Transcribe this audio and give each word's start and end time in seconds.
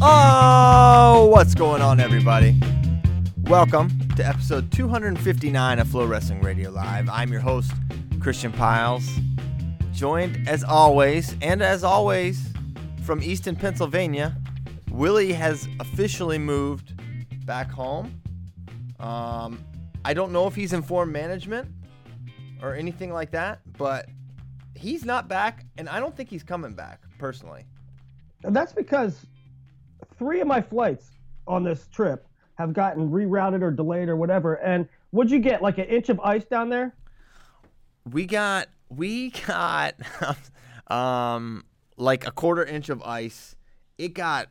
Oh, 0.00 1.28
what's 1.32 1.54
going 1.56 1.82
on, 1.82 1.98
everybody? 1.98 2.60
Welcome 3.42 3.90
to 4.14 4.24
episode 4.24 4.70
259 4.70 5.78
of 5.80 5.88
FloWrestling 5.88 6.44
Radio 6.44 6.70
Live. 6.70 7.08
I'm 7.08 7.32
your 7.32 7.40
host, 7.40 7.72
Christian 8.20 8.52
Pyles, 8.52 9.08
joined 9.92 10.48
as 10.48 10.62
always, 10.62 11.34
and 11.42 11.62
as 11.62 11.82
always, 11.82 12.52
from 13.02 13.24
Easton, 13.24 13.56
Pennsylvania. 13.56 14.36
Willie 14.88 15.32
has 15.32 15.68
officially 15.80 16.38
moved 16.38 16.92
back 17.44 17.72
home. 17.72 18.20
Um, 19.00 19.64
I 20.04 20.14
don't 20.14 20.30
know 20.30 20.46
if 20.46 20.54
he's 20.54 20.72
informed 20.72 21.12
management 21.12 21.68
or 22.62 22.74
anything 22.74 23.12
like 23.12 23.30
that, 23.32 23.60
but 23.78 24.08
he's 24.74 25.04
not 25.04 25.28
back, 25.28 25.64
and 25.78 25.88
I 25.88 26.00
don't 26.00 26.16
think 26.16 26.28
he's 26.28 26.42
coming 26.42 26.74
back 26.74 27.02
personally. 27.18 27.64
And 28.44 28.54
that's 28.54 28.72
because 28.72 29.26
three 30.18 30.40
of 30.40 30.46
my 30.46 30.60
flights 30.60 31.10
on 31.46 31.64
this 31.64 31.86
trip 31.92 32.26
have 32.54 32.72
gotten 32.72 33.10
rerouted 33.10 33.62
or 33.62 33.70
delayed 33.70 34.08
or 34.08 34.16
whatever. 34.16 34.54
And 34.54 34.88
what'd 35.10 35.30
you 35.30 35.38
get? 35.38 35.62
Like 35.62 35.78
an 35.78 35.86
inch 35.86 36.08
of 36.08 36.20
ice 36.20 36.44
down 36.44 36.68
there? 36.68 36.94
We 38.10 38.26
got 38.26 38.68
we 38.88 39.30
got 39.30 39.94
um 40.88 41.64
like 41.96 42.26
a 42.26 42.30
quarter 42.30 42.64
inch 42.64 42.88
of 42.88 43.02
ice. 43.02 43.56
It 43.98 44.14
got 44.14 44.48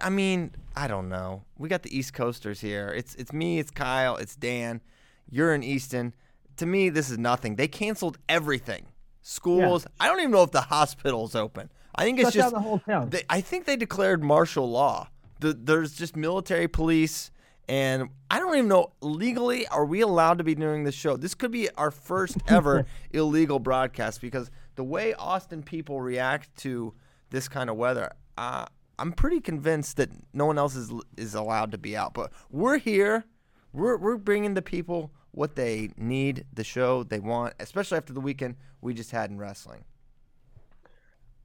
I 0.00 0.10
mean, 0.10 0.52
I 0.76 0.86
don't 0.88 1.08
know. 1.08 1.44
We 1.58 1.68
got 1.68 1.82
the 1.82 1.96
East 1.96 2.14
Coasters 2.14 2.60
here. 2.60 2.88
It's 2.96 3.14
it's 3.16 3.32
me, 3.32 3.58
it's 3.58 3.70
Kyle, 3.70 4.16
it's 4.16 4.36
Dan. 4.36 4.80
You're 5.28 5.54
in 5.54 5.62
Easton. 5.62 6.14
To 6.60 6.66
me, 6.66 6.90
this 6.90 7.08
is 7.08 7.16
nothing. 7.16 7.56
They 7.56 7.68
canceled 7.68 8.18
everything. 8.28 8.84
Schools. 9.22 9.86
I 9.98 10.08
don't 10.08 10.18
even 10.20 10.30
know 10.30 10.42
if 10.42 10.50
the 10.50 10.60
hospital's 10.60 11.34
open. 11.34 11.70
I 11.94 12.04
think 12.04 12.18
it's 12.18 12.32
Shut 12.32 12.34
just 12.34 12.52
down 12.52 12.62
the 12.62 12.68
whole 12.68 12.78
town. 12.80 13.08
They, 13.08 13.22
I 13.30 13.40
think 13.40 13.64
they 13.64 13.76
declared 13.76 14.22
martial 14.22 14.70
law. 14.70 15.08
The, 15.38 15.54
there's 15.54 15.94
just 15.94 16.16
military 16.16 16.68
police, 16.68 17.30
and 17.66 18.10
I 18.30 18.38
don't 18.38 18.54
even 18.54 18.68
know 18.68 18.92
legally 19.00 19.66
are 19.68 19.86
we 19.86 20.02
allowed 20.02 20.36
to 20.36 20.44
be 20.44 20.54
doing 20.54 20.84
this 20.84 20.94
show. 20.94 21.16
This 21.16 21.34
could 21.34 21.50
be 21.50 21.70
our 21.78 21.90
first 21.90 22.36
ever 22.46 22.84
illegal 23.10 23.58
broadcast 23.58 24.20
because 24.20 24.50
the 24.74 24.84
way 24.84 25.14
Austin 25.14 25.62
people 25.62 26.02
react 26.02 26.54
to 26.58 26.92
this 27.30 27.48
kind 27.48 27.70
of 27.70 27.76
weather, 27.76 28.12
uh, 28.36 28.66
I'm 28.98 29.12
pretty 29.12 29.40
convinced 29.40 29.96
that 29.96 30.10
no 30.34 30.44
one 30.44 30.58
else 30.58 30.76
is 30.76 30.92
is 31.16 31.34
allowed 31.34 31.72
to 31.72 31.78
be 31.78 31.96
out. 31.96 32.12
But 32.12 32.32
we're 32.50 32.76
here. 32.76 33.24
We're 33.72 33.96
we're 33.96 34.18
bringing 34.18 34.52
the 34.52 34.60
people 34.60 35.10
what 35.32 35.56
they 35.56 35.90
need, 35.96 36.44
the 36.52 36.64
show 36.64 37.02
they 37.02 37.20
want, 37.20 37.54
especially 37.60 37.98
after 37.98 38.12
the 38.12 38.20
weekend 38.20 38.56
we 38.80 38.94
just 38.94 39.10
had 39.10 39.30
in 39.30 39.38
wrestling. 39.38 39.84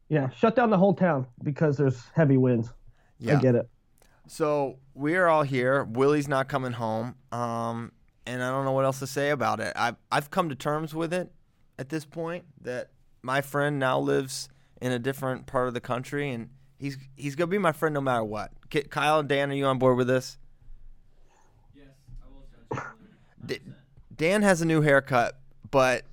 Yeah, 0.09 0.29
shut 0.29 0.55
down 0.55 0.69
the 0.69 0.77
whole 0.77 0.93
town 0.93 1.27
because 1.43 1.77
there's 1.77 2.01
heavy 2.13 2.37
winds. 2.37 2.73
Yeah. 3.19 3.37
I 3.37 3.41
get 3.41 3.55
it. 3.55 3.69
So 4.27 4.77
we're 4.93 5.27
all 5.27 5.43
here. 5.43 5.83
Willie's 5.83 6.27
not 6.27 6.47
coming 6.47 6.71
home, 6.71 7.15
um, 7.31 7.91
and 8.25 8.43
I 8.43 8.49
don't 8.51 8.65
know 8.65 8.71
what 8.71 8.85
else 8.85 8.99
to 8.99 9.07
say 9.07 9.29
about 9.29 9.59
it. 9.59 9.73
I've 9.75 9.95
I've 10.11 10.31
come 10.31 10.49
to 10.49 10.55
terms 10.55 10.93
with 10.93 11.13
it 11.13 11.31
at 11.77 11.89
this 11.89 12.05
point 12.05 12.45
that 12.61 12.89
my 13.21 13.41
friend 13.41 13.79
now 13.79 13.99
lives 13.99 14.49
in 14.81 14.91
a 14.91 14.99
different 14.99 15.45
part 15.45 15.67
of 15.67 15.73
the 15.73 15.79
country, 15.79 16.31
and 16.31 16.49
he's 16.79 16.97
he's 17.15 17.35
gonna 17.35 17.47
be 17.47 17.57
my 17.57 17.71
friend 17.71 17.93
no 17.93 18.01
matter 18.01 18.23
what. 18.23 18.51
Kyle 18.89 19.19
and 19.19 19.29
Dan, 19.29 19.51
are 19.51 19.55
you 19.55 19.65
on 19.65 19.79
board 19.79 19.97
with 19.97 20.07
this? 20.07 20.37
D- 23.45 23.59
Dan 24.15 24.41
has 24.41 24.61
a 24.61 24.65
new 24.65 24.81
haircut, 24.81 25.37
but 25.71 26.03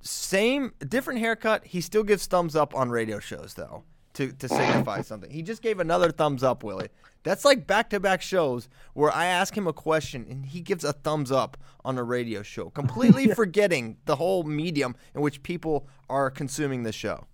same 0.00 0.72
different 0.86 1.20
haircut. 1.20 1.64
He 1.66 1.80
still 1.80 2.02
gives 2.02 2.26
thumbs 2.26 2.56
up 2.56 2.74
on 2.74 2.90
radio 2.90 3.18
shows 3.18 3.54
though 3.54 3.84
to 4.14 4.32
to 4.32 4.48
signify 4.48 5.02
something. 5.02 5.30
He 5.30 5.42
just 5.42 5.62
gave 5.62 5.80
another 5.80 6.10
thumbs 6.10 6.42
up, 6.42 6.62
Willie. 6.64 6.88
That's 7.22 7.44
like 7.44 7.66
back 7.66 7.90
to 7.90 8.00
back 8.00 8.20
shows 8.20 8.68
where 8.94 9.12
I 9.12 9.26
ask 9.26 9.56
him 9.56 9.66
a 9.68 9.72
question 9.72 10.26
and 10.28 10.44
he 10.44 10.60
gives 10.60 10.82
a 10.82 10.92
thumbs 10.92 11.30
up 11.30 11.56
on 11.84 11.96
a 11.96 12.02
radio 12.02 12.42
show, 12.42 12.70
completely 12.70 13.28
forgetting 13.34 13.96
the 14.06 14.16
whole 14.16 14.42
medium 14.42 14.96
in 15.14 15.20
which 15.20 15.42
people 15.42 15.86
are 16.10 16.30
consuming 16.30 16.82
the 16.82 16.92
show. 16.92 17.26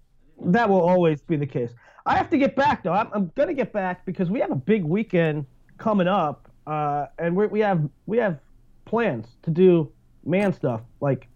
That 0.45 0.69
will 0.69 0.83
always 0.83 1.23
be 1.23 1.37
the 1.37 1.47
case. 1.47 1.71
I 2.07 2.17
have 2.17 2.31
to 2.31 2.39
get 2.39 2.55
back 2.55 2.83
though. 2.83 2.93
I'm, 2.93 3.09
I'm 3.13 3.33
gonna 3.35 3.55
get 3.55 3.73
back 3.73 4.05
because 4.05 4.31
we 4.31 4.41
have 4.41 4.51
a 4.51 4.57
big 4.57 4.85
weekend 4.85 5.47
coming 5.79 6.09
up, 6.09 6.51
uh, 6.67 7.07
and 7.19 7.35
we 7.35 7.47
we 7.47 7.61
have 7.61 7.89
we 8.07 8.19
have 8.19 8.39
plans 8.89 9.27
to 9.43 9.51
do 9.51 9.91
man 10.25 10.53
stuff 10.53 10.81
like 11.01 11.29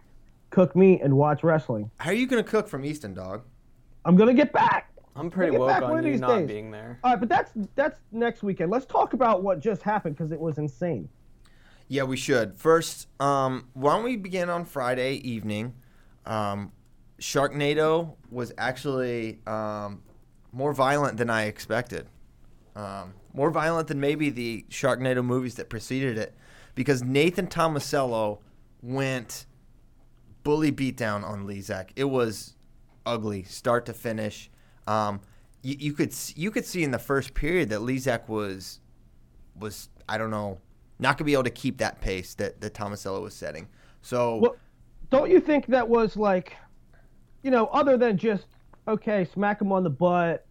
cook 0.51 0.75
meat 0.75 1.01
and 1.03 1.17
watch 1.17 1.43
wrestling. 1.45 1.91
How 1.99 2.11
are 2.11 2.15
you 2.15 2.27
gonna 2.27 2.43
cook 2.43 2.69
from 2.69 2.85
Easton, 2.85 3.15
dog? 3.15 3.43
I'm 4.05 4.17
gonna 4.17 4.35
get 4.35 4.53
back. 4.53 4.89
I'm 5.15 5.31
pretty 5.31 5.53
Get 5.53 5.61
woke 5.61 5.69
back 5.69 5.83
one 5.83 5.93
on 5.93 5.99
of 5.99 6.05
you 6.07 6.13
these 6.13 6.21
not 6.21 6.39
days. 6.39 6.49
being 6.49 6.71
there. 6.71 6.99
All 7.05 7.11
right, 7.13 7.21
but 7.21 7.29
that's 7.29 7.53
that's 7.75 8.01
next 8.13 8.43
weekend. 8.43 8.71
Let's 8.71 8.87
talk 8.87 9.13
about 9.13 9.43
what 9.43 9.61
just 9.61 9.83
happened 9.83 10.17
because 10.17 10.33
it 10.33 10.41
was 10.41 10.59
insane. 10.59 11.09
Yeah, 11.89 12.05
we 12.05 12.17
should. 12.17 12.57
First, 12.57 13.09
um, 13.21 13.69
why 13.75 13.95
don't 13.95 14.05
we 14.05 14.17
begin 14.17 14.49
on 14.49 14.65
Friday 14.65 15.17
evening? 15.17 15.75
Um, 16.25 16.73
Sharknado 17.21 18.15
was 18.31 18.53
actually 18.57 19.41
um, 19.47 20.03
more 20.53 20.73
violent 20.73 21.19
than 21.19 21.29
I 21.29 21.45
expected. 21.45 22.07
Um, 22.75 23.13
more 23.35 23.51
violent 23.51 23.89
than 23.89 24.01
maybe 24.01 24.31
the 24.31 24.65
Sharknado 24.71 25.23
movies 25.23 25.57
that 25.57 25.69
preceded 25.69 26.17
it, 26.17 26.35
because 26.75 27.03
Nathan 27.03 27.47
Tomasello 27.47 28.39
went 28.83 29.47
bully 30.43 30.73
beatdown 30.73 31.25
on 31.25 31.47
Lizak. 31.47 31.91
It 31.97 32.05
was 32.05 32.55
ugly, 33.07 33.43
start 33.45 33.87
to 33.87 33.93
finish. 33.93 34.51
Um, 34.87 35.21
you, 35.63 35.77
you 35.79 35.93
could 35.93 36.15
you 36.35 36.51
could 36.51 36.65
see 36.65 36.83
in 36.83 36.91
the 36.91 36.99
first 36.99 37.35
period 37.35 37.69
that 37.71 37.81
Lizak 37.81 38.29
was 38.29 38.81
was 39.59 39.89
I 40.09 40.19
don't 40.19 40.31
know 40.31 40.59
not 40.99 41.19
gonna 41.19 41.27
be 41.27 41.33
able 41.33 41.45
to 41.45 41.51
keep 41.51 41.79
that 41.79 42.01
pace 42.01 42.35
that 42.35 42.61
that 42.61 42.75
Tomasello 42.75 43.23
was 43.23 43.35
setting. 43.35 43.69
So 44.03 44.37
Well, 44.37 44.57
don't 45.11 45.31
you 45.31 45.41
think 45.41 45.67
that 45.67 45.89
was 45.89 46.17
like, 46.17 46.57
you 47.43 47.51
know, 47.51 47.67
other 47.67 47.97
than 47.97 48.17
just 48.17 48.47
okay, 48.89 49.25
smack 49.25 49.61
him 49.61 49.71
on 49.71 49.85
the 49.85 49.91
butt, 49.91 50.47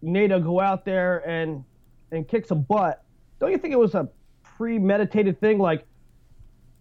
NATO 0.00 0.40
go 0.40 0.60
out 0.60 0.84
there 0.84 1.28
and 1.28 1.64
and 2.12 2.26
kick 2.26 2.46
some 2.46 2.62
butt? 2.62 3.04
Don't 3.38 3.50
you 3.50 3.58
think 3.58 3.72
it 3.72 3.78
was 3.78 3.94
a 3.94 4.08
premeditated 4.64 5.40
thing? 5.40 5.58
Like, 5.58 5.86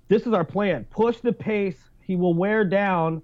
this 0.10 0.28
is 0.28 0.34
our 0.34 0.44
plan. 0.44 0.86
Push 0.90 1.18
the 1.22 1.31
pace. 1.31 1.78
He 2.02 2.18
will 2.18 2.34
wear 2.34 2.66
down. 2.66 3.22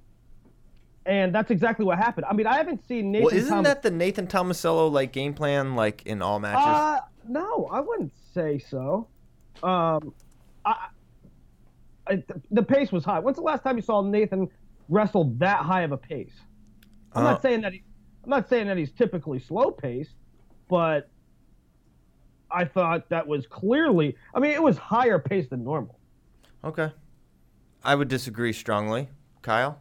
And 1.06 1.36
that's 1.36 1.52
exactly 1.52 1.86
what 1.86 1.98
happened. 1.98 2.26
I 2.30 2.34
mean, 2.34 2.48
I 2.48 2.56
haven't 2.56 2.88
seen 2.88 3.12
Nathan. 3.12 3.26
Well, 3.26 3.34
isn't 3.36 3.50
Thomas- 3.50 3.68
that 3.68 3.82
the 3.84 3.92
Nathan 3.92 4.28
Tomasello 4.28 4.90
like 4.92 5.12
game 5.12 5.34
plan 5.34 5.76
like 5.76 6.04
in 6.06 6.22
all 6.22 6.40
matches? 6.40 6.66
Uh, 6.66 7.00
no, 7.28 7.66
I 7.72 7.82
wouldn't 7.82 8.14
say 8.34 8.58
so. 8.58 9.08
Um, 9.62 10.14
I, 10.66 10.88
I, 12.08 12.24
the 12.50 12.64
pace 12.64 12.92
was 12.92 13.04
high. 13.04 13.20
When's 13.20 13.36
the 13.38 13.44
last 13.44 13.64
time 13.64 13.76
you 13.76 13.82
saw 13.84 14.02
Nathan 14.02 14.48
wrestle 14.90 15.26
that 15.38 15.60
high 15.60 15.82
of 15.82 15.92
a 15.92 15.98
pace? 15.98 16.34
I'm 17.14 17.26
Uh, 17.26 17.32
not 17.32 17.42
saying 17.42 17.62
that 17.62 17.74
he, 17.74 17.84
I'm 18.24 18.30
not 18.30 18.48
saying 18.50 18.68
that 18.68 18.78
he's 18.78 18.92
typically 18.92 19.40
slow 19.40 19.72
paced, 19.72 20.16
but 20.70 21.10
I 22.52 22.66
thought 22.66 23.10
that 23.10 23.26
was 23.28 23.48
clearly. 23.48 24.16
I 24.34 24.40
mean, 24.40 24.52
it 24.52 24.62
was 24.64 24.78
higher 24.78 25.20
pace 25.20 25.48
than 25.50 25.64
normal. 25.64 26.00
okay. 26.64 26.92
I 27.84 27.94
would 27.94 28.08
disagree 28.08 28.52
strongly. 28.54 29.10
Kyle? 29.44 29.80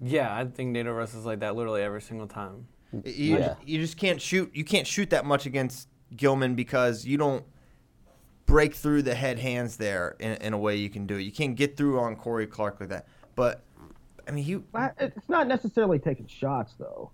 Yeah, 0.00 0.36
I 0.36 0.44
think 0.44 0.70
Nato 0.70 0.92
wrestles 0.92 1.24
like 1.26 1.40
that 1.40 1.54
literally 1.56 1.82
every 1.82 2.00
single 2.02 2.26
time. 2.28 2.66
You, 3.04 3.38
Yeah. 3.38 3.54
you 3.64 3.78
just 3.80 3.96
can't 3.96 4.20
shoot. 4.20 4.50
You 4.54 4.64
can't 4.64 4.86
shoot 4.86 5.10
that 5.10 5.24
much 5.24 5.46
against 5.46 5.88
Gilman 6.16 6.54
because 6.54 7.04
you 7.04 7.16
don't 7.18 7.44
break 8.46 8.74
through 8.74 9.02
the 9.02 9.14
head 9.14 9.38
hands 9.38 9.76
there 9.76 10.16
in, 10.20 10.32
in 10.34 10.52
a 10.52 10.58
way 10.58 10.76
you 10.76 10.90
can 10.90 11.06
do 11.06 11.16
it. 11.16 11.22
You 11.22 11.32
can't 11.32 11.56
get 11.56 11.76
through 11.76 11.98
on 12.00 12.16
Cory 12.16 12.46
Clark 12.46 12.80
like 12.80 12.88
that. 12.90 13.06
But 13.36 13.62
I 14.28 14.30
mean, 14.32 14.44
you. 14.44 14.64
It's 15.00 15.28
not 15.28 15.46
necessarily 15.48 15.98
taking 15.98 16.26
shots 16.26 16.74
though. 16.78 17.10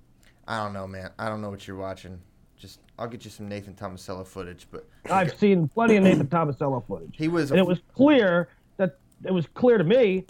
I 0.46 0.58
don't 0.62 0.72
know, 0.72 0.86
man. 0.86 1.10
I 1.18 1.28
don't 1.28 1.40
know 1.42 1.50
what 1.50 1.66
you're 1.66 1.76
watching. 1.76 2.20
Just 2.58 2.80
I'll 2.98 3.06
get 3.08 3.24
you 3.24 3.30
some 3.30 3.48
Nathan 3.48 3.74
Tomasello 3.74 4.26
footage, 4.26 4.66
but 4.70 4.84
I've 5.10 5.36
seen 5.38 5.68
plenty 5.68 5.96
of 5.96 6.02
Nathan 6.02 6.26
Tomasello 6.26 6.84
footage. 6.86 7.14
he 7.16 7.28
was. 7.28 7.50
and 7.50 7.60
it 7.60 7.66
was 7.66 7.78
clear 7.94 8.48
that 8.78 8.98
it 9.24 9.32
was 9.32 9.46
clear 9.54 9.78
to 9.78 9.84
me 9.84 10.24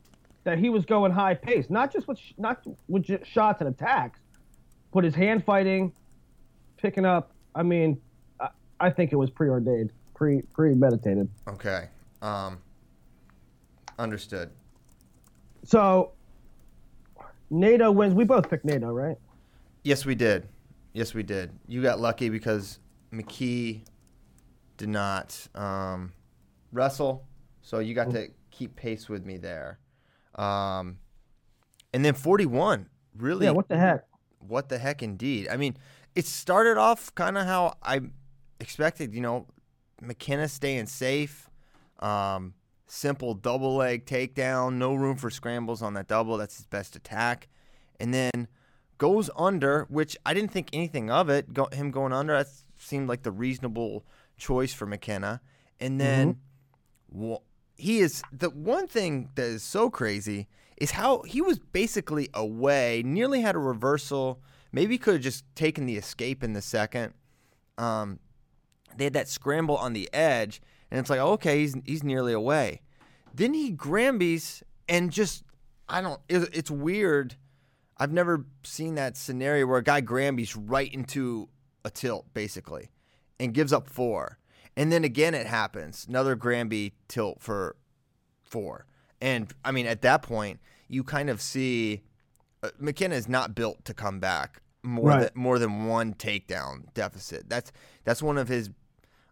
that 0.45 0.59
he 0.59 0.69
was 0.69 0.85
going 0.85 1.11
high 1.11 1.35
pace, 1.35 1.71
not 1.71 1.93
just 1.93 2.07
with 2.07 2.19
sh- 2.19 2.33
not 2.37 2.63
with 2.89 3.05
j- 3.05 3.21
shots 3.25 3.61
and 3.63 3.71
attacks, 3.71 4.21
but 4.93 5.05
his 5.05 5.15
hand 5.15 5.43
fighting, 5.45 5.93
picking 6.77 7.07
up. 7.07 7.33
I 7.55 7.63
mean, 7.63 7.99
I, 8.41 8.49
I 8.79 8.91
think 8.91 9.13
it 9.13 9.17
was 9.17 9.31
preordained, 9.31 9.91
pre 10.15 10.43
premeditated. 10.55 11.29
okay. 11.49 11.89
Um. 12.21 12.59
Understood. 13.99 14.51
So, 15.65 16.13
NATO 17.51 17.91
wins. 17.91 18.15
We 18.15 18.25
both 18.25 18.49
picked 18.49 18.65
NATO, 18.65 18.89
right? 18.93 19.17
Yes, 19.83 20.05
we 20.07 20.15
did. 20.15 20.47
Yes, 20.93 21.15
we 21.15 21.23
did. 21.23 21.51
You 21.67 21.83
got 21.83 22.01
lucky 22.01 22.29
because 22.29 22.79
McKee 23.13 23.83
did 24.77 24.89
not 24.89 25.47
um, 25.55 26.13
wrestle, 26.73 27.27
so 27.63 27.79
you 27.79 27.95
got 27.95 28.11
to 28.11 28.29
keep 28.51 28.77
pace 28.77 29.09
with 29.09 29.25
me 29.25 29.37
there. 29.37 29.79
Um, 30.35 30.99
and 31.93 32.05
then 32.05 32.15
41, 32.15 32.87
really, 33.17 33.47
Yeah. 33.47 33.53
What 33.53 33.69
the 33.69 33.79
heck? 33.79 34.05
what 34.41 34.69
the 34.69 34.79
heck 34.79 35.03
indeed. 35.03 35.49
I 35.49 35.57
mean, 35.57 35.77
it 36.15 36.27
started 36.27 36.79
off 36.79 37.15
kind 37.15 37.37
of 37.37 37.45
how 37.47 37.75
I 37.83 38.01
expected, 38.61 39.15
you 39.15 39.21
know, 39.21 39.47
McKenna 40.01 40.49
staying 40.49 40.87
safe, 40.87 41.49
um, 41.99 42.55
simple 42.87 43.35
double 43.35 43.77
leg 43.77 44.07
takedown, 44.07 44.75
no 44.75 44.95
room 44.95 45.17
for 45.17 45.31
scrambles 45.31 45.83
on 45.83 45.95
that 45.95 46.07
double. 46.09 46.39
That's 46.39 46.57
his 46.57 46.67
best 46.67 46.97
attack. 46.97 47.49
And 48.01 48.15
then 48.15 48.49
goes 48.99 49.31
under, 49.37 49.87
which 49.89 50.17
I 50.27 50.35
didn't 50.35 50.51
think 50.51 50.69
anything 50.73 51.11
of 51.11 51.29
it. 51.29 51.55
Go, 51.55 51.69
him 51.73 51.91
going 51.91 52.13
under, 52.13 52.37
that 52.37 52.49
seemed 52.77 53.09
like 53.09 53.23
the 53.23 53.31
reasonable 53.31 54.05
choice 54.37 54.75
for 54.75 54.87
McKenna. 54.87 55.41
And 55.81 56.01
then 56.01 56.39
wa- 57.11 57.41
he 57.77 58.01
is 58.01 58.23
the 58.33 58.51
one 58.51 58.87
thing 58.87 59.31
that 59.37 59.47
is 59.47 59.63
so 59.63 59.89
crazy 59.89 60.49
is 60.77 60.93
how 60.93 61.23
he 61.23 61.41
was 61.41 61.59
basically 61.59 62.29
away, 62.35 63.03
nearly 63.05 63.41
had 63.41 63.55
a 63.55 63.61
reversal. 63.61 64.41
Maybe 64.73 64.99
could 64.99 65.15
have 65.15 65.23
just 65.23 65.45
taken 65.55 65.87
the 65.87 65.97
escape 65.97 66.45
in 66.45 66.53
the 66.53 66.63
second. 66.63 67.15
Um, 67.79 68.19
they 68.97 69.05
had 69.05 69.13
that 69.15 69.29
scramble 69.29 69.77
on 69.77 69.93
the 69.93 70.13
edge, 70.13 70.61
and 70.91 70.99
it's 71.01 71.09
like, 71.11 71.21
okay, 71.21 71.61
he's 71.61 71.77
he's 71.85 72.03
nearly 72.03 72.33
away. 72.33 72.83
Then 73.33 73.55
he 73.55 73.73
Grambies 73.73 74.63
and 74.89 75.11
just 75.11 75.45
I 75.89 76.01
don't. 76.01 76.21
It, 76.29 76.49
it's 76.53 76.71
weird. 76.71 77.37
I've 77.99 78.13
never 78.13 78.45
seen 78.63 78.95
that 78.95 79.17
scenario 79.17 79.67
where 79.67 79.79
a 79.79 79.83
guy 79.83 80.01
Grambies 80.01 80.57
right 80.59 80.93
into 80.93 81.49
a 81.85 81.91
tilt 81.91 82.27
basically, 82.35 82.91
and 83.41 83.53
gives 83.55 83.73
up 83.73 83.89
four, 83.89 84.39
and 84.77 84.93
then 84.93 85.05
again 85.05 85.35
it 85.35 85.47
happens 85.47 86.07
another 86.09 86.35
Granby 86.37 86.93
tilt 87.09 87.41
for 87.41 87.77
four, 88.43 88.87
and 89.21 89.53
I 89.65 89.73
mean 89.73 89.87
at 89.87 90.03
that 90.03 90.23
point 90.23 90.61
you 90.89 91.05
kind 91.05 91.29
of 91.31 91.41
see 91.41 92.03
uh, 92.63 92.71
McKenna 92.79 93.15
is 93.15 93.29
not 93.29 93.55
built 93.55 93.85
to 93.85 93.95
come 93.95 94.21
back 94.21 94.63
more 94.83 95.09
Right. 95.09 95.21
than 95.21 95.31
more 95.35 95.59
than 95.59 95.87
one 95.87 96.15
takedown 96.15 96.93
deficit. 96.95 97.49
That's 97.49 97.73
that's 98.05 98.23
one 98.23 98.39
of 98.39 98.49
his 98.49 98.71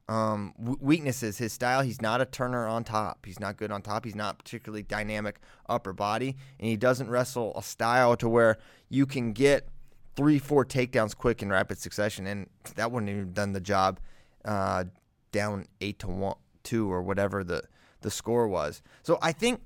um, 0.08 0.54
weaknesses. 0.58 1.38
His 1.38 1.52
style. 1.52 1.82
He's 1.82 2.00
not 2.00 2.20
a 2.20 2.24
turner 2.24 2.66
on 2.66 2.84
top. 2.84 3.26
He's 3.26 3.40
not 3.40 3.56
good 3.56 3.70
on 3.70 3.82
top. 3.82 4.04
He's 4.04 4.14
not 4.14 4.38
particularly 4.38 4.82
dynamic 4.82 5.40
upper 5.68 5.92
body, 5.92 6.36
and 6.58 6.68
he 6.68 6.76
doesn't 6.76 7.08
wrestle 7.08 7.52
a 7.56 7.62
style 7.62 8.16
to 8.16 8.28
where 8.28 8.58
you 8.88 9.06
can 9.06 9.32
get 9.32 9.68
three, 10.14 10.38
four 10.38 10.64
takedowns 10.64 11.14
quick 11.14 11.42
in 11.42 11.50
rapid 11.50 11.78
succession. 11.78 12.26
And 12.26 12.48
that 12.76 12.92
wouldn't 12.92 13.10
even 13.10 13.32
done 13.32 13.52
the 13.52 13.60
job. 13.60 14.00
Uh, 14.44 14.84
down 15.32 15.66
eight 15.80 15.98
to 15.98 16.06
one, 16.06 16.36
two, 16.62 16.90
or 16.90 17.02
whatever 17.02 17.44
the 17.44 17.62
the 18.00 18.10
score 18.10 18.48
was. 18.48 18.82
So 19.02 19.18
I 19.20 19.32
think 19.32 19.60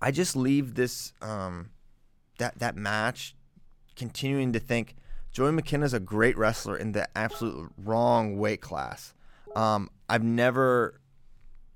I 0.00 0.10
just 0.10 0.36
leave 0.36 0.74
this 0.74 1.12
um, 1.22 1.70
that 2.38 2.58
that 2.58 2.76
match 2.76 3.34
continuing 3.96 4.52
to 4.52 4.58
think 4.58 4.96
Joey 5.30 5.52
McKenna's 5.52 5.94
a 5.94 6.00
great 6.00 6.36
wrestler 6.36 6.76
in 6.76 6.92
the 6.92 7.06
absolute 7.16 7.70
wrong 7.76 8.36
weight 8.36 8.60
class. 8.60 9.14
Um, 9.56 9.90
I've 10.08 10.24
never 10.24 11.00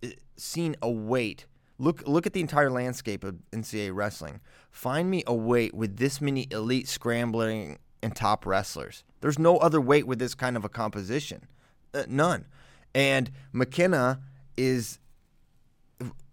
eh, 0.03 0.13
seen 0.37 0.77
a 0.83 0.91
weight. 0.91 1.47
Look 1.79 2.07
look 2.07 2.27
at 2.27 2.33
the 2.33 2.41
entire 2.41 2.71
landscape 2.71 3.25
of 3.25 3.37
NCAA 3.51 3.95
wrestling. 3.95 4.41
Find 4.71 5.11
me 5.11 5.25
a 5.27 5.35
weight 5.35 5.75
with 5.75 5.97
this 5.97 6.21
many 6.21 6.47
elite 6.51 6.89
scrambling 6.89 7.79
and 8.03 8.15
top 8.15 8.47
wrestlers. 8.47 9.03
There's 9.21 9.39
no 9.39 9.57
other 9.59 9.81
weight 9.81 10.07
with 10.07 10.19
this 10.19 10.35
kind 10.35 10.57
of 10.57 10.65
a 10.65 10.69
composition. 10.69 11.47
Uh, 11.93 12.05
none. 12.09 12.47
And 12.95 13.33
McKenna 13.53 14.21
is 14.57 14.99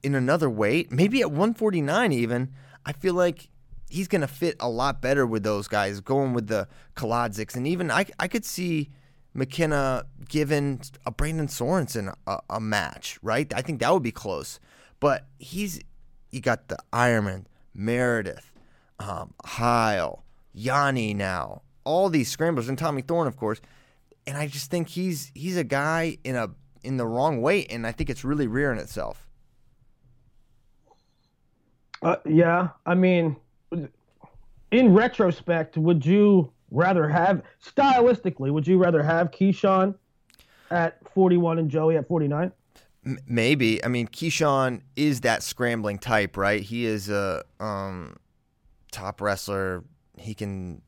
in 0.04 0.16
another 0.16 0.50
weight, 0.50 0.92
maybe 0.92 1.22
at 1.22 1.32
149 1.32 2.12
even, 2.12 2.54
I 2.86 2.94
feel 2.94 3.14
like 3.14 3.50
he's 3.90 4.08
going 4.08 4.22
to 4.22 4.28
fit 4.28 4.56
a 4.60 4.70
lot 4.70 5.02
better 5.02 5.26
with 5.26 5.44
those 5.44 5.68
guys, 5.68 6.00
going 6.00 6.34
with 6.34 6.48
the 6.48 6.68
Kolodziks. 6.96 7.56
And 7.56 7.68
even 7.68 7.92
I, 7.92 8.06
I 8.20 8.28
could 8.28 8.46
see 8.46 8.90
McKenna 9.34 10.06
giving 10.28 10.82
a 11.06 11.12
Brandon 11.12 11.48
Sorensen 11.48 12.14
a, 12.28 12.40
a 12.50 12.60
match, 12.60 13.18
right? 13.22 13.52
I 13.54 13.62
think 13.62 13.80
that 13.80 13.94
would 13.94 14.04
be 14.04 14.12
close. 14.12 14.60
But 15.00 15.26
he's, 15.40 15.80
you 16.32 16.42
got 16.42 16.68
the 16.68 16.78
Ironman, 16.92 17.46
Meredith, 17.74 18.52
um, 19.00 19.34
Heil, 19.46 20.24
Yianni 20.56 21.16
now, 21.16 21.62
all 21.84 22.10
these 22.10 22.30
scramblers, 22.30 22.70
and 22.70 22.78
Tommy 22.78 23.02
Thorn, 23.02 23.28
of 23.28 23.38
course. 23.38 23.62
And 24.28 24.38
I 24.38 24.48
just 24.48 24.70
think 24.70 24.90
he's 24.90 25.32
he's 25.34 25.58
a 25.58 25.64
guy 25.64 26.18
in 26.24 26.36
a 26.36 26.50
in 26.84 26.98
the 26.98 27.08
wrong 27.08 27.42
weight, 27.42 27.72
and 27.72 27.88
I 27.88 27.92
think 27.92 28.10
it's 28.10 28.24
really 28.24 28.48
rearing 28.48 28.80
itself. 28.80 29.28
Uh, 32.04 32.18
yeah, 32.26 32.70
I 32.86 32.96
mean, 32.96 33.36
in 34.72 34.94
retrospect, 34.94 35.78
would 35.78 36.06
you 36.06 36.52
rather 36.72 37.08
have 37.08 37.44
stylistically? 37.64 38.52
Would 38.52 38.66
you 38.66 38.78
rather 38.78 39.04
have 39.04 39.32
Keyshawn 39.32 39.96
at 40.72 40.98
41 41.14 41.60
and 41.60 41.70
Joey 41.70 41.98
at 41.98 42.08
49? 42.08 42.52
Maybe. 43.28 43.84
I 43.84 43.88
mean, 43.88 44.08
Keyshawn 44.08 44.82
is 44.96 45.22
that 45.22 45.44
scrambling 45.44 46.00
type, 46.00 46.38
right? 46.38 46.62
He 46.62 46.86
is 46.86 47.10
a 47.10 47.44
um, 47.60 48.18
top 48.92 49.22
wrestler. 49.22 49.84
He 50.18 50.34
can 50.34 50.82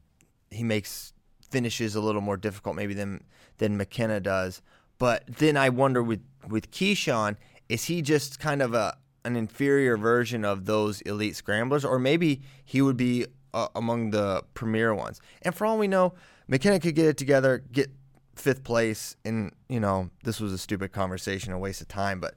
he 0.52 0.64
makes 0.64 1.14
finishes 1.50 1.96
a 1.96 2.02
little 2.02 2.22
more 2.22 2.38
difficult 2.38 2.76
maybe 2.76 2.94
than 2.94 3.24
than 3.58 3.78
McKenna 3.78 4.20
does. 4.20 4.62
But 5.00 5.24
then 5.28 5.58
I 5.58 5.70
wonder 5.70 6.04
with 6.04 6.22
with 6.48 6.70
Keyshawn, 6.72 7.36
is 7.68 7.86
he 7.86 8.02
just 8.04 8.40
kind 8.40 8.62
of 8.62 8.74
a 8.76 8.98
an 9.26 9.36
inferior 9.36 9.98
version 9.98 10.46
of 10.46 10.66
those 10.66 11.02
elite 11.02 11.36
scramblers, 11.36 11.84
or 11.84 11.98
maybe 11.98 12.42
he 12.64 12.82
would 12.82 12.98
be 12.98 13.26
uh, 13.54 13.68
among 13.76 14.12
the 14.12 14.44
premier 14.54 14.94
ones? 14.94 15.22
And 15.42 15.54
for 15.54 15.66
all 15.66 15.78
we 15.78 15.88
know, 15.88 16.14
McKenna 16.48 16.80
could 16.80 16.96
get 16.96 17.06
it 17.06 17.18
together, 17.18 17.64
get 17.72 17.92
fifth 18.36 18.64
place, 18.64 19.16
and 19.24 19.52
you 19.70 19.80
know 19.80 20.10
this 20.24 20.40
was 20.40 20.52
a 20.54 20.58
stupid 20.58 20.92
conversation, 20.92 21.54
a 21.54 21.60
waste 21.60 21.82
of 21.82 21.88
time. 21.88 22.20
But 22.20 22.36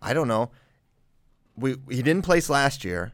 I 0.00 0.12
don't 0.12 0.28
know. 0.28 0.50
We 1.56 1.76
he 1.90 2.02
didn't 2.02 2.22
place 2.22 2.48
last 2.48 2.84
year. 2.84 3.12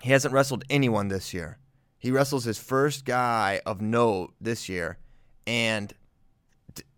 He 0.00 0.10
hasn't 0.12 0.32
wrestled 0.32 0.64
anyone 0.70 1.08
this 1.08 1.34
year. 1.34 1.58
He 1.98 2.10
wrestles 2.10 2.44
his 2.44 2.58
first 2.58 3.04
guy 3.04 3.60
of 3.66 3.80
note 3.80 4.34
this 4.40 4.68
year, 4.68 4.98
and 5.46 5.92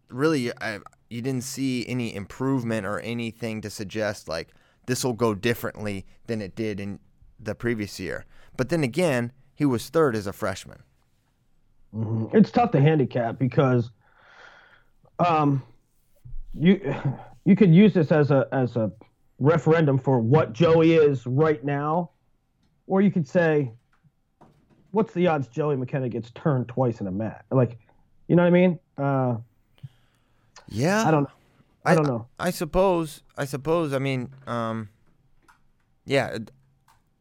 really, 0.09 0.53
I, 0.61 0.81
you 1.11 1.21
didn't 1.23 1.45
see 1.45 1.87
any 1.87 2.15
improvement 2.15 2.87
or 2.87 3.01
anything 3.01 3.61
to 3.63 3.71
suggest 3.71 4.29
like 4.29 4.49
this 4.87 5.05
will 5.05 5.13
go 5.13 5.35
differently 5.35 6.07
than 6.27 6.41
it 6.41 6.55
did 6.55 6.81
in 6.81 7.01
the 7.39 7.55
previous 7.55 7.99
year. 7.99 8.25
But 8.57 8.69
then 8.69 8.85
again, 8.85 9.33
he 9.55 9.65
was 9.65 9.89
third 9.89 10.17
as 10.17 10.27
a 10.27 10.33
freshman. 10.33 10.83
Mm-hmm. 11.95 12.37
It's 12.37 12.51
tough 12.51 12.73
to 12.73 12.81
handicap 12.81 13.39
because 13.39 13.91
um, 15.19 15.63
you 16.59 16.95
you 17.45 17.55
could 17.55 17.73
use 17.75 17.95
this 17.95 18.11
as 18.11 18.31
a 18.31 18.49
as 18.53 18.77
a 18.77 18.91
referendum 19.39 19.99
for 19.99 20.19
what 20.19 20.53
Joey 20.53 20.95
is 20.95 21.27
right 21.27 21.63
now, 21.65 22.11
or 22.87 23.01
you 23.01 23.11
could 23.11 23.29
say, 23.29 23.73
what's 24.91 25.13
the 25.15 25.27
odds 25.29 25.49
Joey 25.49 25.77
McKenna 25.77 26.09
gets 26.09 26.31
turned 26.33 26.69
twice 26.69 27.01
in 27.01 27.07
a 27.07 27.13
match? 27.13 27.45
Like, 27.51 27.79
you 28.29 28.37
know 28.37 28.43
what 28.43 28.49
I 28.49 28.51
mean? 28.51 28.79
Uh, 28.99 29.37
yeah, 30.69 31.07
I 31.07 31.11
don't 31.11 31.25
know. 31.25 31.31
I 31.85 31.95
don't 31.95 32.07
know. 32.07 32.27
I, 32.39 32.49
I 32.49 32.51
suppose. 32.51 33.23
I 33.37 33.45
suppose. 33.45 33.93
I 33.93 33.99
mean, 33.99 34.31
um, 34.47 34.89
yeah. 36.07 36.39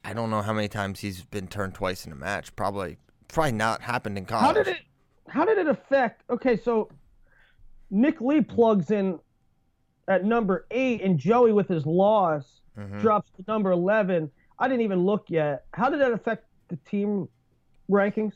I 0.04 0.14
don't 0.14 0.30
know 0.30 0.42
how 0.42 0.54
many 0.54 0.68
times 0.68 1.00
he's 1.00 1.24
been 1.24 1.48
turned 1.48 1.74
twice 1.76 2.06
in 2.06 2.12
a 2.12 2.16
match. 2.16 2.56
Probably, 2.56 2.98
probably 3.28 3.54
not 3.54 3.82
happened 3.82 4.18
in 4.18 4.26
college. 4.26 4.46
How 4.46 4.54
did 4.54 4.68
it? 4.68 4.78
How 5.28 5.46
did 5.46 5.58
it 5.58 5.68
affect? 5.68 6.24
Okay, 6.30 6.58
so 6.58 6.90
Nick 7.90 8.20
Lee 8.22 8.42
plugs 8.42 8.92
in 8.92 9.20
at 10.08 10.26
number 10.26 10.66
eight, 10.72 11.02
and 11.02 11.18
Joey 11.18 11.52
with 11.54 11.68
his 11.68 11.86
loss 11.86 12.60
Mm-hmm. 12.76 13.02
drops 13.02 13.30
to 13.38 13.44
number 13.48 13.70
eleven. 13.70 14.32
I 14.58 14.68
didn't 14.68 14.82
even 14.82 15.06
look 15.06 15.26
yet. 15.28 15.66
How 15.76 15.92
did 15.92 16.02
that 16.02 16.12
affect 16.12 16.48
the 16.70 16.76
team 16.90 17.30
rankings? 17.88 18.34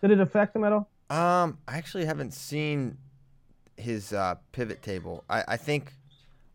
Did 0.00 0.10
it 0.10 0.20
affect 0.20 0.54
them 0.54 0.64
at 0.64 0.72
all? 0.72 0.88
Um, 1.10 1.58
I 1.68 1.76
actually 1.76 2.06
haven't 2.06 2.32
seen 2.32 2.96
his 3.76 4.14
uh, 4.14 4.36
pivot 4.52 4.80
table. 4.80 5.22
I, 5.28 5.44
I 5.48 5.56
think 5.58 5.92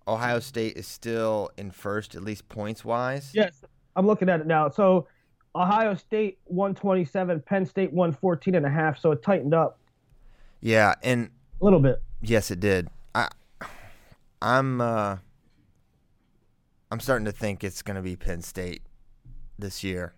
Ohio 0.07 0.39
State 0.39 0.75
is 0.75 0.87
still 0.87 1.51
in 1.55 1.69
first, 1.69 2.15
at 2.15 2.23
least 2.23 2.49
points 2.49 2.83
wise. 2.83 3.29
Yes, 3.35 3.61
I'm 3.95 4.05
looking 4.07 4.29
at 4.29 4.39
it 4.39 4.47
now. 4.47 4.69
So 4.69 5.07
Ohio 5.55 5.95
State 5.95 6.39
127, 6.45 7.41
Penn 7.41 7.65
State 7.65 7.91
114 7.93 8.55
and 8.55 8.65
a 8.65 8.69
half. 8.69 8.97
So 8.99 9.11
it 9.11 9.21
tightened 9.23 9.53
up 9.53 9.79
Yeah, 10.61 10.95
and 11.03 11.29
a 11.61 11.63
little 11.63 11.79
bit. 11.79 12.01
yes, 12.21 12.49
it 12.51 12.59
did. 12.59 12.87
I, 13.13 13.27
I'm, 14.41 14.81
uh, 14.81 15.17
I'm 16.91 16.99
starting 16.99 17.25
to 17.25 17.31
think 17.31 17.63
it's 17.63 17.81
going 17.81 17.95
to 17.95 18.01
be 18.01 18.15
Penn 18.15 18.41
State 18.41 18.81
this 19.57 19.83
year. 19.83 20.13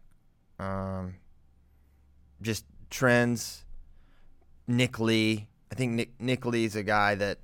Um, 0.59 1.15
just 2.41 2.65
trends. 2.89 3.63
Nick 4.67 4.99
Lee. 4.99 5.47
I 5.71 5.75
think 5.75 5.91
Nick, 5.93 6.19
Nick 6.21 6.45
Lee's 6.45 6.75
a 6.75 6.83
guy 6.83 7.15
that, 7.15 7.39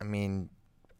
I 0.00 0.04
mean, 0.04 0.48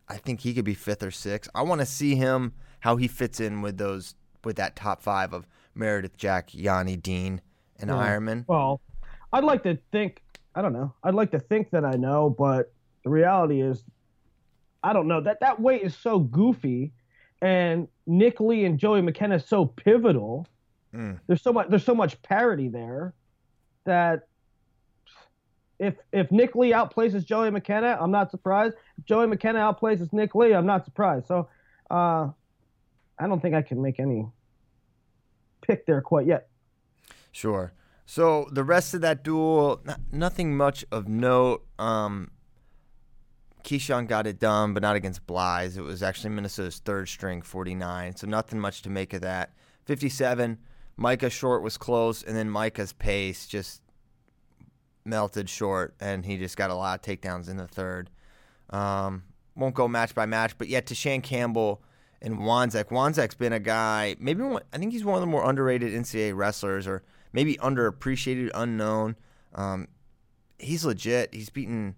I 0.08 0.16
think 0.18 0.40
he 0.40 0.54
could 0.54 0.64
be 0.64 0.74
fifth 0.74 1.02
or 1.02 1.10
sixth. 1.10 1.50
I 1.54 1.62
want 1.62 1.80
to 1.80 1.86
see 1.86 2.14
him 2.14 2.52
how 2.80 2.96
he 2.96 3.08
fits 3.08 3.40
in 3.40 3.60
with 3.62 3.78
those 3.78 4.14
with 4.44 4.56
that 4.56 4.76
top 4.76 5.02
five 5.02 5.32
of 5.32 5.46
Meredith, 5.74 6.16
Jack, 6.16 6.50
Yianni, 6.50 7.00
Dean, 7.00 7.40
and 7.78 7.90
Yeah. 7.90 7.96
Ironman. 7.96 8.44
Well, 8.46 8.80
I'd 9.32 9.44
like 9.44 9.62
to 9.64 9.78
think. 9.90 10.22
I 10.54 10.60
don't 10.60 10.72
know. 10.74 10.92
I'd 11.02 11.14
like 11.14 11.30
to 11.30 11.40
think 11.40 11.70
that 11.70 11.84
I 11.84 11.92
know, 11.92 12.28
but 12.28 12.72
the 13.04 13.10
reality 13.10 13.62
is, 13.62 13.82
I 14.82 14.92
don't 14.92 15.08
know. 15.08 15.20
That 15.20 15.40
that 15.40 15.60
weight 15.60 15.82
is 15.82 15.96
so 15.96 16.18
goofy, 16.18 16.92
and 17.40 17.88
Nick 18.06 18.38
Lee 18.40 18.64
and 18.64 18.78
Joey 18.78 19.00
McKenna 19.00 19.36
is 19.36 19.46
so 19.46 19.64
pivotal. 19.64 20.46
Mm. 20.94 21.18
There's 21.26 21.40
so 21.42 21.52
much. 21.52 21.68
There's 21.68 21.84
so 21.84 21.94
much 21.94 22.20
parity 22.22 22.68
there 22.68 23.14
that 23.84 24.28
if 25.78 25.94
if 26.12 26.30
Nick 26.30 26.54
Lee 26.54 26.72
outplaces 26.72 27.24
Joey 27.24 27.50
McKenna, 27.50 27.96
I'm 28.00 28.10
not 28.10 28.30
surprised. 28.30 28.74
If 28.98 29.06
Joey 29.06 29.26
McKenna 29.26 29.60
outplaces 29.60 30.12
Nick 30.12 30.34
Lee, 30.34 30.52
I'm 30.54 30.66
not 30.66 30.84
surprised. 30.84 31.26
So, 31.26 31.48
uh, 31.90 32.28
I 33.22 33.28
don't 33.28 33.40
think 33.40 33.54
I 33.54 33.62
can 33.62 33.80
make 33.80 34.00
any 34.00 34.26
pick 35.60 35.86
there 35.86 36.00
quite 36.00 36.26
yet. 36.26 36.48
Sure. 37.30 37.72
So 38.04 38.48
the 38.50 38.64
rest 38.64 38.94
of 38.94 39.00
that 39.02 39.22
duel, 39.22 39.80
n- 39.88 39.94
nothing 40.10 40.56
much 40.56 40.84
of 40.90 41.06
note. 41.06 41.64
Um, 41.78 42.32
Keyshawn 43.62 44.08
got 44.08 44.26
it 44.26 44.40
done, 44.40 44.74
but 44.74 44.82
not 44.82 44.96
against 44.96 45.24
Blythe. 45.24 45.76
It 45.76 45.82
was 45.82 46.02
actually 46.02 46.30
Minnesota's 46.30 46.78
third 46.78 47.08
string, 47.08 47.42
49. 47.42 48.16
So 48.16 48.26
nothing 48.26 48.58
much 48.58 48.82
to 48.82 48.90
make 48.90 49.12
of 49.12 49.20
that. 49.20 49.52
57, 49.84 50.58
Micah 50.96 51.30
Short 51.30 51.62
was 51.62 51.78
close, 51.78 52.24
and 52.24 52.36
then 52.36 52.50
Micah's 52.50 52.92
pace 52.92 53.46
just 53.46 53.82
melted 55.04 55.48
short, 55.48 55.94
and 56.00 56.26
he 56.26 56.38
just 56.38 56.56
got 56.56 56.70
a 56.70 56.74
lot 56.74 56.98
of 56.98 57.20
takedowns 57.20 57.48
in 57.48 57.56
the 57.56 57.68
third. 57.68 58.10
Um, 58.70 59.22
won't 59.54 59.76
go 59.76 59.86
match 59.86 60.12
by 60.12 60.26
match, 60.26 60.58
but 60.58 60.66
yet 60.66 60.86
to 60.86 60.96
Shane 60.96 61.22
Campbell 61.22 61.82
and 62.22 62.38
Wanzek. 62.38 62.84
Wanzek's 62.86 63.34
been 63.34 63.52
a 63.52 63.60
guy, 63.60 64.16
maybe 64.18 64.42
one, 64.42 64.62
I 64.72 64.78
think 64.78 64.92
he's 64.92 65.04
one 65.04 65.16
of 65.16 65.20
the 65.20 65.26
more 65.26 65.48
underrated 65.48 65.92
NCAA 65.92 66.34
wrestlers, 66.34 66.86
or 66.86 67.02
maybe 67.32 67.56
underappreciated, 67.56 68.50
unknown. 68.54 69.16
Um, 69.54 69.88
he's 70.58 70.84
legit. 70.84 71.34
He's 71.34 71.50
beaten 71.50 71.96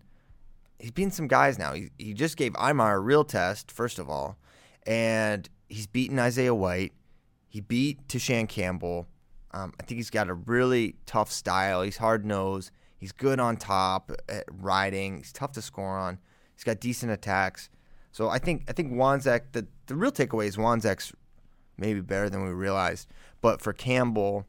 he's 0.78 0.90
beaten 0.90 1.12
some 1.12 1.28
guys 1.28 1.58
now. 1.58 1.72
He, 1.72 1.90
he 1.98 2.14
just 2.14 2.36
gave 2.36 2.52
Imar 2.54 2.94
a 2.94 2.98
real 2.98 3.24
test, 3.24 3.70
first 3.70 3.98
of 3.98 4.08
all, 4.08 4.38
and 4.86 5.48
he's 5.68 5.86
beaten 5.86 6.18
Isaiah 6.18 6.54
White. 6.54 6.92
He 7.48 7.60
beat 7.60 8.08
Te'Shan 8.08 8.48
Campbell. 8.48 9.06
Um, 9.52 9.72
I 9.78 9.84
think 9.84 9.98
he's 9.98 10.10
got 10.10 10.28
a 10.28 10.34
really 10.34 10.96
tough 11.06 11.30
style. 11.30 11.82
He's 11.82 11.98
hard 11.98 12.24
nosed. 12.24 12.72
He's 12.98 13.12
good 13.12 13.38
on 13.38 13.56
top 13.56 14.10
at 14.28 14.44
riding. 14.50 15.18
He's 15.18 15.32
tough 15.32 15.52
to 15.52 15.62
score 15.62 15.96
on. 15.96 16.18
He's 16.56 16.64
got 16.64 16.80
decent 16.80 17.12
attacks. 17.12 17.68
So 18.14 18.28
I 18.28 18.38
think 18.38 18.62
I 18.68 18.72
think 18.72 18.92
Wanzek. 18.92 19.40
The 19.50 19.66
the 19.86 19.96
real 19.96 20.12
takeaway 20.12 20.46
is 20.46 20.56
Wanzek's 20.56 21.12
maybe 21.76 22.00
better 22.00 22.30
than 22.30 22.44
we 22.44 22.50
realized. 22.50 23.08
But 23.40 23.60
for 23.60 23.72
Campbell, 23.72 24.46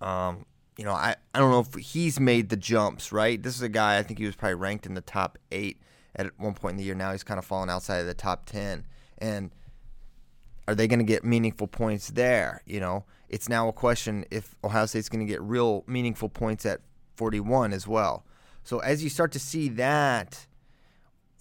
um, 0.00 0.46
you 0.78 0.84
know, 0.86 0.92
I, 0.92 1.14
I 1.34 1.38
don't 1.38 1.50
know 1.50 1.60
if 1.60 1.74
he's 1.74 2.18
made 2.18 2.48
the 2.48 2.56
jumps, 2.56 3.12
right? 3.12 3.40
This 3.40 3.54
is 3.54 3.60
a 3.60 3.68
guy, 3.68 3.98
I 3.98 4.02
think 4.02 4.18
he 4.18 4.24
was 4.24 4.34
probably 4.34 4.54
ranked 4.54 4.86
in 4.86 4.94
the 4.94 5.02
top 5.02 5.36
eight 5.50 5.82
at 6.16 6.26
one 6.38 6.54
point 6.54 6.72
in 6.72 6.76
the 6.78 6.84
year. 6.84 6.94
Now 6.94 7.12
he's 7.12 7.22
kind 7.22 7.36
of 7.36 7.44
fallen 7.44 7.68
outside 7.68 7.98
of 7.98 8.06
the 8.06 8.14
top 8.14 8.46
10. 8.46 8.86
And 9.18 9.50
are 10.66 10.74
they 10.74 10.88
going 10.88 11.00
to 11.00 11.04
get 11.04 11.24
meaningful 11.24 11.66
points 11.66 12.08
there? 12.08 12.62
You 12.64 12.80
know, 12.80 13.04
it's 13.28 13.50
now 13.50 13.68
a 13.68 13.74
question 13.74 14.24
if 14.30 14.54
Ohio 14.64 14.86
State's 14.86 15.10
going 15.10 15.24
to 15.24 15.30
get 15.30 15.42
real 15.42 15.84
meaningful 15.86 16.30
points 16.30 16.64
at 16.64 16.80
41 17.16 17.74
as 17.74 17.86
well. 17.86 18.24
So 18.64 18.78
as 18.78 19.04
you 19.04 19.10
start 19.10 19.32
to 19.32 19.38
see 19.38 19.68
that 19.68 20.46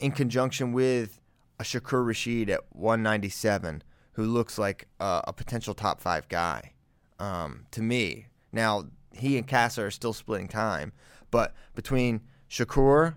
in 0.01 0.11
conjunction 0.11 0.73
with 0.73 1.21
a 1.59 1.63
Shakur 1.63 2.03
Rasheed 2.03 2.49
at 2.49 2.61
197, 2.71 3.83
who 4.13 4.23
looks 4.23 4.57
like 4.57 4.87
a, 4.99 5.21
a 5.27 5.33
potential 5.33 5.73
top 5.73 6.01
five 6.01 6.27
guy 6.27 6.73
um, 7.19 7.65
to 7.71 7.81
me. 7.81 8.25
Now, 8.51 8.87
he 9.13 9.37
and 9.37 9.47
Kassa 9.47 9.83
are 9.83 9.91
still 9.91 10.13
splitting 10.13 10.47
time, 10.47 10.91
but 11.29 11.53
between 11.75 12.21
Shakur 12.49 13.15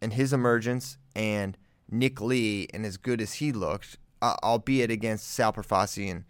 and 0.00 0.14
his 0.14 0.32
emergence 0.32 0.96
and 1.14 1.56
Nick 1.90 2.20
Lee 2.20 2.66
and 2.72 2.86
as 2.86 2.96
good 2.96 3.20
as 3.20 3.34
he 3.34 3.52
looked, 3.52 3.98
uh, 4.22 4.36
albeit 4.42 4.90
against 4.90 5.30
Sal 5.30 5.52
Profasi 5.52 6.10
and, 6.10 6.24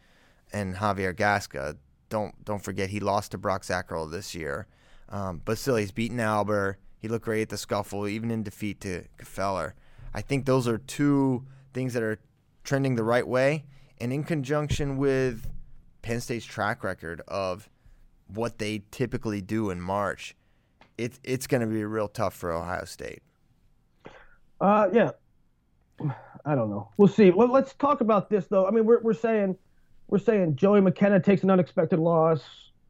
and 0.52 0.76
Javier 0.76 1.14
Gasca, 1.14 1.76
don't 2.09 2.44
don't 2.44 2.62
forget 2.62 2.90
he 2.90 3.00
lost 3.00 3.30
to 3.30 3.38
Brock 3.38 3.62
Zacherl 3.62 4.11
this 4.11 4.35
year. 4.35 4.66
Um, 5.09 5.40
but 5.44 5.59
still, 5.59 5.76
he's 5.76 5.92
beaten 5.92 6.21
Albert. 6.21 6.78
He 6.99 7.09
looked 7.09 7.25
great 7.25 7.42
at 7.42 7.49
the 7.49 7.56
scuffle, 7.56 8.06
even 8.06 8.30
in 8.30 8.42
defeat 8.42 8.80
to 8.82 9.04
Feller. 9.23 9.75
I 10.14 10.21
think 10.21 10.47
those 10.47 10.69
are 10.69 10.78
two 10.78 11.45
things 11.73 11.95
that 11.95 12.02
are 12.02 12.19
trending 12.64 12.95
the 12.97 13.04
right 13.04 13.26
way, 13.26 13.64
and 14.00 14.12
in 14.12 14.25
conjunction 14.25 14.97
with 14.97 15.49
Penn 16.02 16.21
State's 16.21 16.45
track 16.45 16.85
record 16.85 17.23
of 17.28 17.69
what 18.28 18.59
they 18.59 18.83
typically 18.90 19.40
do 19.40 19.71
in 19.71 19.81
March, 19.81 20.37
it's 20.99 21.21
it's 21.25 21.47
going 21.47 21.61
to 21.61 21.66
be 21.66 21.85
real 21.85 22.09
tough 22.09 22.35
for 22.35 22.52
Ohio 22.52 22.85
State. 22.85 23.23
Uh, 24.61 24.88
yeah. 24.92 25.11
I 26.45 26.54
don't 26.54 26.71
know. 26.71 26.88
We'll 26.97 27.09
see. 27.09 27.31
Let, 27.31 27.50
let's 27.50 27.75
talk 27.75 28.00
about 28.00 28.28
this 28.28 28.47
though. 28.47 28.66
I 28.66 28.71
mean, 28.71 28.85
we're 28.85 29.00
we're 29.00 29.12
saying 29.14 29.57
we're 30.09 30.19
saying 30.19 30.57
Joey 30.57 30.81
McKenna 30.81 31.21
takes 31.21 31.42
an 31.42 31.50
unexpected 31.50 31.99
loss, 31.99 32.42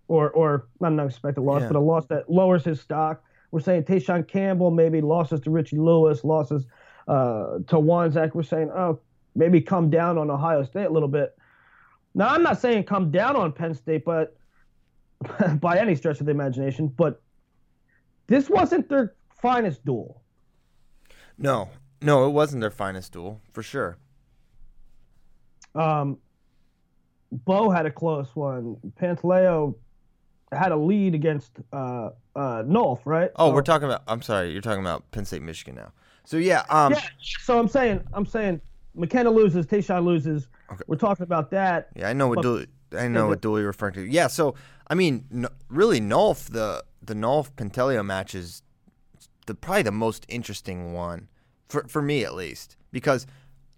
or 0.09 0.31
or 0.31 0.67
not 0.81 0.93
an 0.93 1.01
unexpected 1.01 1.43
loss, 1.43 1.63
Yeah. 1.63 1.69
but 1.69 1.77
a 1.77 1.81
loss 1.81 2.07
that 2.07 2.31
lowers 2.31 2.65
his 2.65 2.81
stock. 2.81 3.23
We're 3.51 3.61
saying 3.61 3.85
Te'Shan 3.85 4.27
Campbell 4.27 4.71
maybe 4.71 5.03
losses 5.03 5.41
to 5.41 5.51
Richie 5.51 5.77
Lewis, 5.79 6.25
losses 6.25 6.67
uh, 7.09 7.59
to 7.69 7.77
Wanzek. 7.77 8.35
We're 8.35 8.43
saying 8.43 8.71
oh 8.71 9.01
maybe 9.35 9.61
come 9.61 9.91
down 9.91 10.19
on 10.19 10.31
Ohio 10.31 10.63
State 10.65 10.85
a 10.87 10.91
little 10.91 11.09
bit. 11.09 11.37
Now 12.15 12.29
I'm 12.29 12.43
not 12.43 12.61
saying 12.61 12.85
come 12.85 13.11
down 13.11 13.37
on 13.37 13.53
Penn 13.53 13.75
State, 13.75 14.05
but 14.05 14.37
by 15.61 15.79
any 15.79 15.95
stretch 15.95 16.21
of 16.21 16.27
the 16.27 16.33
imagination, 16.33 16.89
but 16.89 17.23
this 18.27 18.49
wasn't 18.51 18.89
their 18.89 19.15
finest 19.41 19.85
duel. 19.85 20.23
No, 21.39 21.69
no, 22.01 22.27
it 22.27 22.31
wasn't 22.31 22.61
their 22.61 22.71
finest 22.71 23.13
duel 23.13 23.41
for 23.53 23.63
sure. 23.63 23.97
Um, 25.75 26.19
Bo 27.31 27.71
had 27.71 27.87
a 27.87 27.91
close 27.91 28.29
one. 28.35 28.77
Pantaleo 29.01 29.75
had 30.53 30.73
a 30.73 30.77
lead 30.77 31.15
against 31.15 31.53
uh, 31.73 32.11
uh, 32.37 32.63
Nolf, 32.65 33.01
right? 33.07 33.31
Oh, 33.37 33.49
So- 33.49 33.55
we're 33.55 33.63
talking 33.63 33.89
about. 33.89 34.03
I'm 34.07 34.23
sorry, 34.23 34.53
you're 34.53 34.61
talking 34.61 34.83
about 34.83 35.11
Penn 35.11 35.25
State, 35.25 35.43
Michigan 35.43 35.75
now. 35.77 35.93
So 36.25 36.37
yeah, 36.37 36.65
um, 36.69 36.93
yeah. 36.93 37.01
So 37.41 37.59
I'm 37.59 37.69
saying, 37.69 38.03
I'm 38.13 38.27
saying, 38.27 38.61
McKenna 38.95 39.31
loses, 39.31 39.67
Tayshawn 39.67 40.05
loses. 40.05 40.49
Okay. 40.71 40.83
We're 40.87 40.97
talking 40.97 41.25
about 41.25 41.51
that. 41.51 41.89
Yeah, 41.95 42.09
I 42.09 42.13
know 42.13 42.29
what 42.29 42.43
Dooley, 42.43 42.67
I 42.97 43.09
know 43.09 43.27
what 43.29 43.41
Dooley 43.41 43.63
referring 43.63 43.95
to. 43.95 44.03
Yeah, 44.03 44.29
so 44.29 44.55
I 44.89 44.95
mean, 44.95 45.25
n- 45.33 45.49
really, 45.69 46.01
Nolf 46.01 46.51
the 46.51 46.85
the 47.03 47.15
Nolf 47.15 47.53
Pantaleo 47.53 48.05
match 48.05 48.35
is 48.35 48.63
the 49.47 49.55
probably 49.55 49.83
the 49.83 49.93
most 49.93 50.25
interesting 50.29 50.93
one 50.93 51.29
for 51.69 51.85
for 51.89 52.03
me 52.03 52.25
at 52.25 52.35
least 52.35 52.77
because 52.93 53.27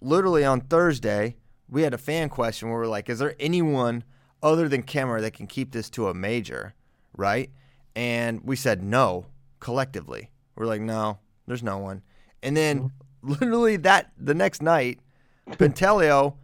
literally 0.00 0.44
on 0.44 0.60
Thursday 0.60 1.36
we 1.68 1.82
had 1.82 1.94
a 1.94 1.98
fan 1.98 2.28
question 2.28 2.68
where 2.68 2.78
we're 2.78 2.86
like, 2.86 3.08
is 3.08 3.18
there 3.18 3.34
anyone 3.40 4.04
other 4.42 4.68
than 4.68 4.82
Kemmer 4.82 5.20
that 5.22 5.32
can 5.32 5.46
keep 5.46 5.72
this 5.72 5.88
to 5.90 6.08
a 6.08 6.14
major, 6.14 6.74
right? 7.16 7.50
And 7.96 8.42
we 8.44 8.56
said 8.56 8.82
no 8.82 9.26
collectively. 9.60 10.30
We're 10.56 10.66
like, 10.66 10.82
no, 10.82 11.18
there's 11.46 11.62
no 11.62 11.78
one. 11.78 12.02
And 12.44 12.56
then 12.56 12.78
mm-hmm. 12.78 13.30
literally 13.32 13.76
that 13.78 14.12
the 14.16 14.34
next 14.34 14.62
night, 14.62 15.00
Pantaleo 15.50 16.36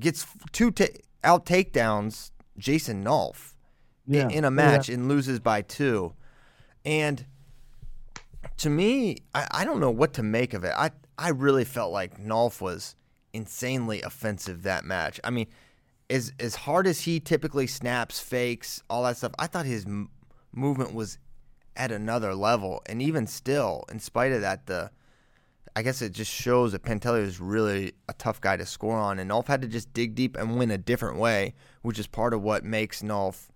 gets 0.00 0.26
two 0.52 0.72
ta- 0.72 0.86
out 1.22 1.46
takedowns 1.46 2.32
Jason 2.56 3.04
Nolf 3.04 3.54
Yeah. 4.06 4.28
in 4.28 4.44
a 4.44 4.48
oh, 4.48 4.50
match 4.50 4.88
and 4.88 5.08
loses 5.08 5.38
by 5.38 5.62
two. 5.62 6.14
And 6.84 7.24
to 8.58 8.70
me, 8.70 9.18
I, 9.34 9.46
I 9.50 9.64
don't 9.64 9.80
know 9.80 9.90
what 9.90 10.14
to 10.14 10.22
make 10.22 10.54
of 10.54 10.64
it. 10.64 10.72
I, 10.76 10.90
I 11.16 11.30
really 11.30 11.64
felt 11.64 11.92
like 11.92 12.18
Nolf 12.18 12.60
was 12.60 12.96
insanely 13.32 14.02
offensive 14.02 14.62
that 14.62 14.84
match. 14.84 15.20
I 15.22 15.30
mean, 15.30 15.46
as 16.10 16.32
as 16.40 16.54
hard 16.54 16.86
as 16.86 17.02
he 17.02 17.20
typically 17.20 17.66
snaps, 17.66 18.18
fakes, 18.18 18.82
all 18.88 19.02
that 19.04 19.18
stuff, 19.18 19.32
I 19.38 19.46
thought 19.46 19.66
his 19.66 19.84
m- 19.84 20.10
movement 20.52 20.94
was 20.94 21.18
at 21.76 21.92
another 21.92 22.34
level. 22.34 22.82
And 22.86 23.02
even 23.02 23.26
still, 23.26 23.84
in 23.90 23.98
spite 24.00 24.32
of 24.32 24.40
that, 24.40 24.66
the 24.66 24.90
I 25.78 25.82
guess 25.82 26.02
it 26.02 26.10
just 26.10 26.32
shows 26.32 26.72
that 26.72 26.82
Pantaleo 26.82 27.22
is 27.22 27.38
really 27.38 27.92
a 28.08 28.12
tough 28.14 28.40
guy 28.40 28.56
to 28.56 28.66
score 28.66 28.98
on, 28.98 29.20
and 29.20 29.30
Nolf 29.30 29.46
had 29.46 29.62
to 29.62 29.68
just 29.68 29.92
dig 29.92 30.16
deep 30.16 30.36
and 30.36 30.58
win 30.58 30.72
a 30.72 30.76
different 30.76 31.18
way, 31.18 31.54
which 31.82 32.00
is 32.00 32.08
part 32.08 32.34
of 32.34 32.42
what 32.42 32.64
makes 32.64 33.00
Nolf 33.00 33.46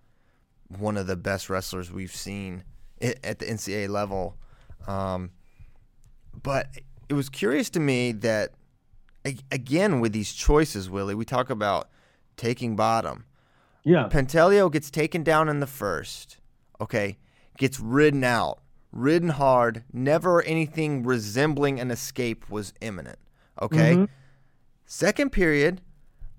one 0.69 0.97
of 0.97 1.09
the 1.09 1.17
best 1.17 1.51
wrestlers 1.51 1.91
we've 1.91 2.15
seen 2.15 2.63
at 3.01 3.41
the 3.41 3.47
NCAA 3.47 3.89
level. 3.89 4.37
Um, 4.87 5.33
but 6.45 6.69
it 7.09 7.15
was 7.15 7.29
curious 7.29 7.69
to 7.71 7.81
me 7.81 8.13
that, 8.13 8.53
again, 9.51 9.99
with 9.99 10.13
these 10.13 10.33
choices, 10.33 10.89
Willie, 10.89 11.17
we 11.17 11.25
talk 11.25 11.51
about 11.51 11.89
taking 12.37 12.77
bottom. 12.77 13.25
Yeah. 13.83 14.09
Pantaleo 14.09 14.71
gets 14.71 14.93
taken 14.93 15.25
down 15.25 15.49
in 15.49 15.59
the 15.59 15.67
first, 15.67 16.39
okay, 16.81 17.19
gets 17.59 17.81
ridden 17.81 18.23
out, 18.23 18.62
ridden 18.93 19.31
hard, 19.31 19.85
never 19.93 20.43
anything 20.43 21.03
resembling 21.03 21.81
an 21.81 21.91
escape 21.91 22.49
was 22.51 22.73
imminent, 22.81 23.19
okay? 23.61 24.07
Second 24.85 25.33
period, 25.33 25.81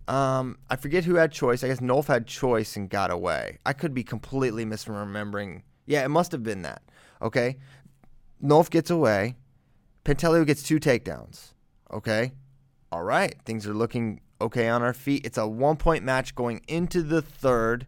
um, 0.08 0.58
I 0.70 0.76
forget 0.76 1.06
who 1.06 1.16
had 1.16 1.32
choice. 1.32 1.64
I 1.64 1.68
guess 1.68 1.80
Nolf 1.80 2.06
had 2.06 2.28
choice 2.28 2.76
and 2.76 2.90
got 2.90 3.10
away. 3.12 3.58
I 3.66 3.74
could 3.74 3.94
be 3.94 4.04
completely 4.04 4.66
misremembering. 4.66 5.64
Yeah, 5.86 6.06
it 6.06 6.10
must 6.10 6.32
have 6.32 6.44
been 6.44 6.62
that, 6.62 6.84
okay? 7.22 7.58
Nolf 8.42 8.70
gets 8.70 8.90
away. 8.90 9.36
Pantaleo 10.06 10.46
gets 10.46 10.62
two 10.62 10.80
takedowns, 10.80 11.54
okay? 11.92 12.34
All 12.92 13.04
right, 13.04 13.36
things 13.46 13.66
are 13.66 13.74
looking 13.74 14.22
okay 14.40 14.68
on 14.68 14.84
our 14.84 14.94
feet. 14.94 15.26
It's 15.26 15.38
a 15.38 15.48
one 15.48 15.78
point 15.78 16.04
match 16.04 16.36
going 16.36 16.62
into 16.68 17.02
the 17.02 17.22
third. 17.22 17.88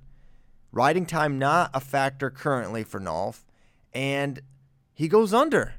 Riding 0.72 1.06
time 1.06 1.38
not 1.38 1.70
a 1.74 1.80
factor 1.80 2.30
currently 2.30 2.84
for 2.84 3.00
Nolf. 3.00 3.44
And 3.94 4.42
he 4.96 5.08
goes 5.08 5.34
under. 5.34 5.76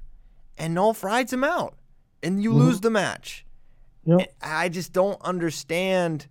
And 0.56 0.76
Nolf 0.76 1.02
rides 1.02 1.32
him 1.32 1.42
out. 1.42 1.74
And 2.22 2.42
you 2.42 2.50
mm-hmm. 2.50 2.60
lose 2.60 2.80
the 2.80 2.90
match. 2.90 3.44
Yep. 4.04 4.34
I 4.40 4.68
just 4.68 4.92
don't 4.92 5.20
understand 5.22 6.28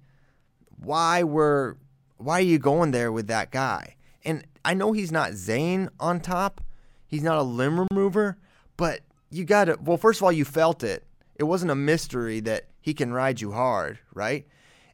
why 0.78 1.24
we're 1.24 1.76
why 2.18 2.40
are 2.40 2.44
you 2.44 2.58
going 2.58 2.92
there 2.92 3.12
with 3.12 3.28
that 3.28 3.52
guy? 3.52 3.96
And 4.24 4.46
I 4.64 4.74
know 4.74 4.94
he's 4.94 5.12
not 5.12 5.34
Zain 5.34 5.90
on 6.00 6.22
top. 6.22 6.62
He's 7.06 7.24
not 7.24 7.38
a 7.38 7.44
limb 7.44 7.86
remover, 7.92 8.38
but 8.78 9.02
you 9.30 9.44
got 9.44 9.66
to 9.66 9.78
well 9.82 9.98
first 9.98 10.22
of 10.22 10.24
all 10.24 10.32
you 10.32 10.46
felt 10.46 10.84
it. 10.84 11.06
It 11.36 11.44
wasn't 11.44 11.72
a 11.72 11.76
mystery 11.76 12.40
that 12.42 12.68
he 12.80 12.94
can 12.94 13.12
ride 13.12 13.42
you 13.42 13.52
hard, 13.52 14.00
right? 14.14 14.48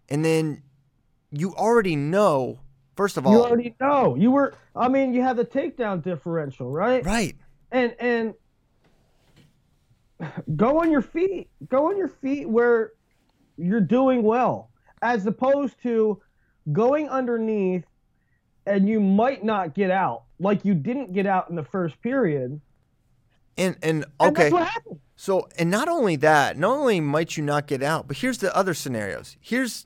And 0.10 0.26
then 0.26 0.64
you 1.32 1.54
already 1.54 1.96
know 1.96 2.60
first 2.96 3.18
of 3.18 3.26
all 3.26 3.34
You 3.34 3.44
already 3.44 3.76
know. 3.80 4.16
You 4.16 4.32
were. 4.32 4.54
I 4.76 4.88
mean, 4.88 5.14
you 5.14 5.22
have 5.22 5.38
the 5.38 5.46
takedown 5.46 6.04
differential, 6.04 6.72
right? 6.72 7.06
right. 7.06 7.36
And 7.72 7.96
and 8.00 8.34
go 10.56 10.80
on 10.82 10.92
your 10.92 11.02
feet. 11.02 11.50
Go 11.70 11.90
on 11.90 11.98
your 11.98 12.10
feet 12.10 12.50
where 12.50 12.92
you're 13.58 13.82
doing 13.82 14.24
well, 14.24 14.70
as 15.02 15.26
opposed 15.26 15.82
to 15.84 16.22
going 16.72 17.10
underneath 17.10 17.86
and 18.66 18.88
you 18.88 19.00
might 19.00 19.44
not 19.44 19.74
get 19.74 19.90
out, 19.90 20.24
like 20.40 20.64
you 20.64 20.74
didn't 20.74 21.14
get 21.14 21.26
out 21.26 21.50
in 21.50 21.56
the 21.56 21.64
first 21.64 22.02
period. 22.02 22.62
And 23.58 23.76
and 23.82 24.06
And 24.20 24.38
okay. 24.38 24.50
happened. 24.50 25.00
So, 25.16 25.48
and 25.58 25.70
not 25.70 25.88
only 25.88 26.16
that, 26.18 26.58
not 26.58 26.78
only 26.78 27.00
might 27.00 27.38
you 27.38 27.44
not 27.44 27.68
get 27.68 27.84
out, 27.84 28.08
but 28.08 28.18
here's 28.18 28.40
the 28.40 28.56
other 28.56 28.74
scenarios. 28.74 29.38
Here's 29.40 29.86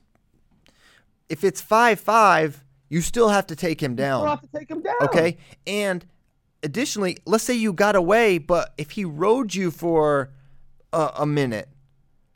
if 1.28 1.44
it's 1.44 1.60
5 1.62 2.00
5, 2.00 2.64
you 2.90 3.02
still 3.02 3.30
have 3.30 3.48
to 3.48 3.56
take 3.56 3.82
him 3.82 3.96
down. 3.96 4.22
You'll 4.22 4.30
have 4.30 4.42
to 4.42 4.60
take 4.60 4.70
him 4.70 4.82
down. 4.82 4.96
Okay. 5.02 5.38
And 5.66 6.06
additionally, 6.66 7.18
let's 7.26 7.44
say 7.44 7.54
you 7.54 7.72
got 7.72 7.96
away, 7.96 8.40
but 8.40 8.74
if 8.78 8.92
he 8.92 9.06
rode 9.06 9.54
you 9.54 9.70
for 9.72 10.32
a, 10.92 11.12
a 11.20 11.26
minute, 11.26 11.70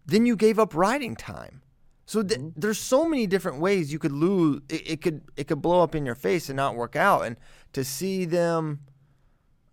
then 0.06 0.26
you 0.26 0.36
gave 0.36 0.60
up 0.60 0.76
riding 0.76 1.16
time. 1.16 1.62
So 2.06 2.24
th- 2.24 2.40
there's 2.56 2.80
so 2.80 3.10
many 3.10 3.28
different 3.28 3.60
ways 3.60 3.92
you 3.92 4.00
could 4.00 4.12
lose. 4.12 4.62
It, 4.70 4.92
it 4.92 5.02
could 5.02 5.22
it 5.36 5.48
could 5.48 5.62
blow 5.62 5.82
up 5.82 5.96
in 5.96 6.06
your 6.06 6.16
face 6.16 6.50
and 6.50 6.56
not 6.58 6.76
work 6.76 6.96
out. 6.96 7.26
And 7.26 7.36
to 7.74 7.84
see 7.84 8.26
them 8.26 8.80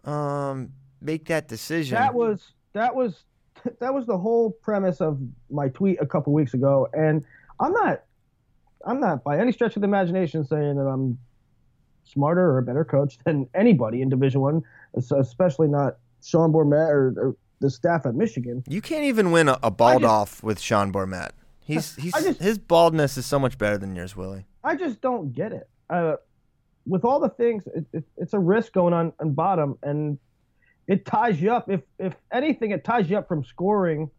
um, 0.05 0.73
make 1.01 1.27
that 1.27 1.49
decision, 1.49 1.97
That 1.97 2.15
was 2.15 2.53
that 2.73 2.95
was 2.95 3.25
that 3.81 3.95
was 3.95 4.07
the 4.07 4.19
whole 4.19 4.51
premise 4.51 5.01
of 5.01 5.19
my 5.51 5.69
tweet 5.69 5.99
a 6.01 6.07
couple 6.07 6.33
weeks 6.33 6.55
ago, 6.55 6.89
and 6.93 7.25
I'm 7.61 7.73
not 7.73 8.03
I'm 8.87 9.01
not 9.01 9.23
by 9.23 9.39
any 9.39 9.53
stretch 9.53 9.77
of 9.77 9.83
the 9.83 9.89
imagination 9.89 10.45
saying 10.45 10.77
that 10.77 10.87
I'm 10.87 11.19
smarter 12.07 12.43
or 12.51 12.59
a 12.59 12.63
better 12.63 12.85
coach 12.85 13.19
than 13.25 13.49
anybody 13.55 14.03
in 14.03 14.09
Division 14.09 14.41
One, 14.41 14.63
especially 14.95 15.69
not 15.69 15.99
Sean 16.23 16.53
Bormet 16.53 16.89
or, 16.91 17.15
or 17.17 17.37
the 17.61 17.71
staff 17.71 18.05
at 18.07 18.15
Michigan. 18.15 18.63
you 18.69 18.81
can't 18.83 19.05
even 19.05 19.31
win 19.33 19.49
a, 19.49 19.59
a 19.63 19.71
bald 19.71 20.03
just- 20.03 20.11
off 20.11 20.43
with 20.43 20.61
Sean 20.61 20.93
Bormet. 20.93 21.31
He's 21.61 21.97
he's 22.05 22.13
just- 22.15 22.41
his 22.41 22.59
baldness 22.59 23.17
is 23.17 23.27
so 23.27 23.39
much 23.39 23.59
better 23.59 23.79
than 23.79 23.95
yours, 23.97 24.17
Willie. 24.17 24.47
I 24.65 24.77
just 24.77 25.01
don't 25.01 25.33
get 25.33 25.53
it. 25.53 25.69
Uh, 25.89 26.17
with 26.87 27.05
all 27.05 27.19
the 27.21 27.29
things, 27.31 27.65
it, 27.75 27.85
it, 27.93 28.05
it's 28.17 28.33
a 28.33 28.39
risk 28.39 28.73
going 28.73 28.93
on 28.95 29.13
on 29.21 29.33
bottom, 29.33 29.77
and 29.83 30.19
it 30.87 31.05
ties 31.05 31.41
you 31.41 31.53
up. 31.53 31.69
If 31.71 31.81
if 31.99 32.15
anything, 32.33 32.71
it 32.73 32.85
ties 32.85 33.09
you 33.11 33.17
up 33.19 33.27
from 33.29 33.45
scoring 33.45 34.11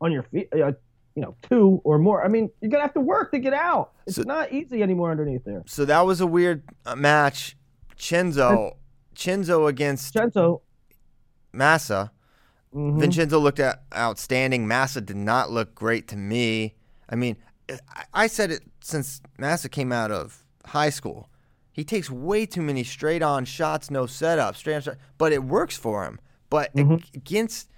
on 0.00 0.12
your 0.12 0.22
feet. 0.24 0.48
Uh, 0.52 0.72
you 1.18 1.24
know, 1.24 1.34
two 1.42 1.80
or 1.82 1.98
more. 1.98 2.24
I 2.24 2.28
mean, 2.28 2.48
you're 2.60 2.70
gonna 2.70 2.82
have 2.84 2.94
to 2.94 3.00
work 3.00 3.32
to 3.32 3.40
get 3.40 3.52
out. 3.52 3.90
It's 4.06 4.14
So- 4.16 4.22
not 4.22 4.52
easy 4.52 4.84
anymore 4.84 5.10
underneath 5.10 5.42
there. 5.44 5.64
So 5.66 5.84
that 5.84 6.02
was 6.06 6.20
a 6.20 6.26
weird 6.28 6.62
uh, 6.86 6.94
match. 6.94 7.56
Chenzo, 7.96 8.74
Chenzo 9.16 9.68
against 9.68 10.14
Chenzo, 10.14 10.60
Massa. 11.52 12.12
mhm. 12.72 13.00
Vincenzo 13.00 13.40
looked 13.40 13.58
at 13.58 13.82
outstanding. 13.96 14.68
Massa 14.68 15.00
did 15.00 15.16
not 15.16 15.50
look 15.50 15.74
great 15.74 16.06
to 16.08 16.16
me. 16.16 16.76
I 17.08 17.16
mean, 17.16 17.36
I, 17.68 18.04
I 18.14 18.26
said 18.28 18.52
it 18.52 18.62
since 18.80 19.20
Massa 19.38 19.68
came 19.68 19.90
out 19.90 20.12
of 20.12 20.44
high 20.66 20.90
school. 20.90 21.28
He 21.72 21.82
takes 21.82 22.08
way 22.10 22.46
too 22.46 22.62
many 22.62 22.84
straight 22.84 23.22
on 23.22 23.44
shots, 23.44 23.90
no 23.90 24.06
setup, 24.06 24.54
straight 24.54 24.76
on 24.76 24.82
shot, 24.82 24.96
but 25.16 25.32
it 25.32 25.42
works 25.42 25.76
for 25.76 26.04
him. 26.04 26.20
But 26.50 26.70
ag- 26.78 27.04
against 27.14 27.68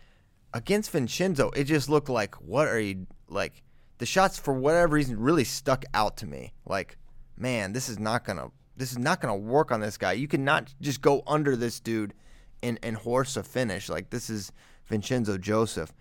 against 0.53 0.90
Vincenzo, 0.90 1.50
it 1.50 1.64
just 1.64 1.88
looked 1.88 2.09
like 2.09 2.35
what 2.37 2.66
are 2.68 2.81
you 2.81 3.07
like? 3.30 3.62
The 3.98 4.06
shots 4.06 4.38
for 4.38 4.54
whatever 4.54 4.94
reason 4.94 5.20
really 5.20 5.44
stuck 5.44 5.84
out 5.92 6.16
to 6.18 6.26
me. 6.26 6.54
Like, 6.64 6.96
man, 7.36 7.72
this 7.72 7.88
is 7.88 7.98
not 7.98 8.24
gonna 8.24 8.50
this 8.76 8.92
is 8.92 8.98
not 8.98 9.20
gonna 9.20 9.36
work 9.36 9.70
on 9.70 9.80
this 9.80 9.98
guy. 9.98 10.12
You 10.12 10.28
cannot 10.28 10.74
just 10.80 11.02
go 11.02 11.22
under 11.26 11.56
this 11.56 11.80
dude 11.80 12.14
and 12.62 12.78
and 12.82 12.96
horse 12.96 13.36
a 13.36 13.42
finish. 13.42 13.88
Like 13.88 14.10
this 14.10 14.30
is 14.30 14.52
Vincenzo 14.86 15.38
Joseph. 15.38 15.92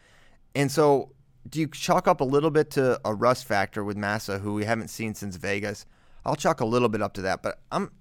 And 0.55 0.71
so 0.71 1.11
do 1.47 1.59
you 1.59 1.67
chalk 1.67 2.07
up 2.07 2.21
a 2.21 2.25
little 2.25 2.51
bit 2.51 2.69
to 2.71 2.99
a 3.05 3.13
rust 3.13 3.45
factor 3.45 3.83
with 3.83 3.97
Massa, 3.97 4.39
who 4.39 4.53
we 4.53 4.65
haven't 4.65 4.89
seen 4.89 5.15
since 5.15 5.35
Vegas? 5.35 5.85
I'll 6.25 6.35
chalk 6.35 6.59
a 6.59 6.65
little 6.65 6.89
bit 6.89 7.01
up 7.01 7.13
to 7.13 7.21
that, 7.23 7.41
but 7.41 7.59
I'm 7.71 7.91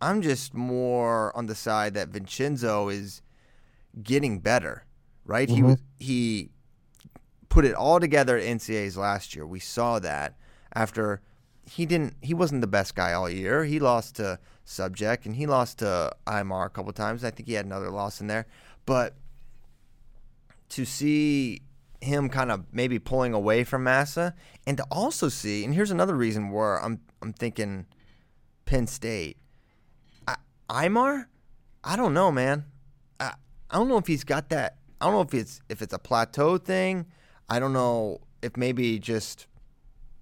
I'm 0.00 0.22
just 0.22 0.54
more 0.54 1.36
on 1.36 1.46
the 1.46 1.54
side 1.54 1.94
that 1.94 2.08
Vincenzo 2.08 2.88
is 2.88 3.22
getting 4.02 4.38
better, 4.38 4.84
right? 5.24 5.48
He 5.48 5.56
mm-hmm. 5.56 5.66
was 5.66 5.82
he 5.98 6.50
put 7.48 7.64
it 7.64 7.74
all 7.74 8.00
together 8.00 8.36
at 8.36 8.44
NCAAs 8.44 8.96
last 8.96 9.34
year. 9.34 9.46
We 9.46 9.60
saw 9.60 9.98
that 10.00 10.34
after 10.74 11.20
he 11.64 11.86
didn't 11.86 12.14
he 12.22 12.34
wasn't 12.34 12.60
the 12.60 12.66
best 12.66 12.94
guy 12.94 13.12
all 13.12 13.28
year. 13.28 13.64
He 13.64 13.78
lost 13.78 14.16
to 14.16 14.38
Subject 14.64 15.24
and 15.24 15.34
he 15.36 15.46
lost 15.46 15.78
to 15.78 16.12
Imar 16.26 16.66
a 16.66 16.70
couple 16.70 16.92
times. 16.92 17.24
I 17.24 17.30
think 17.30 17.48
he 17.48 17.54
had 17.54 17.64
another 17.64 17.90
loss 17.90 18.20
in 18.20 18.26
there. 18.26 18.46
But 18.84 19.14
to 20.70 20.84
see 20.84 21.62
him 22.00 22.28
kind 22.28 22.52
of 22.52 22.64
maybe 22.72 22.98
pulling 22.98 23.34
away 23.34 23.64
from 23.64 23.84
Massa, 23.84 24.34
and 24.66 24.76
to 24.76 24.84
also 24.90 25.28
see, 25.28 25.64
and 25.64 25.74
here's 25.74 25.90
another 25.90 26.14
reason 26.14 26.50
where 26.50 26.82
I'm 26.82 27.00
I'm 27.22 27.32
thinking 27.32 27.86
Penn 28.64 28.86
State. 28.86 29.38
I, 30.26 30.36
Imar, 30.68 31.26
I 31.82 31.96
don't 31.96 32.14
know, 32.14 32.30
man. 32.30 32.64
I, 33.18 33.32
I 33.70 33.78
don't 33.78 33.88
know 33.88 33.98
if 33.98 34.06
he's 34.06 34.24
got 34.24 34.50
that. 34.50 34.76
I 35.00 35.06
don't 35.06 35.14
know 35.14 35.22
if 35.22 35.34
it's 35.34 35.60
if 35.68 35.82
it's 35.82 35.94
a 35.94 35.98
plateau 35.98 36.58
thing. 36.58 37.06
I 37.48 37.58
don't 37.58 37.72
know 37.72 38.20
if 38.42 38.56
maybe 38.56 38.98
just 38.98 39.46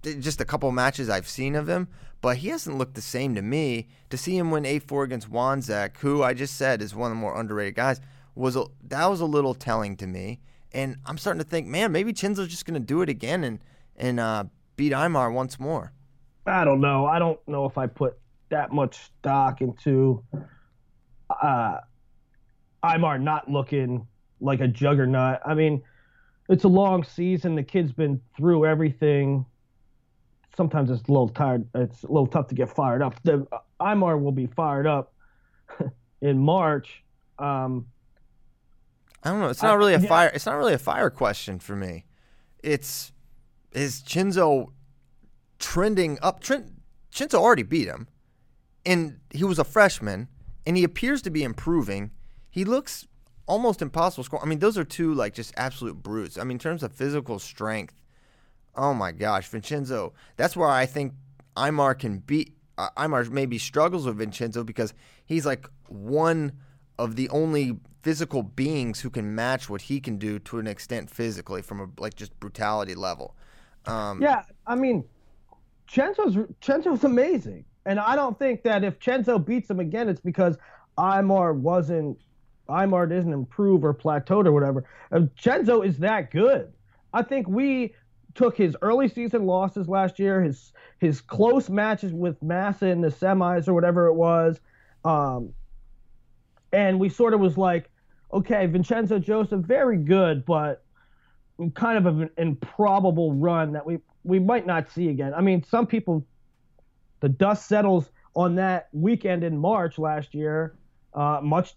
just 0.03 0.39
a 0.39 0.45
couple 0.45 0.71
matches 0.71 1.09
I've 1.09 1.27
seen 1.27 1.55
of 1.55 1.67
him, 1.67 1.87
but 2.21 2.37
he 2.37 2.49
hasn't 2.49 2.77
looked 2.77 2.95
the 2.95 3.01
same 3.01 3.35
to 3.35 3.41
me. 3.41 3.87
To 4.09 4.17
see 4.17 4.37
him 4.37 4.51
win 4.51 4.63
8-4 4.63 5.03
against 5.03 5.31
Wanzek, 5.31 5.97
who 5.97 6.23
I 6.23 6.33
just 6.33 6.55
said 6.55 6.81
is 6.81 6.95
one 6.95 7.11
of 7.11 7.17
the 7.17 7.21
more 7.21 7.37
underrated 7.37 7.75
guys, 7.75 7.99
was 8.35 8.55
a, 8.55 8.65
that 8.87 9.07
was 9.07 9.19
a 9.19 9.25
little 9.25 9.53
telling 9.53 9.97
to 9.97 10.07
me. 10.07 10.39
And 10.71 10.97
I'm 11.05 11.17
starting 11.17 11.41
to 11.41 11.47
think, 11.47 11.67
man, 11.67 11.91
maybe 11.91 12.13
Chinzo's 12.13 12.47
just 12.47 12.65
going 12.65 12.79
to 12.79 12.85
do 12.85 13.01
it 13.01 13.09
again 13.09 13.43
and 13.43 13.59
and 13.95 14.19
uh, 14.19 14.43
beat 14.75 14.93
Imar 14.93 15.33
once 15.33 15.59
more. 15.59 15.91
I 16.45 16.63
don't 16.63 16.79
know. 16.79 17.05
I 17.05 17.19
don't 17.19 17.39
know 17.47 17.65
if 17.65 17.77
I 17.77 17.87
put 17.87 18.17
that 18.49 18.71
much 18.71 18.97
stock 19.19 19.61
into 19.61 20.23
uh, 21.41 21.77
Imar 22.83 23.21
not 23.21 23.49
looking 23.49 24.07
like 24.39 24.61
a 24.61 24.67
juggernaut. 24.67 25.39
I 25.45 25.55
mean, 25.55 25.81
it's 26.49 26.63
a 26.63 26.69
long 26.69 27.03
season. 27.03 27.55
The 27.55 27.63
kid's 27.63 27.91
been 27.91 28.21
through 28.35 28.65
everything. 28.65 29.45
Sometimes 30.55 30.89
it's 30.89 31.07
a 31.07 31.11
little 31.11 31.29
tired. 31.29 31.67
It's 31.75 32.03
a 32.03 32.07
little 32.07 32.27
tough 32.27 32.47
to 32.47 32.55
get 32.55 32.69
fired 32.69 33.01
up. 33.01 33.21
The 33.23 33.45
uh, 33.51 33.59
Imar 33.79 34.19
will 34.19 34.31
be 34.31 34.47
fired 34.47 34.87
up 34.87 35.13
in 36.21 36.39
March. 36.39 37.03
Um, 37.37 37.85
I 39.23 39.29
don't 39.29 39.39
know. 39.41 39.49
It's 39.49 39.61
not 39.61 39.77
really 39.77 39.93
a 39.93 39.99
fire. 39.99 40.31
It's 40.33 40.45
not 40.45 40.55
really 40.55 40.73
a 40.73 40.79
fire 40.79 41.09
question 41.09 41.59
for 41.59 41.75
me. 41.75 42.05
It's 42.63 43.11
is 43.71 44.01
Chinzo 44.01 44.71
trending 45.59 46.17
up. 46.21 46.39
Trent, 46.39 46.71
Chinzo 47.13 47.35
already 47.35 47.63
beat 47.63 47.87
him, 47.87 48.07
and 48.85 49.19
he 49.31 49.43
was 49.43 49.59
a 49.59 49.63
freshman, 49.63 50.29
and 50.65 50.77
he 50.77 50.83
appears 50.83 51.21
to 51.23 51.29
be 51.29 51.43
improving. 51.43 52.11
He 52.49 52.63
looks 52.63 53.07
almost 53.47 53.81
impossible 53.81 54.23
score. 54.23 54.41
I 54.43 54.45
mean, 54.45 54.59
those 54.59 54.77
are 54.77 54.83
two 54.83 55.13
like 55.13 55.33
just 55.33 55.53
absolute 55.57 56.03
brutes. 56.03 56.37
I 56.37 56.43
mean, 56.43 56.55
in 56.55 56.59
terms 56.59 56.83
of 56.83 56.91
physical 56.91 57.39
strength, 57.39 57.95
oh 58.75 58.93
my 58.93 59.11
gosh, 59.11 59.47
Vincenzo. 59.47 60.13
That's 60.35 60.55
where 60.55 60.69
I 60.69 60.85
think 60.85 61.13
Imar 61.55 61.97
can 61.97 62.19
beat. 62.19 62.53
Uh, 62.77 62.89
Imar 62.97 63.27
maybe 63.29 63.57
struggles 63.57 64.05
with 64.05 64.17
Vincenzo 64.17 64.63
because 64.63 64.93
he's 65.25 65.45
like 65.45 65.67
one 65.87 66.51
of 66.99 67.15
the 67.15 67.29
only 67.29 67.79
physical 68.03 68.43
beings 68.43 69.01
who 69.01 69.09
can 69.09 69.33
match 69.33 69.69
what 69.69 69.81
he 69.81 69.99
can 69.99 70.17
do 70.17 70.39
to 70.39 70.59
an 70.59 70.67
extent 70.67 71.09
physically 71.09 71.61
from 71.61 71.79
a 71.79 71.87
like 71.99 72.15
just 72.15 72.37
brutality 72.39 72.93
level. 72.93 73.35
Um, 73.85 74.21
yeah, 74.21 74.43
I 74.67 74.75
mean, 74.75 75.05
Chenzo's 75.89 76.35
Chenzo's 76.61 77.03
amazing, 77.03 77.65
and 77.85 77.99
I 77.99 78.15
don't 78.15 78.37
think 78.37 78.63
that 78.63 78.83
if 78.83 78.99
Chenzo 78.99 79.43
beats 79.43 79.69
him 79.69 79.79
again, 79.79 80.09
it's 80.09 80.21
because 80.21 80.57
Imar 80.97 81.55
wasn't 81.55 82.19
Imar 82.67 83.09
doesn't 83.09 83.33
improve 83.33 83.83
or 83.83 83.93
plateaued 83.93 84.45
or 84.45 84.51
whatever. 84.51 84.85
And 85.11 85.33
Chenzo 85.35 85.85
is 85.85 85.97
that 85.99 86.31
good. 86.31 86.71
I 87.13 87.23
think 87.23 87.47
we 87.47 87.95
took 88.35 88.55
his 88.55 88.77
early 88.81 89.07
season 89.07 89.45
losses 89.45 89.87
last 89.87 90.19
year, 90.19 90.41
his 90.41 90.71
his 90.99 91.21
close 91.21 91.69
matches 91.69 92.13
with 92.13 92.41
Massa 92.41 92.87
in 92.87 93.01
the 93.01 93.09
semis 93.09 93.67
or 93.67 93.73
whatever 93.73 94.07
it 94.07 94.13
was, 94.13 94.59
um, 95.05 95.53
and 96.71 96.99
we 96.99 97.09
sort 97.09 97.33
of 97.33 97.39
was 97.39 97.57
like, 97.57 97.89
okay, 98.33 98.65
Vincenzo 98.65 99.19
Joseph, 99.19 99.61
very 99.61 99.97
good, 99.97 100.45
but 100.45 100.83
kind 101.73 101.97
of 101.97 102.05
an 102.05 102.29
improbable 102.37 103.33
run 103.33 103.73
that 103.73 103.85
we 103.85 103.99
we 104.23 104.39
might 104.39 104.65
not 104.65 104.89
see 104.89 105.09
again. 105.09 105.33
I 105.33 105.41
mean, 105.41 105.63
some 105.63 105.87
people, 105.87 106.25
the 107.21 107.29
dust 107.29 107.67
settles 107.67 108.11
on 108.35 108.55
that 108.55 108.89
weekend 108.91 109.43
in 109.43 109.57
March 109.57 109.97
last 109.97 110.35
year, 110.35 110.75
uh, 111.13 111.39
much 111.41 111.75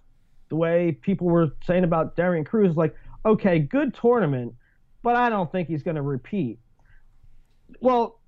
the 0.51 0.57
way 0.57 0.93
people 0.93 1.29
were 1.29 1.53
saying 1.67 1.85
about 1.85 2.17
Darian 2.17 2.45
Cruz, 2.45 2.73
is 2.73 2.77
like, 2.77 2.95
okay, 3.25 3.59
good 3.59 3.95
tournament, 3.95 4.55
but 5.03 5.17
I 5.17 5.31
don't 5.31 5.51
think 5.51 5.69
he's 5.69 5.83
going 5.83 5.97
to 5.97 6.03
repeat. 6.03 6.59
Well, 7.81 8.21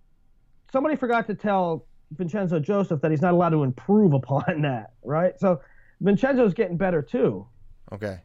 somebody 0.72 0.96
forgot 0.96 1.26
to 1.26 1.34
tell 1.34 1.86
Vincenzo 2.12 2.58
Joseph 2.58 3.00
that 3.02 3.10
he's 3.10 3.20
not 3.20 3.34
allowed 3.34 3.50
to 3.50 3.64
improve 3.64 4.12
upon 4.14 4.62
that, 4.62 4.92
right? 5.02 5.38
So 5.38 5.60
Vincenzo's 6.00 6.54
getting 6.54 6.76
better 6.76 7.02
too. 7.02 7.46
Okay. 7.92 8.20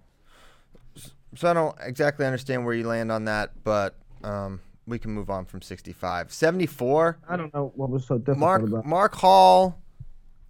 So 1.36 1.50
I 1.50 1.54
don't 1.54 1.76
exactly 1.82 2.26
understand 2.26 2.66
where 2.66 2.74
you 2.74 2.88
land 2.88 3.12
on 3.12 3.26
that, 3.26 3.64
but 3.64 3.96
um, 4.24 4.62
we 4.86 4.98
can 4.98 5.12
move 5.12 5.30
on 5.30 5.46
from 5.46 5.62
65. 5.62 6.32
74. 6.32 7.20
I 7.28 7.36
don't 7.36 7.54
know 7.54 7.74
what 7.76 7.90
was 7.90 8.06
so 8.06 8.18
difficult 8.18 8.40
Mark 8.40 8.62
about. 8.62 8.86
Mark 8.86 9.16
Hall 9.16 9.82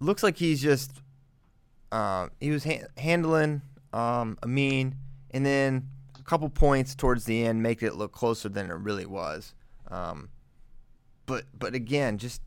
looks 0.00 0.22
like 0.22 0.36
he's 0.36 0.62
just 0.62 0.92
uh, 1.92 2.28
he 2.40 2.50
was 2.50 2.64
ha- 2.64 2.86
handling 2.96 3.62
um, 3.92 4.38
Amine, 4.42 4.96
and 5.30 5.44
then 5.44 5.88
a 6.18 6.22
couple 6.22 6.48
points 6.48 6.94
towards 6.94 7.24
the 7.24 7.44
end 7.44 7.62
make 7.62 7.82
it 7.82 7.94
look 7.94 8.12
closer 8.12 8.48
than 8.48 8.70
it 8.70 8.74
really 8.74 9.06
was. 9.06 9.54
Um, 9.90 10.28
but 11.26 11.44
but 11.58 11.74
again, 11.74 12.18
just 12.18 12.42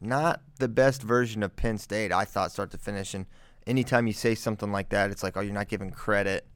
not 0.00 0.42
the 0.58 0.68
best 0.68 1.02
version 1.02 1.42
of 1.42 1.56
Penn 1.56 1.78
State. 1.78 2.12
I 2.12 2.24
thought 2.24 2.52
start 2.52 2.70
to 2.72 2.78
finish, 2.78 3.14
and 3.14 3.26
anytime 3.66 4.06
you 4.06 4.12
say 4.12 4.34
something 4.34 4.70
like 4.70 4.90
that, 4.90 5.10
it's 5.10 5.22
like 5.22 5.36
oh, 5.36 5.40
you're 5.40 5.52
not 5.52 5.68
giving 5.68 5.90
credit 5.90 6.46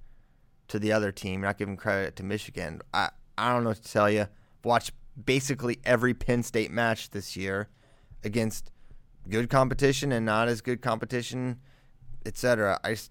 to 0.69 0.79
the 0.79 0.93
other 0.93 1.11
team. 1.13 1.41
You're 1.41 1.49
not 1.49 1.59
giving 1.59 1.77
credit 1.77 2.17
to 2.17 2.23
Michigan. 2.23 2.81
I 2.95 3.11
I 3.37 3.53
don't 3.53 3.65
know 3.65 3.71
what 3.71 3.83
to 3.83 3.93
tell 3.93 4.11
you. 4.11 4.27
Watch 4.63 4.93
basically 5.25 5.81
every 5.85 6.15
Penn 6.15 6.43
State 6.43 6.71
match 6.71 7.11
this 7.11 7.37
year 7.37 7.69
against 8.23 8.71
good 9.29 9.51
competition 9.51 10.13
and 10.13 10.27
not 10.27 10.49
as 10.49 10.61
good 10.61 10.81
competition 10.83 11.59
etc. 12.27 12.79
I 12.85 12.91
just 12.91 13.11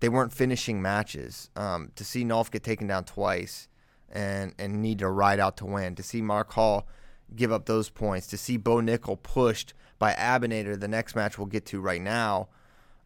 they 0.00 0.08
weren't 0.08 0.32
finishing 0.32 0.82
matches. 0.82 1.50
Um, 1.56 1.90
to 1.96 2.04
see 2.04 2.24
Nolf 2.24 2.50
get 2.50 2.62
taken 2.62 2.86
down 2.86 3.04
twice 3.04 3.68
and 4.10 4.54
and 4.58 4.82
need 4.82 4.98
to 5.00 5.08
ride 5.08 5.40
out 5.40 5.56
to 5.58 5.66
win. 5.66 5.94
To 5.96 6.02
see 6.02 6.22
Mark 6.22 6.52
Hall 6.52 6.86
give 7.34 7.52
up 7.52 7.66
those 7.66 7.88
points. 7.88 8.26
To 8.28 8.36
see 8.36 8.56
Bo 8.56 8.76
Nickal 8.76 9.22
pushed 9.22 9.74
by 9.98 10.12
Abounader, 10.12 10.78
the 10.78 10.88
next 10.88 11.14
match 11.14 11.38
we'll 11.38 11.46
get 11.46 11.66
to 11.66 11.80
right 11.80 12.02
now. 12.02 12.48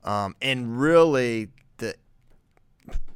Um, 0.05 0.37
and 0.41 0.81
really, 0.81 1.49
the 1.79 1.95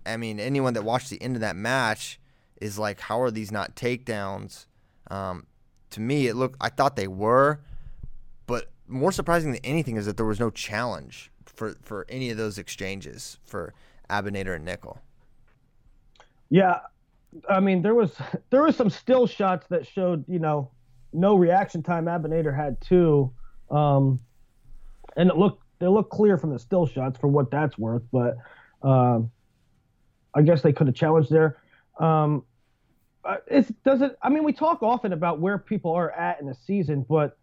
I 0.05 0.17
mean, 0.17 0.41
anyone 0.41 0.75
that 0.75 0.85
watched 0.85 1.11
the 1.11 1.21
end 1.23 1.37
of 1.37 1.41
that 1.41 1.57
match 1.57 2.21
is 2.61 2.79
like, 2.79 3.01
how 3.01 3.21
are 3.21 3.31
these 3.31 3.51
not 3.51 3.75
takedowns? 3.75 4.67
Um, 5.11 5.47
to 5.91 6.01
me, 6.01 6.27
it 6.27 6.37
looked. 6.37 6.57
I 6.61 6.69
thought 6.69 6.97
they 6.97 7.09
were, 7.09 7.61
but 8.47 8.71
more 8.87 9.13
surprising 9.13 9.53
than 9.53 9.61
anything 9.65 9.97
is 9.97 10.07
that 10.07 10.17
there 10.17 10.27
was 10.27 10.41
no 10.41 10.51
challenge 10.51 11.31
for 11.53 11.75
for 11.83 12.07
any 12.09 12.31
of 12.31 12.37
those 12.37 12.59
exchanges 12.59 13.39
for 13.45 13.75
Abounader 14.09 14.55
and 14.57 14.67
Nickal. 14.67 14.99
Yeah, 16.51 16.81
I 17.49 17.61
mean 17.61 17.83
there 17.83 17.95
was 17.95 18.15
there 18.51 18.63
was 18.63 18.77
some 18.77 18.91
still 18.91 19.27
shots 19.27 19.67
that 19.69 19.87
showed 19.87 20.25
you 20.29 20.39
know 20.39 20.71
no 21.13 21.35
reaction 21.37 21.83
time. 21.83 22.07
Abounader 22.07 22.55
had 22.55 22.81
two, 22.81 23.33
um, 23.71 24.21
and 25.17 25.31
it 25.31 25.37
looked 25.37 25.63
they 25.79 25.89
looked 25.89 26.11
clear 26.11 26.39
from 26.39 26.51
the 26.51 26.59
still 26.59 26.87
shots 26.87 27.19
for 27.19 27.29
what 27.29 27.51
that's 27.51 27.77
worth. 27.79 28.03
But 28.13 28.37
um, 28.83 29.31
I 30.35 30.43
guess 30.43 30.63
they 30.63 30.73
could 30.73 30.87
have 30.87 30.97
challenged 30.97 31.31
there. 31.31 31.59
Um, 31.99 32.45
it 33.47 33.83
does 33.85 34.03
it. 34.03 34.17
I 34.23 34.29
mean, 34.29 34.45
we 34.45 34.53
talk 34.53 34.83
often 34.83 35.13
about 35.13 35.41
where 35.41 35.59
people 35.59 35.93
are 35.93 36.11
at 36.13 36.41
in 36.41 36.47
the 36.47 36.55
season, 36.55 37.05
but 37.09 37.37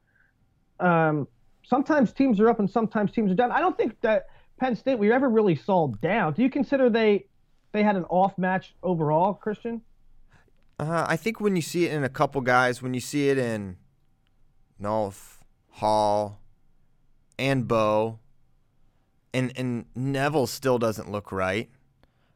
um, 0.80 1.28
sometimes 1.70 2.12
teams 2.12 2.40
are 2.40 2.50
up 2.50 2.60
and 2.60 2.70
sometimes 2.70 3.12
teams 3.12 3.32
are 3.32 3.36
down. 3.36 3.52
I 3.52 3.60
don't 3.60 3.78
think 3.78 4.00
that 4.02 4.28
Penn 4.60 4.76
State 4.76 4.98
we 4.98 5.12
ever 5.12 5.30
really 5.30 5.56
saw 5.56 5.88
down. 5.88 6.34
Do 6.34 6.42
you 6.42 6.50
consider 6.50 6.90
they 6.90 7.26
they 7.72 7.84
had 7.84 7.96
an 7.96 8.06
off 8.06 8.38
match 8.38 8.74
overall, 8.82 9.34
Christian? 9.34 9.82
Uh, 10.80 11.06
I 11.08 11.16
think 11.16 11.40
when 11.40 11.56
you 11.56 11.62
see 11.62 11.86
it 11.86 11.94
in 11.94 12.04
a 12.04 12.10
couple 12.10 12.42
guys, 12.42 12.82
when 12.82 12.94
you 12.94 13.00
see 13.00 13.30
it 13.30 13.38
in 13.38 13.78
Nolf, 14.82 15.38
Hall, 15.72 16.40
and 17.38 17.68
Bo, 17.68 18.20
and 19.34 19.54
and 19.56 19.86
Neville 19.96 20.48
still 20.48 20.80
doesn't 20.80 21.12
look 21.12 21.32
right. 21.32 21.70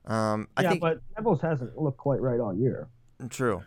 Um, 0.06 0.48
I 0.56 0.64
yeah, 0.64 0.70
think, 0.70 0.82
but 0.82 1.02
Neville's 1.18 1.42
hasn't 1.42 1.78
looked 1.78 1.98
quite 1.98 2.22
right 2.22 2.40
all 2.40 2.54
year. 2.54 2.90
True. 3.30 3.64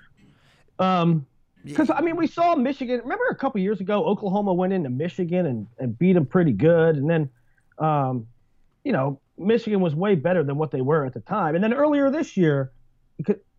Um, 0.78 1.26
because 1.66 1.90
I 1.90 2.00
mean, 2.00 2.16
we 2.16 2.26
saw 2.26 2.54
Michigan. 2.54 3.00
Remember 3.02 3.24
a 3.30 3.34
couple 3.34 3.60
years 3.60 3.80
ago, 3.80 4.04
Oklahoma 4.04 4.54
went 4.54 4.72
into 4.72 4.88
Michigan 4.88 5.46
and, 5.46 5.66
and 5.78 5.98
beat 5.98 6.12
them 6.12 6.26
pretty 6.26 6.52
good, 6.52 6.96
and 6.96 7.08
then, 7.10 7.28
um, 7.78 8.26
you 8.84 8.92
know, 8.92 9.20
Michigan 9.36 9.80
was 9.80 9.94
way 9.94 10.14
better 10.14 10.42
than 10.44 10.56
what 10.56 10.70
they 10.70 10.80
were 10.80 11.04
at 11.04 11.12
the 11.12 11.20
time. 11.20 11.54
And 11.54 11.62
then 11.62 11.74
earlier 11.74 12.10
this 12.10 12.36
year, 12.36 12.72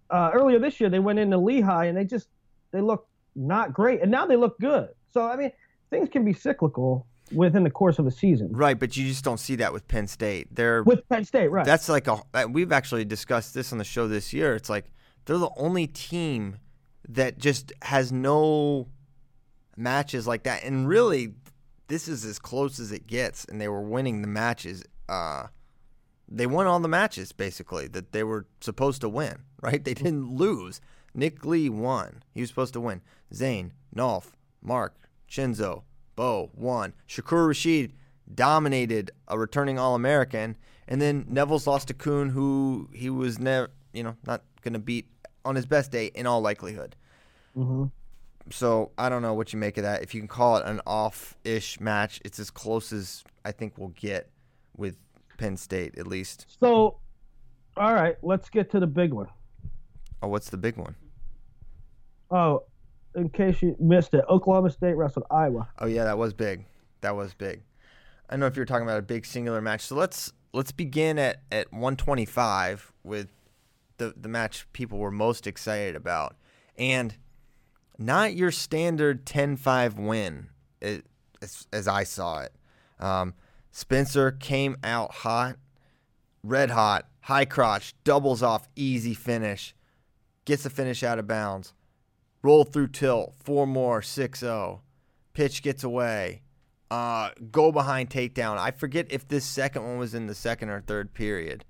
uh, 0.09 0.31
earlier 0.33 0.59
this 0.59 0.79
year 0.79 0.89
they 0.89 0.99
went 0.99 1.19
into 1.19 1.37
Lehigh 1.37 1.85
and 1.85 1.97
they 1.97 2.05
just 2.05 2.29
they 2.71 2.81
look 2.81 3.07
not 3.35 3.73
great, 3.73 4.01
and 4.01 4.09
now 4.09 4.25
they 4.25 4.35
look 4.35 4.57
good. 4.59 4.89
So 5.11 5.25
I 5.25 5.35
mean, 5.35 5.51
things 5.89 6.09
can 6.09 6.23
be 6.23 6.33
cyclical 6.33 7.05
within 7.33 7.63
the 7.63 7.69
course 7.69 7.99
of 7.99 8.07
a 8.07 8.11
season. 8.11 8.49
Right, 8.51 8.79
but 8.79 8.95
you 8.95 9.05
just 9.05 9.23
don't 9.23 9.39
see 9.39 9.57
that 9.57 9.73
with 9.73 9.87
Penn 9.87 10.07
State. 10.07 10.47
They're 10.55 10.83
with 10.83 11.07
Penn 11.09 11.25
State, 11.25 11.49
right? 11.49 11.65
That's 11.65 11.89
like 11.89 12.07
a. 12.07 12.21
We've 12.47 12.71
actually 12.71 13.05
discussed 13.05 13.53
this 13.53 13.71
on 13.71 13.77
the 13.77 13.83
show 13.83 14.07
this 14.07 14.33
year. 14.33 14.55
It's 14.55 14.69
like 14.69 14.85
they're 15.25 15.37
the 15.37 15.51
only 15.57 15.87
team 15.87 16.57
that 17.09 17.37
just 17.37 17.71
has 17.83 18.11
no 18.11 18.87
matches 19.75 20.27
like 20.27 20.43
that. 20.43 20.63
And 20.63 20.87
really, 20.87 21.33
this 21.87 22.07
is 22.07 22.25
as 22.25 22.39
close 22.39 22.79
as 22.79 22.91
it 22.91 23.07
gets. 23.07 23.45
And 23.45 23.61
they 23.61 23.67
were 23.67 23.81
winning 23.81 24.21
the 24.21 24.27
matches. 24.27 24.83
Uh, 25.07 25.47
they 26.27 26.45
won 26.45 26.67
all 26.67 26.79
the 26.79 26.87
matches 26.87 27.31
basically 27.31 27.87
that 27.87 28.11
they 28.11 28.23
were 28.23 28.45
supposed 28.61 29.01
to 29.01 29.09
win. 29.09 29.37
Right? 29.59 29.83
They 29.83 29.95
didn't 29.95 30.35
lose. 30.35 30.79
Nick 31.15 31.43
Lee 31.43 31.67
won. 31.67 32.21
He 32.31 32.41
was 32.41 32.49
supposed 32.49 32.73
to 32.73 32.79
win. 32.79 33.01
Zain, 33.33 33.73
Nolf, 33.93 34.33
Mark, 34.61 35.09
Shinzo, 35.27 35.81
Bo 36.15 36.51
won. 36.53 36.93
Shakur 37.09 37.47
Rasheed 37.47 37.93
dominated 38.31 39.09
a 39.27 39.39
returning 39.39 39.79
All 39.79 39.95
American, 39.95 40.57
and 40.87 41.01
then 41.01 41.25
Neville's 41.27 41.65
lost 41.65 41.87
to 41.87 41.95
Coon, 41.95 42.29
who 42.29 42.87
he 42.93 43.09
was 43.09 43.39
never, 43.39 43.71
you 43.93 44.03
know, 44.03 44.15
not 44.27 44.43
going 44.61 44.73
to 44.73 44.79
beat 44.79 45.07
on 45.47 45.55
his 45.55 45.65
best 45.65 45.91
day 45.91 46.11
in 46.13 46.27
all 46.27 46.41
likelihood. 46.41 46.95
Mm-hmm. 47.55 47.85
So 48.51 48.91
I 48.97 49.09
don't 49.09 49.21
know 49.21 49.33
what 49.33 49.53
you 49.53 49.59
make 49.59 49.77
of 49.77 49.83
that. 49.83 50.03
If 50.03 50.13
you 50.13 50.21
can 50.21 50.27
call 50.27 50.57
it 50.57 50.65
an 50.65 50.81
off-ish 50.85 51.79
match, 51.79 52.21
it's 52.23 52.39
as 52.39 52.49
close 52.49 52.91
as 52.91 53.23
I 53.45 53.51
think 53.51 53.77
we'll 53.77 53.89
get 53.89 54.29
with 54.75 54.97
Penn 55.37 55.57
State, 55.57 55.97
at 55.97 56.05
least. 56.05 56.45
So, 56.59 56.97
all 57.77 57.93
right, 57.93 58.17
let's 58.21 58.49
get 58.49 58.69
to 58.71 58.79
the 58.79 58.87
big 58.87 59.13
one. 59.13 59.27
Oh, 60.21 60.27
what's 60.27 60.49
the 60.49 60.57
big 60.57 60.77
one? 60.77 60.95
Oh, 62.29 62.63
in 63.15 63.29
case 63.29 63.61
you 63.61 63.75
missed 63.79 64.13
it, 64.13 64.25
Oklahoma 64.29 64.69
State 64.69 64.95
wrestled 64.95 65.25
Iowa. 65.31 65.69
Oh 65.79 65.85
yeah, 65.85 66.03
that 66.03 66.17
was 66.17 66.33
big. 66.33 66.65
That 67.01 67.15
was 67.15 67.33
big. 67.33 67.63
I 68.29 68.33
don't 68.33 68.41
know 68.41 68.47
if 68.47 68.55
you're 68.55 68.65
talking 68.65 68.85
about 68.85 68.99
a 68.99 69.03
big 69.03 69.25
singular 69.25 69.61
match. 69.61 69.81
So 69.81 69.95
let's 69.95 70.33
let's 70.53 70.71
begin 70.71 71.17
at 71.17 71.41
at 71.51 71.71
125 71.71 72.91
with 73.03 73.29
the 73.97 74.13
the 74.15 74.29
match 74.29 74.67
people 74.73 74.97
were 74.97 75.11
most 75.11 75.47
excited 75.47 75.95
about, 75.95 76.35
and 76.77 77.15
not 77.97 78.35
your 78.35 78.51
standard 78.51 79.25
10-5 79.25 79.95
win, 79.95 80.49
it, 80.81 81.05
as, 81.41 81.67
as 81.73 81.87
I 81.87 82.03
saw 82.03 82.41
it. 82.41 82.53
Um, 82.99 83.33
Spencer 83.71 84.31
came 84.31 84.77
out 84.83 85.11
hot, 85.11 85.57
red 86.43 86.69
hot, 86.69 87.07
high 87.21 87.45
crotch, 87.45 87.95
doubles 88.03 88.43
off, 88.43 88.67
easy 88.75 89.13
finish, 89.13 89.75
gets 90.45 90.63
the 90.63 90.69
finish 90.69 91.03
out 91.03 91.19
of 91.19 91.27
bounds, 91.27 91.73
roll 92.41 92.63
through 92.63 92.87
tilt, 92.89 93.33
four 93.43 93.67
more, 93.67 94.01
6-0, 94.01 94.79
pitch 95.33 95.61
gets 95.61 95.83
away, 95.83 96.41
uh, 96.89 97.31
go 97.51 97.71
behind 97.71 98.09
takedown. 98.09 98.57
I 98.57 98.71
forget 98.71 99.07
if 99.09 99.27
this 99.27 99.45
second 99.45 99.83
one 99.83 99.97
was 99.97 100.13
in 100.13 100.27
the 100.27 100.35
second 100.35 100.69
or 100.69 100.81
third 100.81 101.13
period. 101.13 101.65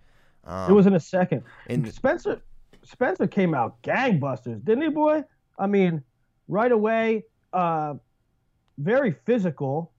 Um, 0.48 0.72
it 0.72 0.74
was 0.74 0.88
in 0.88 0.96
a 0.96 1.00
second. 1.00 1.44
in- 1.68 1.92
Spencer 1.92 2.42
Spencer 2.84 3.28
came 3.28 3.54
out 3.54 3.82
gangbusters, 3.84 4.64
didn't 4.64 4.84
he, 4.84 4.90
boy? 4.90 5.24
I 5.60 5.68
mean, 5.68 6.04
right 6.48 6.72
away, 6.72 7.26
uh, 7.52 7.96
very 8.78 9.12
physical. 9.26 9.92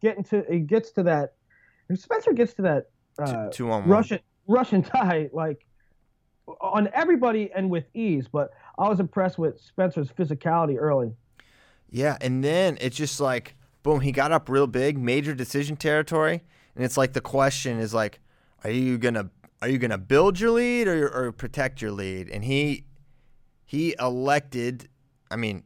Getting 0.00 0.24
to 0.24 0.44
he 0.50 0.60
gets 0.60 0.92
to 0.92 1.02
that. 1.04 1.34
Spencer 1.94 2.32
gets 2.32 2.54
to 2.54 2.62
that 2.62 2.90
uh, 3.18 3.48
two 3.48 3.70
on 3.70 3.82
one. 3.82 3.88
Russian 3.88 4.20
Russian 4.46 4.82
tie 4.94 5.30
like 5.32 5.66
on 6.60 6.88
everybody 6.94 7.50
and 7.54 7.70
with 7.70 7.84
ease. 7.94 8.28
But 8.28 8.50
I 8.78 8.88
was 8.88 9.00
impressed 9.00 9.38
with 9.38 9.60
Spencer's 9.60 10.08
physicality 10.08 10.76
early. 10.78 11.12
Yeah, 11.90 12.16
and 12.20 12.44
then 12.44 12.78
it's 12.80 12.96
just 12.96 13.20
like 13.20 13.54
boom, 13.82 14.00
he 14.00 14.12
got 14.12 14.32
up 14.32 14.48
real 14.48 14.66
big, 14.66 14.98
major 14.98 15.34
decision 15.34 15.76
territory, 15.76 16.42
and 16.76 16.84
it's 16.84 16.96
like 16.96 17.14
the 17.14 17.20
question 17.20 17.78
is 17.78 17.94
like, 17.94 18.20
are 18.64 18.70
you 18.70 18.98
gonna 18.98 19.30
are 19.60 19.68
you 19.68 19.78
gonna 19.78 19.98
build 19.98 20.38
your 20.40 20.50
lead 20.52 20.88
or 20.88 21.08
or 21.08 21.32
protect 21.32 21.82
your 21.82 21.90
lead? 21.90 22.28
And 22.28 22.44
he 22.44 22.84
he 23.64 23.94
elected. 23.98 24.88
I 25.30 25.36
mean, 25.36 25.64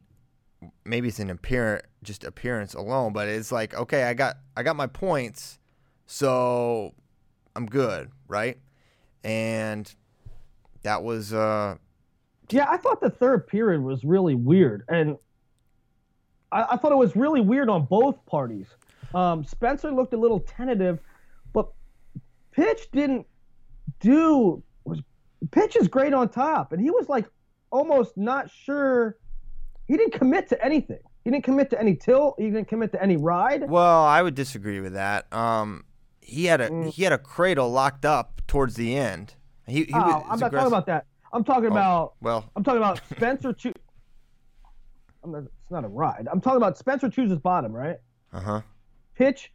maybe 0.83 1.07
it's 1.07 1.19
an 1.19 1.29
appearance, 1.29 1.85
just 2.03 2.23
appearance 2.23 2.73
alone, 2.73 3.13
but 3.13 3.27
it's 3.27 3.51
like 3.51 3.73
okay, 3.73 4.03
I 4.03 4.13
got 4.13 4.37
I 4.57 4.63
got 4.63 4.75
my 4.75 4.87
points, 4.87 5.59
so 6.05 6.93
I'm 7.55 7.65
good, 7.65 8.11
right? 8.27 8.57
And 9.23 9.93
that 10.81 11.03
was 11.03 11.33
uh 11.33 11.77
Yeah, 12.49 12.65
I 12.69 12.77
thought 12.77 12.99
the 12.99 13.09
third 13.09 13.47
period 13.47 13.81
was 13.81 14.03
really 14.03 14.35
weird, 14.35 14.83
and 14.89 15.17
I, 16.51 16.65
I 16.71 16.77
thought 16.77 16.91
it 16.91 16.97
was 16.97 17.15
really 17.15 17.41
weird 17.41 17.69
on 17.69 17.85
both 17.85 18.25
parties. 18.25 18.67
Um, 19.13 19.43
Spencer 19.43 19.91
looked 19.91 20.13
a 20.13 20.17
little 20.17 20.39
tentative, 20.39 20.99
but 21.53 21.67
Pitch 22.51 22.89
didn't 22.91 23.27
do. 24.03 24.61
Was 24.85 25.01
Pitch 25.51 25.75
is 25.75 25.87
great 25.87 26.13
on 26.13 26.29
top, 26.29 26.71
and 26.73 26.81
he 26.81 26.89
was 26.91 27.09
like 27.09 27.25
almost 27.71 28.15
not 28.17 28.49
sure. 28.51 29.17
He 29.87 29.97
didn't 29.97 30.13
commit 30.13 30.47
to 30.49 30.63
anything. 30.63 30.99
He 31.25 31.31
didn't 31.31 31.43
commit 31.43 31.69
to 31.71 31.79
any 31.79 31.95
tilt. 31.95 32.35
He 32.37 32.45
didn't 32.45 32.67
commit 32.67 32.91
to 32.93 33.01
any 33.01 33.17
ride. 33.17 33.69
Well, 33.69 34.03
I 34.03 34.21
would 34.21 34.35
disagree 34.35 34.79
with 34.81 34.93
that. 34.93 35.31
Um, 35.33 35.83
he 36.21 36.45
had 36.45 36.61
a 36.61 36.69
Mm. 36.69 36.89
he 36.93 37.03
had 37.03 37.11
a 37.13 37.17
cradle 37.17 37.69
locked 37.71 38.05
up 38.05 38.41
towards 38.47 38.75
the 38.75 38.95
end. 38.95 39.35
He, 39.67 39.83
he 39.85 39.91
Oh, 39.93 39.97
was 39.99 40.05
I'm 40.05 40.11
not 40.11 40.47
aggressive. 40.47 40.51
talking 40.51 40.67
about 40.67 40.85
that. 40.87 41.05
I'm 41.33 41.43
talking 41.43 41.69
about. 41.71 42.13
Well, 42.21 42.45
I'm 42.55 42.63
talking 42.63 42.77
about 42.77 43.01
Spencer. 43.15 43.53
Cho- 43.53 43.73
not, 45.25 45.43
it's 45.61 45.71
not 45.71 45.85
a 45.85 45.87
ride. 45.87 46.27
I'm 46.31 46.41
talking 46.41 46.57
about 46.57 46.77
Spencer 46.77 47.09
chooses 47.09 47.39
bottom, 47.39 47.71
right? 47.73 47.97
uh 48.33 48.39
huh. 48.39 48.61
pitch 49.15 49.51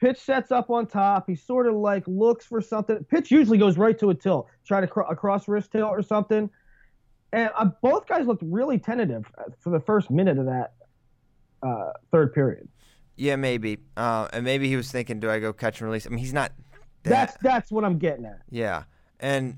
pitch 0.00 0.18
sets 0.18 0.50
up 0.50 0.70
on 0.70 0.86
top 0.86 1.24
he 1.28 1.34
sort 1.34 1.66
of 1.66 1.74
like 1.74 2.02
looks 2.06 2.44
for 2.46 2.60
something 2.60 3.04
pitch 3.04 3.30
usually 3.30 3.58
goes 3.58 3.76
right 3.76 3.98
to 3.98 4.10
a 4.10 4.14
tilt 4.14 4.46
try 4.66 4.80
to 4.80 4.86
cro- 4.86 5.06
a 5.08 5.14
cross 5.14 5.46
wrist 5.48 5.70
tilt 5.72 5.90
or 5.90 6.02
something 6.02 6.48
and 7.32 7.50
uh, 7.56 7.66
both 7.82 8.06
guys 8.06 8.26
looked 8.26 8.42
really 8.44 8.78
tentative 8.78 9.24
for 9.60 9.70
the 9.70 9.80
first 9.80 10.10
minute 10.10 10.38
of 10.38 10.46
that 10.46 10.72
uh, 11.62 11.92
third 12.10 12.32
period 12.32 12.68
Yeah, 13.16 13.36
maybe. 13.36 13.78
Uh, 13.96 14.28
and 14.32 14.44
maybe 14.44 14.66
he 14.68 14.76
was 14.76 14.90
thinking, 14.90 15.20
do 15.20 15.30
I 15.30 15.38
go 15.40 15.52
catch 15.52 15.80
and 15.80 15.88
release? 15.88 16.06
I 16.06 16.08
mean, 16.10 16.18
he's 16.18 16.32
not. 16.32 16.52
That, 17.02 17.10
that's 17.10 17.36
that's 17.42 17.72
what 17.72 17.82
i'm 17.84 17.98
getting 17.98 18.26
at 18.26 18.42
yeah, 18.50 18.82
and 19.20 19.56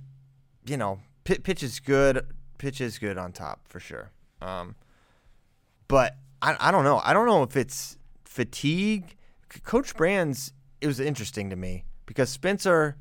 you 0.67 0.77
know, 0.77 1.01
pi- 1.25 1.39
pitch 1.43 1.63
is 1.63 1.81
good. 1.81 2.25
Pitch 2.59 2.81
is 2.81 2.99
good 2.99 3.19
on 3.19 3.33
top 3.33 3.67
for 3.69 3.81
sure. 3.81 4.11
Um, 4.41 4.77
but 5.89 6.17
I, 6.41 6.57
I 6.59 6.71
don't 6.71 6.85
know. 6.85 7.01
I 7.05 7.13
don't 7.13 7.27
know 7.27 7.43
if 7.43 7.57
it's 7.57 7.99
fatigue. 8.25 9.17
Coach 9.65 9.95
Brands, 9.97 10.53
it 10.81 10.87
was 10.87 11.01
interesting 11.01 11.51
to 11.51 11.57
me 11.57 11.85
because 12.07 12.31
Spencer, 12.31 12.97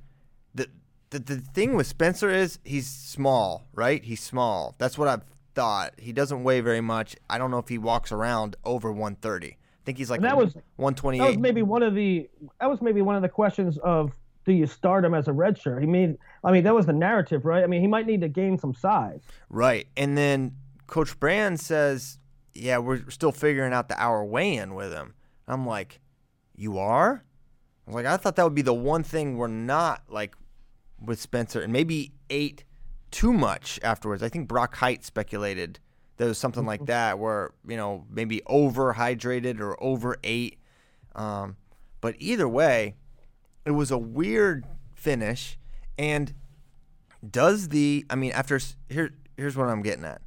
the, 0.54 0.68
the 1.10 1.20
the 1.20 1.38
thing 1.38 1.76
with 1.76 1.88
Spencer 1.88 2.30
is 2.30 2.60
he's 2.64 2.88
small, 2.88 3.68
right? 3.74 4.04
He's 4.04 4.22
small. 4.22 4.76
That's 4.78 4.98
what 4.98 5.08
I've 5.08 5.24
thought. 5.56 5.94
He 5.98 6.12
doesn't 6.14 6.44
weigh 6.44 6.62
very 6.62 6.82
much. 6.82 7.16
I 7.30 7.38
don't 7.38 7.52
know 7.52 7.58
if 7.60 7.68
he 7.68 7.78
walks 7.78 8.12
around 8.12 8.56
over 8.64 8.92
130. 8.92 9.48
I 9.48 9.56
think 9.86 9.98
he's 9.98 10.10
like 10.12 10.20
And 10.20 10.26
that 10.26 10.38
was- 10.38 10.54
128. 10.78 11.20
that 11.20 11.28
was 11.28 11.38
maybe 11.38 11.62
one 11.64 11.84
of 11.84 11.96
the 11.96 12.30
that 12.60 12.70
was 12.70 12.82
maybe 12.82 13.02
one 13.02 13.16
of 13.16 13.22
the 13.22 13.30
questions 13.30 13.78
of 13.80 14.12
do 14.46 14.54
you 14.54 14.66
start 14.68 15.04
him 15.06 15.14
as 15.14 15.28
a 15.28 15.34
red 15.34 15.56
shirt 15.58 15.82
he 15.82 15.88
made 15.88 16.18
i 16.44 16.52
mean 16.52 16.64
that 16.64 16.74
was 16.74 16.86
the 16.88 16.94
narrative 16.94 17.46
right 17.46 17.64
i 17.64 17.68
mean 17.68 17.80
he 17.82 17.86
might 17.88 18.08
need 18.08 18.22
to 18.22 18.28
gain 18.28 18.58
some 18.58 18.74
size 18.74 19.22
Right. 19.50 19.88
And 19.98 20.18
then 20.18 20.56
Coach 20.88 21.20
Brand 21.20 21.60
says, 21.60 22.18
Yeah, 22.54 22.78
we're 22.80 23.10
still 23.10 23.32
figuring 23.32 23.72
out 23.74 23.88
the 23.90 24.00
hour 24.02 24.24
weigh 24.26 24.56
in 24.56 24.74
with 24.76 24.92
him. 24.94 25.14
I'm 25.48 25.66
like, 25.66 26.00
You 26.62 26.78
are? 26.78 27.24
I 27.88 27.90
was 27.90 27.96
like, 27.96 28.06
I 28.06 28.18
thought 28.18 28.36
that 28.36 28.44
would 28.44 28.54
be 28.54 28.62
the 28.62 28.72
one 28.72 29.02
thing 29.02 29.36
we're 29.36 29.48
not 29.48 30.04
like 30.10 30.36
with 31.04 31.20
Spencer 31.20 31.60
and 31.60 31.74
maybe 31.74 32.12
ate 32.30 32.66
too 33.10 33.34
much 33.34 33.80
afterwards. 33.82 34.22
I 34.22 34.30
think 34.30 34.48
Brock 34.48 34.76
Height 34.76 35.04
speculated 35.04 35.80
there 36.18 36.28
was 36.28 36.38
something 36.38 36.68
like 36.68 36.86
that 36.86 37.18
where, 37.18 37.50
you 37.68 37.76
know, 37.76 38.06
maybe 38.12 38.42
overhydrated 38.42 39.60
or 39.60 39.82
over 39.84 40.18
ate. 40.24 40.60
Um, 41.16 41.58
but 42.00 42.14
either 42.20 42.48
way, 42.48 42.94
it 43.66 43.72
was 43.72 43.90
a 43.90 43.98
weird 43.98 44.68
finish. 44.94 45.58
And 45.98 46.32
does 47.28 47.70
the 47.70 48.06
I 48.08 48.16
mean 48.16 48.34
after 48.34 48.60
here 48.88 49.16
here's 49.36 49.58
what 49.58 49.68
I'm 49.68 49.82
getting 49.82 50.06
at. 50.06 50.22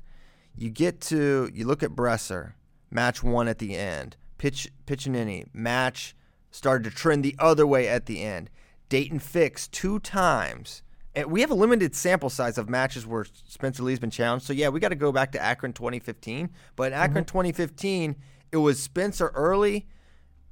You 0.57 0.68
get 0.70 1.01
to 1.03 1.49
you 1.55 1.64
look 1.64 1.85
at 1.85 1.90
Bresser, 1.90 2.55
match 2.90 3.23
one 3.23 3.47
at 3.47 3.61
the 3.61 3.77
end. 3.77 4.16
Pitch 4.37 4.73
Piccinini, 4.85 5.47
match 5.53 6.16
started 6.55 6.88
to 6.88 6.97
trend 6.97 7.25
the 7.25 7.35
other 7.38 7.67
way 7.67 7.88
at 7.88 8.07
the 8.07 8.23
end. 8.23 8.49
Daton 8.88 9.21
fixed 9.21 9.73
two 9.73 9.99
times. 9.99 10.83
And 11.12 11.31
we 11.31 11.40
have 11.40 11.51
a 11.51 11.55
limited 11.55 11.97
sample 11.97 12.31
size 12.31 12.59
of 12.59 12.69
matches 12.69 13.07
where 13.07 13.27
Spencer 13.49 13.83
Lee's 13.83 13.99
been 13.99 14.11
challenged. 14.11 14.47
So 14.47 14.53
yeah, 14.53 14.69
we 14.69 14.79
got 14.79 14.90
to 14.90 14.95
go 14.95 15.11
back 15.11 15.33
to 15.33 15.43
Akron 15.43 15.73
2015. 15.73 16.51
But 16.77 16.93
in 16.93 16.93
Akron 16.93 17.25
2015, 17.25 18.14
it 18.53 18.57
was 18.59 18.81
Spencer 18.81 19.33
early 19.35 19.88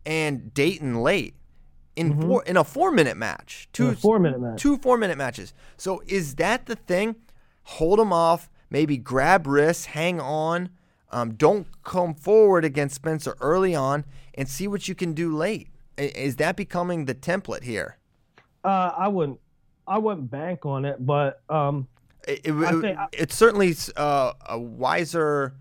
and 0.05 0.53
Daton 0.55 1.03
late 1.03 1.37
in 1.95 2.21
four 2.21 2.43
in 2.45 2.57
a 2.57 2.65
four 2.65 2.91
minute 2.91 3.17
match. 3.17 3.69
Two 3.73 3.89
a 3.89 3.95
four-minute 3.95 4.41
match. 4.41 4.61
Two 4.61 4.79
four 4.79 4.97
minute 4.97 5.19
matches. 5.19 5.53
So 5.77 6.03
is 6.07 6.35
that 6.37 6.67
the 6.67 6.75
thing? 6.75 7.17
Hold 7.65 8.01
them 8.01 8.13
off. 8.13 8.51
Maybe 8.71 8.97
grab 8.97 9.47
wrists, 9.47 9.87
hang 9.87 10.21
on. 10.21 10.71
Um, 11.11 11.35
don't 11.35 11.67
come 11.85 12.15
forward 12.15 12.65
against 12.65 12.95
Spencer 12.95 13.37
early 13.41 13.75
on, 13.75 14.07
and 14.35 14.49
see 14.49 14.67
what 14.67 14.89
you 14.89 14.95
can 14.95 15.13
do 15.13 15.37
late. 15.37 15.69
I- 15.99 16.13
Is 16.15 16.37
that 16.37 16.57
becoming 16.57 17.05
the 17.07 17.15
template 17.15 17.63
here? 17.65 17.99
uh, 18.65 18.93
i 18.97 19.09
wouldn't 19.09 19.41
i 19.89 19.99
wouldn't 19.99 20.31
bank 20.31 20.65
on 20.65 20.85
it 20.85 21.05
but 21.05 21.43
um 21.49 21.89
It, 22.29 22.41
it, 22.45 22.53
I 22.53 22.71
it- 22.77 22.81
think- 22.81 22.99
it's 23.13 23.35
certainly 23.35 23.75
uh, 23.97 24.33
a 24.49 24.59
wiser 24.59 25.55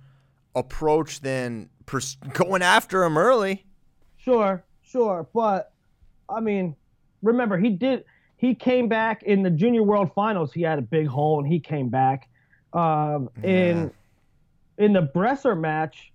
approach 0.56 1.22
than 1.22 1.70
pers- 1.88 2.18
going 2.34 2.62
after 2.62 3.04
him 3.04 3.18
early. 3.18 3.66
Sure, 4.18 4.64
sure, 4.84 5.28
but 5.34 5.72
I 6.30 6.40
mean, 6.42 6.76
remember 7.24 7.58
he 7.58 7.70
did. 7.72 8.06
He 8.38 8.54
came 8.54 8.88
back 8.88 9.24
in 9.24 9.42
the 9.44 9.50
Junior 9.50 9.82
World 9.84 10.12
Finals. 10.14 10.54
He 10.54 10.62
had 10.62 10.78
a 10.78 10.82
big 10.84 11.08
hole, 11.08 11.40
and 11.40 11.52
he 11.52 11.60
came 11.60 11.90
back. 11.90 12.30
Um, 12.74 13.30
in 13.44 13.92
in 14.78 14.94
the 14.94 15.02
Bresser 15.16 15.60
match, 15.60 16.12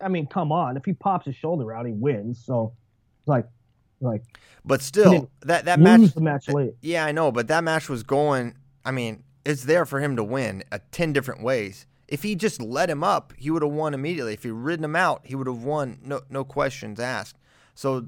I 0.00 0.08
mean, 0.08 0.26
come 0.28 0.52
on, 0.52 0.76
if 0.76 0.84
he 0.84 0.92
pops 0.92 1.26
his 1.26 1.34
shoulder 1.34 1.72
out, 1.72 1.84
he 1.86 1.92
wins. 1.92 2.42
So, 2.44 2.72
like, 3.26 3.46
like 4.00 4.22
But 4.64 4.82
still, 4.82 5.30
that 5.42 5.64
that 5.66 5.80
match. 5.80 6.12
the 6.14 6.20
match 6.20 6.48
late. 6.48 6.74
Yeah, 6.80 7.04
I 7.04 7.12
know, 7.12 7.30
but 7.32 7.48
that 7.48 7.64
match 7.64 7.88
was 7.88 8.02
going. 8.02 8.56
I 8.84 8.90
mean, 8.90 9.22
it's 9.44 9.64
there 9.64 9.86
for 9.86 10.00
him 10.00 10.16
to 10.16 10.24
win 10.24 10.64
uh, 10.72 10.78
ten 10.90 11.12
different 11.12 11.42
ways. 11.42 11.86
If 12.08 12.22
he 12.22 12.34
just 12.34 12.60
let 12.60 12.90
him 12.90 13.02
up, 13.02 13.32
he 13.38 13.50
would 13.50 13.62
have 13.62 13.72
won 13.72 13.94
immediately. 13.94 14.34
If 14.34 14.42
he 14.42 14.50
ridden 14.50 14.84
him 14.84 14.96
out, 14.96 15.22
he 15.24 15.34
would 15.34 15.46
have 15.46 15.62
won. 15.62 15.98
No, 16.02 16.20
no 16.28 16.44
questions 16.44 17.00
asked. 17.00 17.38
So, 17.74 18.06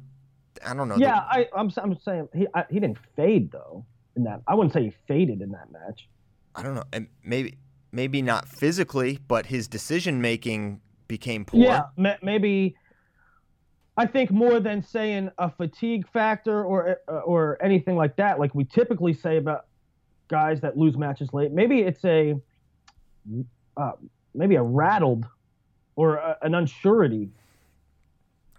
I 0.64 0.74
don't 0.74 0.88
know. 0.88 0.96
Yeah, 0.98 1.16
I, 1.20 1.48
I'm 1.56 1.70
I'm 1.76 1.98
saying 2.00 2.28
he 2.34 2.46
I, 2.54 2.64
he 2.68 2.80
didn't 2.80 2.98
fade 3.16 3.50
though 3.50 3.84
in 4.16 4.24
that. 4.24 4.42
I 4.46 4.54
wouldn't 4.54 4.72
say 4.74 4.82
he 4.84 4.92
faded 5.08 5.40
in 5.40 5.52
that 5.52 5.72
match. 5.72 6.08
I 6.54 6.62
don't 6.62 6.74
know. 6.74 6.84
and 6.92 7.08
Maybe, 7.24 7.56
maybe 7.92 8.20
not 8.20 8.46
physically, 8.46 9.18
but 9.26 9.46
his 9.46 9.66
decision 9.68 10.20
making 10.20 10.80
became 11.08 11.44
poor. 11.44 11.60
Yeah, 11.60 11.84
ma- 11.96 12.16
maybe. 12.22 12.76
I 13.96 14.06
think 14.06 14.30
more 14.30 14.58
than 14.58 14.82
saying 14.82 15.30
a 15.38 15.50
fatigue 15.50 16.06
factor 16.12 16.64
or 16.64 16.98
uh, 17.08 17.12
or 17.18 17.58
anything 17.62 17.96
like 17.96 18.16
that, 18.16 18.40
like 18.40 18.54
we 18.54 18.64
typically 18.64 19.14
say 19.14 19.36
about 19.36 19.66
guys 20.28 20.60
that 20.62 20.76
lose 20.76 20.96
matches 20.96 21.32
late. 21.32 21.52
Maybe 21.52 21.80
it's 21.80 22.04
a 22.04 22.34
uh, 23.76 23.92
maybe 24.34 24.56
a 24.56 24.62
rattled 24.62 25.26
or 25.96 26.16
a, 26.16 26.36
an 26.42 26.52
unsurety, 26.52 27.28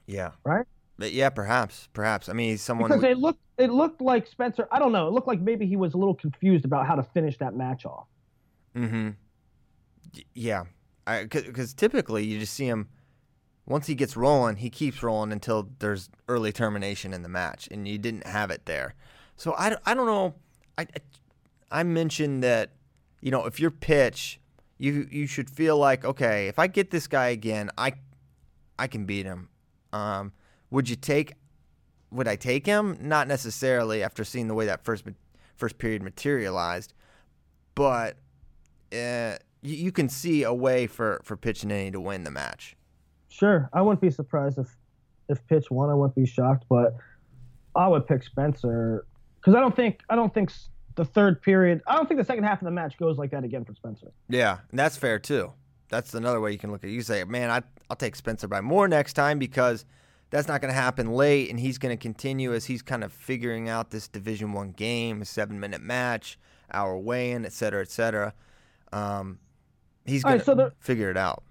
Yeah. 0.07 0.31
right? 0.45 0.65
But 0.97 1.11
yeah, 1.11 1.29
perhaps, 1.29 1.89
perhaps. 1.91 2.29
I 2.29 2.33
mean, 2.33 2.57
someone. 2.57 2.89
Because 2.89 3.03
it 3.03 3.17
looked 3.17 3.41
it 3.57 3.69
looked 3.69 3.99
like 3.99 4.27
Spencer. 4.27 4.67
I 4.71 4.79
don't 4.79 4.93
know. 4.93 5.07
It 5.09 5.13
looked 5.13 5.27
like 5.27 5.41
maybe 5.41 5.65
he 5.65 5.75
was 5.75 5.93
a 5.93 5.97
little 5.97 6.15
confused 6.15 6.63
about 6.63 6.87
how 6.87 6.95
to 6.95 7.03
finish 7.03 7.37
that 7.39 7.55
match 7.55 7.85
off. 7.85 8.07
Mm-hmm. 8.75 9.09
Yeah, 10.33 10.63
because 11.05 11.73
typically 11.73 12.23
you 12.25 12.39
just 12.39 12.53
see 12.53 12.67
him 12.67 12.87
once 13.67 13.87
he 13.87 13.95
gets 13.95 14.15
rolling, 14.15 14.57
he 14.57 14.69
keeps 14.69 15.01
rolling 15.01 15.31
until 15.31 15.69
there's 15.79 16.09
early 16.27 16.51
termination 16.51 17.13
in 17.13 17.23
the 17.23 17.29
match, 17.29 17.67
and 17.71 17.87
you 17.87 17.97
didn't 17.97 18.27
have 18.27 18.51
it 18.51 18.65
there. 18.65 18.93
So 19.35 19.53
I, 19.57 19.75
I 19.85 19.93
don't 19.93 20.05
know. 20.05 20.35
I, 20.77 20.85
I 21.71 21.83
mentioned 21.83 22.43
that 22.43 22.71
you 23.21 23.31
know 23.31 23.45
if 23.45 23.59
your 23.59 23.71
pitch, 23.71 24.39
you 24.77 25.07
you 25.11 25.25
should 25.25 25.49
feel 25.49 25.77
like 25.77 26.05
okay, 26.05 26.47
if 26.47 26.59
I 26.59 26.67
get 26.67 26.91
this 26.91 27.07
guy 27.07 27.29
again, 27.29 27.71
I 27.77 27.93
I 28.77 28.87
can 28.87 29.05
beat 29.05 29.25
him. 29.25 29.49
Um, 29.91 30.33
would 30.69 30.89
you 30.89 30.95
take? 30.95 31.33
Would 32.11 32.27
I 32.27 32.35
take 32.35 32.65
him? 32.65 32.97
Not 33.01 33.27
necessarily 33.27 34.03
after 34.03 34.23
seeing 34.23 34.47
the 34.47 34.53
way 34.53 34.67
that 34.67 34.83
first 34.83 35.05
first 35.55 35.77
period 35.79 36.03
materialized, 36.03 36.93
but 37.73 38.17
uh, 38.93 39.37
you, 39.61 39.75
you 39.75 39.91
can 39.91 40.07
see 40.07 40.43
a 40.43 40.53
way 40.53 40.85
for 40.85 41.19
for 41.23 41.35
Piccininni 41.35 41.91
to 41.91 41.99
win 41.99 42.23
the 42.23 42.31
match. 42.31 42.74
Sure, 43.35 43.69
I 43.73 43.81
wouldn't 43.81 43.99
be 43.99 44.11
surprised 44.11 44.57
if 44.57 44.73
if 45.27 45.45
pitch 45.47 45.69
won. 45.69 45.89
I 45.89 45.93
wouldn't 45.93 46.15
be 46.15 46.25
shocked, 46.25 46.65
but 46.69 46.95
I 47.75 47.87
would 47.87 48.07
pick 48.07 48.23
Spencer 48.23 49.05
because 49.35 49.55
I 49.55 49.59
don't 49.59 49.75
think 49.75 50.01
I 50.09 50.15
don't 50.15 50.33
think 50.33 50.53
the 50.95 51.03
third 51.03 51.41
period. 51.41 51.81
I 51.85 51.95
don't 51.95 52.07
think 52.07 52.17
the 52.19 52.25
second 52.25 52.45
half 52.45 52.61
of 52.61 52.65
the 52.65 52.71
match 52.71 52.97
goes 52.97 53.17
like 53.17 53.31
that 53.31 53.43
again 53.43 53.65
for 53.65 53.73
Spencer. 53.73 54.13
Yeah, 54.29 54.59
and 54.71 54.79
that's 54.79 54.95
fair 54.95 55.19
too. 55.19 55.51
That's 55.89 56.13
another 56.13 56.39
way 56.39 56.53
you 56.53 56.57
can 56.57 56.71
look 56.71 56.83
at 56.85 56.89
it. 56.89 56.93
You 56.93 57.01
say, 57.01 57.25
man, 57.25 57.51
I, 57.51 57.61
I'll 57.89 57.97
take 57.97 58.15
Spencer 58.15 58.47
by 58.47 58.61
more 58.61 58.87
next 58.87 59.13
time 59.13 59.37
because 59.37 59.85
that's 60.29 60.47
not 60.47 60.61
going 60.61 60.73
to 60.73 60.79
happen 60.79 61.11
late, 61.11 61.49
and 61.49 61.59
he's 61.59 61.77
going 61.77 61.95
to 61.95 62.01
continue 62.01 62.53
as 62.53 62.65
he's 62.65 62.81
kind 62.81 63.03
of 63.03 63.11
figuring 63.11 63.67
out 63.67 63.91
this 63.91 64.07
Division 64.07 64.53
One 64.53 64.71
game, 64.71 65.21
a 65.21 65.25
seven 65.25 65.59
minute 65.59 65.81
match, 65.81 66.39
hour 66.71 66.97
weigh 66.97 67.31
in, 67.31 67.45
et 67.45 67.51
cetera, 67.51 67.81
et 67.81 67.91
cetera. 67.91 68.33
Um, 68.93 69.39
he's 70.05 70.23
going 70.23 70.37
right, 70.37 70.45
to 70.45 70.55
so 70.55 70.71
figure 70.79 71.11
it 71.11 71.17
out. 71.17 71.43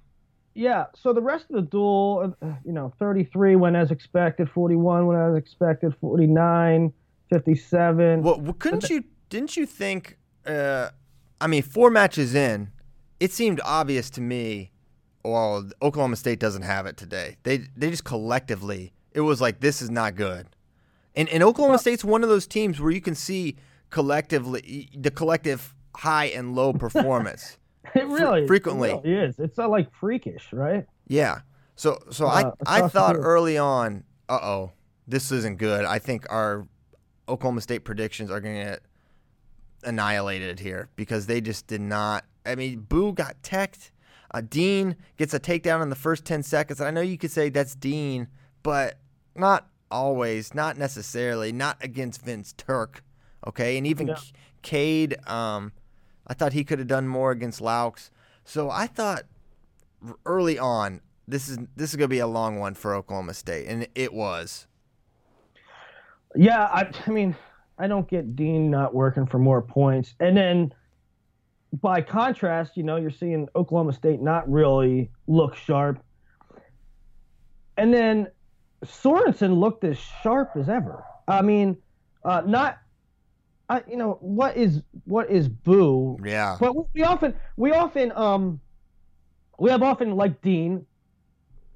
Yeah. 0.55 0.87
So 0.95 1.13
the 1.13 1.21
rest 1.21 1.47
of 1.51 1.57
the 1.57 1.63
duel, 1.63 2.35
uh, 2.41 2.47
you 2.65 2.73
know, 2.73 2.93
33 2.99 3.57
went 3.57 3.77
as 3.77 3.91
expected, 3.91 4.49
41 4.51 5.07
went 5.07 5.21
as 5.21 5.37
expected, 5.37 5.95
49, 6.01 6.93
57. 7.31 8.23
Well, 8.23 8.41
well, 8.41 8.53
couldn't 8.55 8.89
you? 8.89 9.05
Didn't 9.29 9.57
you 9.57 9.67
think? 9.67 10.17
Uh, 10.47 10.91
I 11.41 11.47
mean, 11.47 11.63
four 11.63 11.91
matches 11.91 12.35
in, 12.35 12.71
it 13.19 13.33
seemed 13.33 13.61
obvious 13.65 14.11
to 14.11 14.21
me. 14.21 14.71
Well, 15.25 15.69
Oklahoma 15.83 16.17
State 16.17 16.39
doesn't 16.39 16.63
have 16.63 16.87
it 16.87 16.97
today. 16.97 17.39
They 17.43 17.59
they 17.77 17.91
just 17.91 18.05
collectively, 18.05 18.93
it 19.13 19.23
was 19.23 19.41
like 19.41 19.61
this 19.61 19.83
is 19.83 19.91
not 19.91 20.15
good. 20.15 20.47
And 21.17 21.29
and 21.31 21.43
Oklahoma 21.43 21.79
State's 21.79 22.05
one 22.05 22.23
of 22.23 22.29
those 22.29 22.47
teams 22.47 22.81
where 22.81 22.93
you 22.93 23.01
can 23.01 23.15
see 23.15 23.57
collectively 23.91 24.91
the 24.95 25.11
collective 25.11 25.75
high 25.97 26.27
and 26.27 26.55
low 26.55 26.73
performance. 26.73 27.59
it 28.03 28.07
really 28.07 28.47
frequently. 28.47 28.91
it 28.91 29.01
really 29.05 29.27
is. 29.29 29.39
It's 29.39 29.59
uh, 29.59 29.69
like 29.69 29.93
freakish, 29.93 30.53
right? 30.53 30.87
Yeah. 31.09 31.41
So 31.77 31.99
so 32.11 32.27
Uh, 32.27 32.53
I 32.67 32.85
I 32.85 32.89
thought 32.89 33.17
early 33.17 33.59
on, 33.59 34.05
uh 34.29 34.39
oh, 34.43 34.73
this 35.07 35.31
isn't 35.33 35.59
good. 35.59 35.85
I 35.85 35.99
think 35.99 36.27
our 36.31 36.67
Oklahoma 37.29 37.61
State 37.61 37.85
predictions 37.85 38.31
are 38.31 38.41
going 38.41 38.57
to 38.57 38.65
get 38.65 38.81
annihilated 39.83 40.61
here 40.61 40.89
because 40.97 41.27
they 41.27 41.41
just 41.41 41.67
did 41.67 41.81
not. 41.81 42.25
I 42.47 42.55
mean, 42.55 42.81
Boo 42.81 43.13
got 43.13 43.43
teched. 43.43 43.91
Uh, 44.33 44.41
Dean 44.41 44.97
gets 45.17 45.33
a 45.35 45.41
takedown 45.41 45.83
in 45.83 45.91
the 45.91 45.97
first 45.97 46.25
10 46.25 46.43
seconds. 46.43 46.81
And 46.81 46.89
I 46.89 46.91
know 46.91 47.01
you 47.01 47.17
could 47.17 47.31
say 47.31 47.49
that's 47.49 47.75
Dean, 47.75 48.29
but 48.63 48.99
not 49.37 49.69
always, 49.91 50.55
not 50.55 50.77
necessarily, 50.77 51.53
not 51.53 51.77
against 51.81 52.23
Vince 52.23 52.53
Turk. 52.57 53.05
Okay. 53.47 53.77
And 53.79 53.87
even 53.87 54.09
Yeah. 54.09 54.17
Cade, 54.63 55.17
um, 55.29 55.73
I 56.27 56.35
thought 56.35 56.53
he 56.53 56.65
could 56.65 56.79
have 56.79 56.89
done 56.89 57.07
more 57.07 57.31
against 57.31 57.61
Laux. 57.61 58.11
So 58.45 58.71
I 58.71 58.87
thought 58.87 59.25
early 60.27 60.59
on, 60.59 61.01
this 61.27 61.49
is 61.49 61.59
this 61.77 61.91
is 61.91 61.97
gonna 61.97 62.09
be 62.09 62.19
a 62.19 62.27
long 62.27 62.59
one 62.59 62.75
for 62.75 62.95
Oklahoma 62.95 63.35
State, 63.35 63.67
and 63.67 63.87
it 63.95 64.13
was. 64.13 64.67
Yeah, 66.37 66.65
I, 66.65 66.91
I 67.07 67.11
mean, 67.11 67.37
I 67.79 67.87
don't 67.87 68.09
get 68.09 68.37
Dean 68.37 68.71
not 68.71 68.95
working 68.95 69.27
for 69.27 69.39
more 69.39 69.63
points. 69.63 70.15
And 70.21 70.37
then 70.37 70.75
by 71.81 72.01
contrast, 72.03 72.77
you 72.77 72.83
know, 72.83 72.97
you're 72.97 73.11
seeing 73.11 73.49
Oklahoma 73.57 73.93
State 73.93 74.21
not 74.21 74.51
really 74.51 75.11
look 75.27 75.57
sharp. 75.57 76.03
And 77.77 77.93
then 77.93 78.29
Sorensen 78.85 79.59
looked 79.59 79.85
as 79.85 79.99
sharp 80.23 80.53
as 80.57 80.69
ever. 80.69 81.05
I 81.27 81.43
mean, 81.43 81.77
uh, 82.25 82.43
not, 82.47 82.79
I, 83.69 83.83
you 83.89 83.97
know, 83.97 84.19
what 84.21 84.57
is 84.57 84.83
what 85.05 85.31
is 85.31 85.49
Boo? 85.49 86.19
Yeah. 86.25 86.57
But 86.61 86.77
we- 86.77 86.85
we 86.95 87.03
often 87.03 87.35
we 87.57 87.73
often 87.73 88.13
um 88.13 88.61
we 89.59 89.71
have 89.71 89.83
often 89.83 90.17
like 90.17 90.43
Dean 90.43 90.85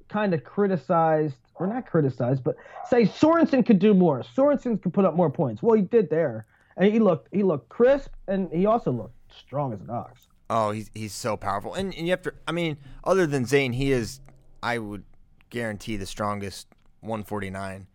kind 0.07 0.33
of 0.33 0.43
criticized 0.43 1.37
or 1.55 1.67
not 1.67 1.85
criticized, 1.87 2.43
but 2.43 2.55
say 2.89 3.03
Sorensen 3.03 3.65
could 3.65 3.79
do 3.79 3.93
more. 3.93 4.23
Sorensen 4.35 4.81
could 4.81 4.93
put 4.93 5.05
up 5.05 5.15
more 5.15 5.29
points. 5.29 5.61
Well, 5.61 5.75
he 5.75 5.81
did 5.81 6.09
there, 6.09 6.45
and 6.77 6.91
he 6.91 6.99
looked 6.99 7.29
he 7.33 7.43
looked 7.43 7.69
crisp, 7.69 8.11
and 8.27 8.49
he 8.51 8.65
also 8.65 8.91
looked 8.91 9.15
strong 9.33 9.73
as 9.73 9.81
an 9.81 9.89
ox. 9.89 10.27
Oh, 10.49 10.71
he's 10.71 10.89
he's 10.93 11.13
so 11.13 11.37
powerful, 11.37 11.73
and 11.73 11.93
and 11.95 12.05
you 12.07 12.11
have 12.11 12.21
to. 12.23 12.33
I 12.47 12.51
mean, 12.51 12.77
other 13.03 13.25
than 13.27 13.45
Zain, 13.45 13.73
he 13.73 13.91
is. 13.91 14.19
I 14.61 14.77
would 14.77 15.03
guarantee 15.49 15.95
the 15.95 16.05
strongest 16.05 16.67
149 17.01 17.87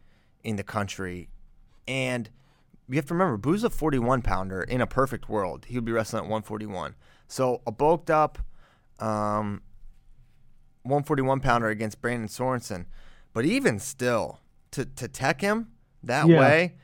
in 0.44 0.56
the 0.56 0.62
country, 0.64 1.28
and 1.86 2.30
you 2.88 2.96
have 2.96 3.06
to 3.06 3.14
remember, 3.14 3.36
Boo's 3.36 3.64
a 3.64 3.70
41 3.70 4.22
pounder. 4.22 4.62
In 4.62 4.80
a 4.80 4.86
perfect 4.86 5.28
world, 5.28 5.64
he 5.66 5.76
would 5.76 5.84
be 5.84 5.92
wrestling 5.92 6.20
at 6.24 6.28
141. 6.30 6.94
So 7.28 7.62
a 7.66 7.72
bulked 7.72 8.10
up, 8.10 8.38
um, 8.98 9.62
141 10.82 11.40
pounder 11.40 11.68
against 11.68 12.00
Brandon 12.00 12.28
Sorensen, 12.28 12.86
but 13.32 13.44
even 13.44 13.78
still, 13.78 14.40
to 14.72 14.84
to 14.84 15.08
tech 15.08 15.40
him 15.40 15.68
that 16.02 16.28
Yeah. 16.28 16.38
way, 16.38 16.74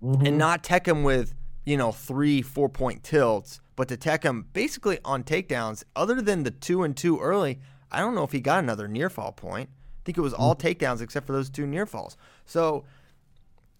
and 0.00 0.38
not 0.38 0.62
tech 0.62 0.86
him 0.86 1.02
with 1.02 1.34
you 1.64 1.76
know 1.76 1.92
three 1.92 2.40
four 2.42 2.68
point 2.68 3.02
tilts, 3.02 3.60
but 3.74 3.88
to 3.88 3.96
tech 3.96 4.22
him 4.24 4.46
basically 4.52 4.98
on 5.04 5.24
takedowns. 5.24 5.82
Other 5.96 6.20
than 6.22 6.44
the 6.44 6.50
two 6.52 6.82
and 6.84 6.96
two 6.96 7.18
early, 7.18 7.60
I 7.90 7.98
don't 8.00 8.14
know 8.14 8.24
if 8.24 8.32
he 8.32 8.40
got 8.40 8.60
another 8.60 8.86
near 8.86 9.10
fall 9.10 9.32
point. 9.32 9.70
I 9.72 10.00
think 10.04 10.18
it 10.18 10.22
was 10.22 10.32
all 10.34 10.54
takedowns 10.54 11.00
except 11.00 11.26
for 11.26 11.32
those 11.32 11.50
two 11.50 11.66
near 11.66 11.86
falls. 11.86 12.16
So 12.44 12.84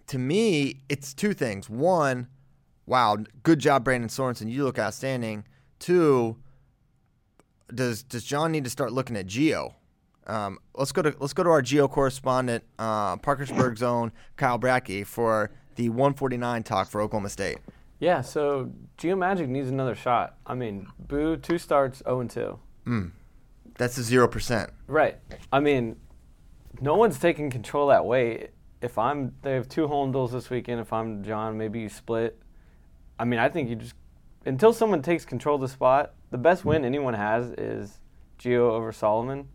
to 0.08 0.18
me, 0.18 0.80
it's 0.88 1.14
two 1.14 1.34
things. 1.34 1.68
One, 1.68 2.28
wow, 2.86 3.18
good 3.42 3.58
job, 3.58 3.84
Brandon 3.84 4.08
Sorensen. 4.08 4.50
You 4.50 4.64
look 4.64 4.78
outstanding. 4.78 5.44
Two, 5.78 6.36
does 7.74 8.02
does 8.02 8.24
John 8.24 8.52
need 8.52 8.64
to 8.64 8.70
start 8.70 8.92
looking 8.92 9.16
at 9.16 9.26
Geo? 9.26 9.74
Um, 10.26 10.58
let's 10.74 10.92
go 10.92 11.02
to 11.02 11.14
let's 11.18 11.32
go 11.32 11.42
to 11.42 11.50
our 11.50 11.62
Geo 11.62 11.88
correspondent, 11.88 12.64
uh, 12.78 13.16
Parkersburg 13.16 13.76
Zone, 13.76 14.12
Kyle 14.36 14.58
Brackey, 14.58 15.04
for 15.06 15.50
the 15.76 15.88
149 15.88 16.62
talk 16.62 16.88
for 16.88 17.00
Oklahoma 17.00 17.28
State. 17.28 17.58
Yeah, 17.98 18.20
so 18.20 18.70
Geo 18.98 19.16
Magic 19.16 19.48
needs 19.48 19.68
another 19.68 19.94
shot. 19.94 20.36
I 20.46 20.54
mean, 20.54 20.88
Boo, 20.98 21.36
two 21.36 21.58
starts, 21.58 22.02
0 22.04 22.20
and 22.20 22.30
2. 22.30 22.58
That's 23.78 23.96
a 23.96 24.02
zero 24.02 24.28
percent. 24.28 24.70
Right. 24.86 25.18
I 25.52 25.60
mean, 25.60 25.96
no 26.80 26.96
one's 26.96 27.18
taking 27.18 27.50
control 27.50 27.88
that 27.88 28.04
weight. 28.04 28.50
If 28.82 28.98
I'm, 28.98 29.34
they 29.42 29.52
have 29.52 29.68
two 29.68 29.86
home 29.86 30.12
duels 30.12 30.32
this 30.32 30.50
weekend. 30.50 30.80
If 30.80 30.92
I'm 30.92 31.22
John, 31.22 31.56
maybe 31.56 31.80
you 31.80 31.88
split. 31.88 32.38
I 33.18 33.24
mean, 33.24 33.38
I 33.38 33.48
think 33.48 33.68
you 33.70 33.76
just, 33.76 33.94
until 34.44 34.72
someone 34.72 35.02
takes 35.02 35.24
control 35.24 35.54
of 35.54 35.60
the 35.60 35.68
spot, 35.68 36.14
the 36.30 36.38
best 36.38 36.64
win 36.64 36.84
anyone 36.84 37.14
has 37.14 37.52
is 37.52 38.00
Geo 38.38 38.72
over 38.72 38.90
Solomon. 38.92 39.48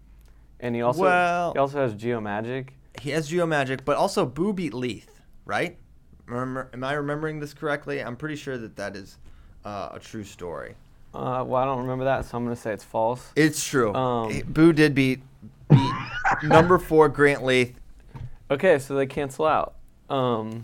And 0.60 0.74
he 0.76 0.82
also, 0.82 1.02
Well- 1.02 1.54
he 1.54 1.60
also 1.60 1.82
has 1.82 1.94
Geo 1.94 2.22
Magic. 2.22 2.74
He 3.02 3.12
has 3.12 3.28
Geo 3.28 3.46
Magic, 3.46 3.86
but 3.86 3.98
also 3.98 4.26
Boo 4.26 4.54
beat 4.54 4.74
Leeth, 4.74 5.10
right? 5.46 5.78
Remember, 6.26 6.70
am 6.74 6.84
I 6.84 6.94
remembering 6.94 7.40
this 7.40 7.54
correctly? 7.54 8.02
I'm 8.02 8.16
pretty 8.16 8.36
sure 8.38 8.58
that 8.58 8.76
that 8.78 8.96
is 8.96 9.18
uh, 9.66 9.90
a 9.94 10.00
true 10.00 10.24
story. 10.24 10.76
Uh, 11.14 11.44
well, 11.46 11.62
I 11.62 11.66
don't 11.66 11.80
remember 11.80 12.06
that, 12.06 12.26
so 12.26 12.38
I'm 12.38 12.44
going 12.44 12.56
to 12.56 12.62
say 12.62 12.74
it's 12.74 12.84
false. 12.84 13.32
It's 13.36 13.64
true. 13.64 13.94
Um, 13.94 14.42
Boo 14.48 14.74
did 14.74 14.96
beat 14.96 15.22
beat 15.70 15.92
number 16.44 16.78
four 16.80 17.08
Grant 17.10 17.42
Leeth. 17.44 17.74
Okay, 18.50 18.80
so 18.80 18.96
they 18.96 19.06
cancel 19.06 19.46
out. 19.46 19.76
Um, 20.10 20.64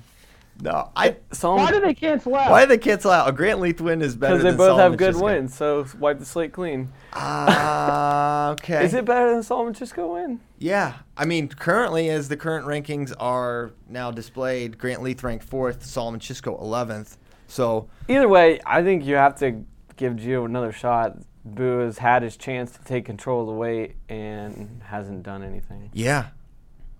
No, 0.61 0.89
I. 0.95 1.17
Solomon, 1.31 1.65
Why 1.65 1.71
do 1.71 1.81
they 1.81 1.93
cancel 1.93 2.35
out? 2.35 2.49
Why 2.51 2.61
do 2.61 2.69
they 2.69 2.77
cancel 2.77 3.11
out? 3.11 3.27
A 3.27 3.31
Grant 3.31 3.59
Leeth 3.59 3.81
win 3.81 4.01
is 4.01 4.15
better. 4.15 4.37
Because 4.37 4.53
they 4.53 4.57
both 4.57 4.67
Solomon 4.67 4.91
have 4.91 4.97
good 4.97 5.15
Chishko. 5.15 5.23
wins, 5.23 5.55
so 5.55 5.85
wipe 5.99 6.19
the 6.19 6.25
slate 6.25 6.53
clean. 6.53 6.89
Ah, 7.13 8.49
okay. 8.51 8.85
Is 8.85 8.93
it 8.93 9.03
better 9.05 9.31
than 9.31 9.43
Solomon 9.43 9.73
Chishko 9.73 10.13
win? 10.13 10.39
Yeah, 10.59 10.93
I 11.17 11.25
mean, 11.25 11.47
currently, 11.49 12.09
as 12.09 12.29
the 12.29 12.37
current 12.37 12.65
rankings 12.65 13.13
are 13.19 13.71
now 13.89 14.11
displayed, 14.11 14.77
Grant 14.77 15.01
Leeth 15.01 15.23
ranked 15.23 15.43
fourth, 15.43 15.85
Solomon 15.85 16.19
Chishko 16.19 16.59
eleventh. 16.61 17.17
So 17.47 17.89
Either 18.07 18.27
way, 18.29 18.59
I 18.65 18.81
think 18.83 19.05
you 19.05 19.15
have 19.15 19.37
to 19.39 19.63
give 19.97 20.13
Gio 20.13 20.45
another 20.45 20.71
shot. 20.71 21.17
Boo 21.45 21.79
has 21.79 21.97
had 21.97 22.23
his 22.23 22.37
chance 22.37 22.71
to 22.71 22.83
take 22.85 23.03
control 23.05 23.41
of 23.41 23.47
the 23.47 23.53
weight 23.53 23.95
and 24.07 24.81
hasn't 24.85 25.23
done 25.23 25.43
anything. 25.43 25.89
yeah, 25.93 26.27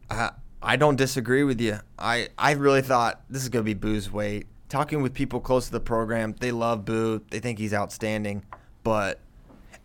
I 0.10 0.32
I 0.64 0.78
don't 0.78 0.96
disagree 0.96 1.44
with 1.44 1.60
you. 1.60 1.80
I 2.00 2.30
I 2.38 2.52
really 2.54 2.82
thought 2.82 3.22
this 3.30 3.44
is 3.44 3.50
gonna 3.50 3.64
be 3.64 3.74
Boo's 3.74 4.12
weight. 4.12 4.48
Talking 4.70 5.02
with 5.02 5.14
people 5.14 5.40
close 5.40 5.66
to 5.68 5.72
the 5.72 5.80
program, 5.80 6.36
they 6.40 6.52
love 6.52 6.86
Boo. 6.86 7.22
They 7.30 7.40
think 7.40 7.60
he's 7.60 7.74
outstanding. 7.74 8.44
But 8.84 9.20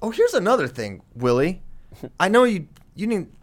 oh, 0.01 0.11
here's 0.11 0.35
another 0.35 0.68
thing, 0.68 1.03
Willie. 1.14 1.62
I 2.20 2.29
know 2.29 2.45
you 2.45 2.68
you 2.95 3.07
didn't 3.07 3.35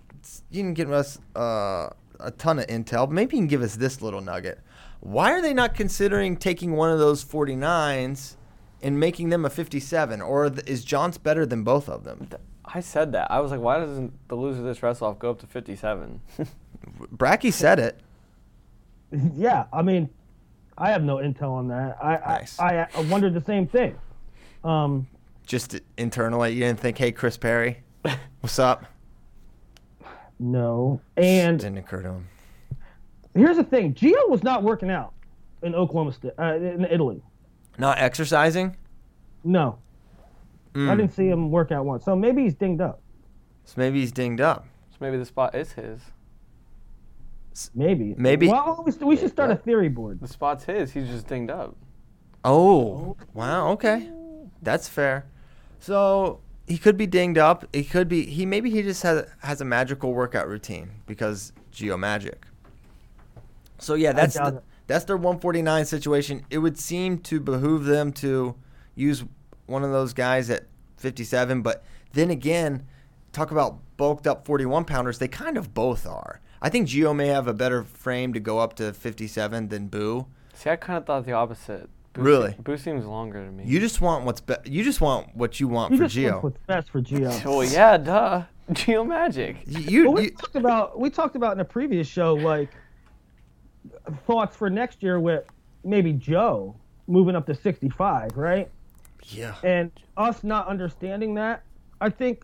you 0.49 0.63
didn't 0.63 0.75
give 0.75 0.91
us 0.91 1.19
uh, 1.35 1.89
a 2.19 2.31
ton 2.37 2.59
of 2.59 2.67
intel, 2.67 3.07
but 3.07 3.11
maybe 3.11 3.35
you 3.35 3.41
can 3.41 3.47
give 3.47 3.61
us 3.61 3.75
this 3.75 4.01
little 4.01 4.21
nugget. 4.21 4.59
Why 5.01 5.31
are 5.33 5.41
they 5.41 5.53
not 5.53 5.75
considering 5.75 6.35
taking 6.37 6.71
one 6.71 6.89
of 6.89 6.97
those 6.97 7.23
49s 7.23 8.37
and 8.81 8.99
making 8.99 9.29
them 9.29 9.45
a 9.45 9.51
57? 9.51 10.19
Or 10.21 10.51
is 10.65 10.83
Johns 10.83 11.19
better 11.19 11.45
than 11.45 11.63
both 11.63 11.87
of 11.87 12.05
them? 12.05 12.27
I 12.63 12.79
said 12.79 13.11
that. 13.11 13.29
I 13.29 13.39
was 13.39 13.51
like, 13.51 13.59
why 13.59 13.77
doesn't 13.77 14.13
the 14.29 14.35
loser 14.35 14.61
of 14.61 14.65
this 14.65 14.81
wrestle 14.81 15.07
off 15.07 15.19
go 15.19 15.29
up 15.29 15.39
to 15.41 15.47
57? 15.47 16.21
Bracky 17.15 17.51
said 17.51 17.79
it. 17.79 17.99
Yeah, 19.35 19.65
I 19.71 19.81
mean, 19.81 20.09
I 20.77 20.89
have 20.89 21.03
no 21.03 21.17
intel 21.17 21.51
on 21.51 21.67
that. 21.69 21.97
I 22.03 22.17
Nice. 22.17 22.59
I, 22.59 22.79
I, 22.79 22.87
I 22.95 23.01
wondered 23.03 23.33
the 23.33 23.41
same 23.45 23.65
thing. 23.67 23.95
Um, 24.63 25.07
Just 25.45 25.79
internally, 25.97 26.51
you 26.53 26.59
didn't 26.61 26.79
think, 26.79 26.97
hey, 26.97 27.11
Chris 27.13 27.37
Perry, 27.37 27.77
what's 28.41 28.59
up? 28.59 28.85
no, 30.39 30.99
and 31.15 31.59
Didn't 31.59 31.77
occur 31.77 32.01
to 32.01 32.09
him. 32.09 32.27
here's 33.35 33.55
the 33.57 33.63
thing: 33.63 33.93
Gio 33.93 34.27
was 34.29 34.43
not 34.43 34.63
working 34.63 34.89
out 34.89 35.13
in 35.61 35.73
Oklahoma 35.75 36.11
State, 36.11 36.33
uh, 36.37 36.55
in 36.55 36.85
Italy. 36.85 37.21
Not 37.77 37.99
exercising? 37.99 38.75
No, 39.43 39.77
Hmm. 40.73 40.89
I 40.89 40.95
didn't 40.95 41.13
see 41.13 41.27
him 41.29 41.51
work 41.51 41.71
out 41.71 41.85
once. 41.85 42.03
So 42.03 42.15
maybe 42.17 42.43
he's 42.43 42.55
dinged 42.55 42.81
up. 42.81 42.99
So 43.63 43.75
maybe 43.77 44.01
he's 44.01 44.11
dinged 44.11 44.41
up. 44.41 44.65
so 44.91 44.97
maybe 44.99 45.15
the 45.17 45.25
spot 45.25 45.55
is 45.55 45.71
his. 45.73 46.01
Maybe. 47.73 48.15
Maybe- 48.17 48.47
Well, 48.47 48.83
we, 48.85 49.05
we 49.05 49.17
should 49.17 49.31
start 49.31 49.51
a 49.51 49.55
theory 49.55 49.89
board. 49.89 50.19
The 50.19 50.27
spot's 50.27 50.65
his. 50.65 50.91
He's 50.91 51.07
just 51.07 51.27
dinged 51.27 51.51
up. 51.51 51.75
Oh. 52.43 53.15
oh, 53.17 53.17
wow. 53.33 53.69
Okay, 53.71 54.09
that's 54.61 54.87
fair. 54.87 55.25
So 55.79 56.41
he 56.67 56.77
could 56.77 56.97
be 56.97 57.07
dinged 57.07 57.37
up. 57.37 57.65
He 57.73 57.83
could 57.83 58.07
be. 58.07 58.25
He 58.25 58.45
maybe 58.45 58.69
he 58.69 58.81
just 58.81 59.01
has 59.03 59.27
has 59.39 59.61
a 59.61 59.65
magical 59.65 60.13
workout 60.13 60.47
routine 60.47 60.91
because 61.07 61.53
Geo 61.71 61.97
Magic. 61.97 62.45
So 63.79 63.95
yeah, 63.95 64.13
that's 64.13 64.35
the, 64.35 64.61
that's 64.87 65.05
their 65.05 65.17
149 65.17 65.85
situation. 65.85 66.45
It 66.49 66.59
would 66.59 66.77
seem 66.77 67.17
to 67.19 67.39
behoove 67.39 67.85
them 67.85 68.11
to 68.13 68.55
use 68.95 69.23
one 69.65 69.83
of 69.83 69.91
those 69.91 70.13
guys 70.13 70.49
at 70.49 70.65
57, 70.97 71.61
but 71.61 71.83
then 72.13 72.29
again, 72.29 72.85
talk 73.33 73.51
about 73.51 73.79
bulked 73.97 74.27
up 74.27 74.45
41 74.45 74.85
pounders. 74.85 75.17
They 75.19 75.27
kind 75.27 75.57
of 75.57 75.73
both 75.73 76.05
are. 76.07 76.39
I 76.61 76.69
think 76.69 76.87
Geo 76.87 77.13
may 77.13 77.27
have 77.27 77.47
a 77.47 77.53
better 77.53 77.83
frame 77.83 78.33
to 78.33 78.39
go 78.39 78.59
up 78.59 78.75
to 78.75 78.93
57 78.93 79.67
than 79.69 79.87
Boo. 79.87 80.25
See, 80.53 80.69
I 80.69 80.75
kind 80.75 80.97
of 80.97 81.05
thought 81.05 81.25
the 81.25 81.33
opposite. 81.33 81.89
Boo 82.13 82.21
Really? 82.21 82.51
se- 82.51 82.57
Boo 82.63 82.77
seems 82.77 83.05
longer 83.05 83.43
to 83.45 83.51
me. 83.51 83.65
You 83.65 83.79
just 83.79 83.99
want 84.01 84.23
what's 84.25 84.39
be- 84.41 84.55
you 84.65 84.83
just 84.83 85.01
want 85.01 85.35
what 85.35 85.59
you 85.59 85.67
want 85.67 85.91
He 85.91 85.97
for 85.97 86.03
just 86.05 86.15
Geo. 86.15 86.31
wants 86.31 86.43
what's 86.43 86.57
best 86.65 86.89
for 86.89 87.01
Gio. 87.01 87.41
Oh 87.45 87.61
yeah, 87.61 87.97
duh. 87.97 88.43
Geo 88.71 89.03
Magic. 89.03 89.57
You, 89.67 90.05
Well, 90.05 90.13
we 90.13 90.23
you 90.23 90.31
talked 90.31 90.55
about 90.55 90.99
we 90.99 91.09
talked 91.09 91.35
about 91.35 91.53
in 91.53 91.59
a 91.59 91.65
previous 91.65 92.07
show 92.07 92.33
like 92.33 92.69
thoughts 94.25 94.55
for 94.55 94.69
next 94.69 95.03
year 95.03 95.19
with 95.19 95.43
maybe 95.83 96.13
Joe 96.13 96.75
moving 97.07 97.35
up 97.35 97.45
to 97.47 97.53
65, 97.55 98.35
right? 98.35 98.69
yeah. 99.27 99.55
And 99.63 99.91
us 100.17 100.43
not 100.43 100.67
understanding 100.67 101.35
that, 101.35 101.63
I 102.01 102.09
think, 102.09 102.43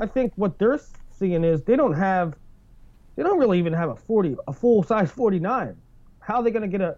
I 0.00 0.06
think 0.06 0.32
what 0.36 0.58
they're 0.58 0.80
seeing 1.18 1.44
is 1.44 1.62
they 1.62 1.76
don't 1.76 1.92
have, 1.94 2.34
they 3.22 3.28
don't 3.28 3.38
really 3.38 3.58
even 3.58 3.72
have 3.72 3.88
a 3.90 3.94
40, 3.94 4.36
a 4.48 4.52
full 4.52 4.82
size 4.82 5.10
49. 5.10 5.76
How 6.18 6.36
are 6.36 6.42
they 6.42 6.50
going 6.50 6.62
to 6.62 6.68
get 6.68 6.80
a? 6.80 6.96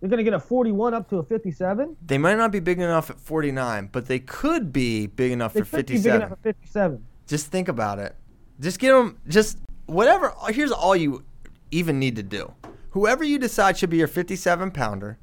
They're 0.00 0.10
going 0.10 0.18
to 0.18 0.24
get 0.24 0.34
a 0.34 0.40
41 0.40 0.92
up 0.92 1.08
to 1.08 1.16
a 1.16 1.22
57. 1.22 1.96
They 2.04 2.18
might 2.18 2.36
not 2.36 2.52
be 2.52 2.60
big 2.60 2.78
enough 2.78 3.08
at 3.08 3.18
49, 3.18 3.88
but 3.90 4.06
they 4.06 4.18
could 4.18 4.70
be 4.70 5.06
big 5.06 5.32
enough 5.32 5.54
They 5.54 5.60
for 5.60 5.78
could 5.78 5.86
be 5.86 5.94
big 5.94 6.02
57. 6.02 6.20
enough 6.20 6.32
at 6.32 6.42
57. 6.42 7.06
Just 7.26 7.46
think 7.46 7.68
about 7.68 7.98
it. 7.98 8.14
Just 8.60 8.78
get 8.78 8.92
them. 8.92 9.18
Just 9.26 9.58
whatever. 9.86 10.34
Here's 10.48 10.72
all 10.72 10.94
you 10.94 11.24
even 11.70 11.98
need 11.98 12.16
to 12.16 12.22
do. 12.22 12.52
Whoever 12.90 13.24
you 13.24 13.38
decide 13.38 13.78
should 13.78 13.90
be 13.90 13.96
your 13.96 14.08
57 14.08 14.70
pounder, 14.72 15.18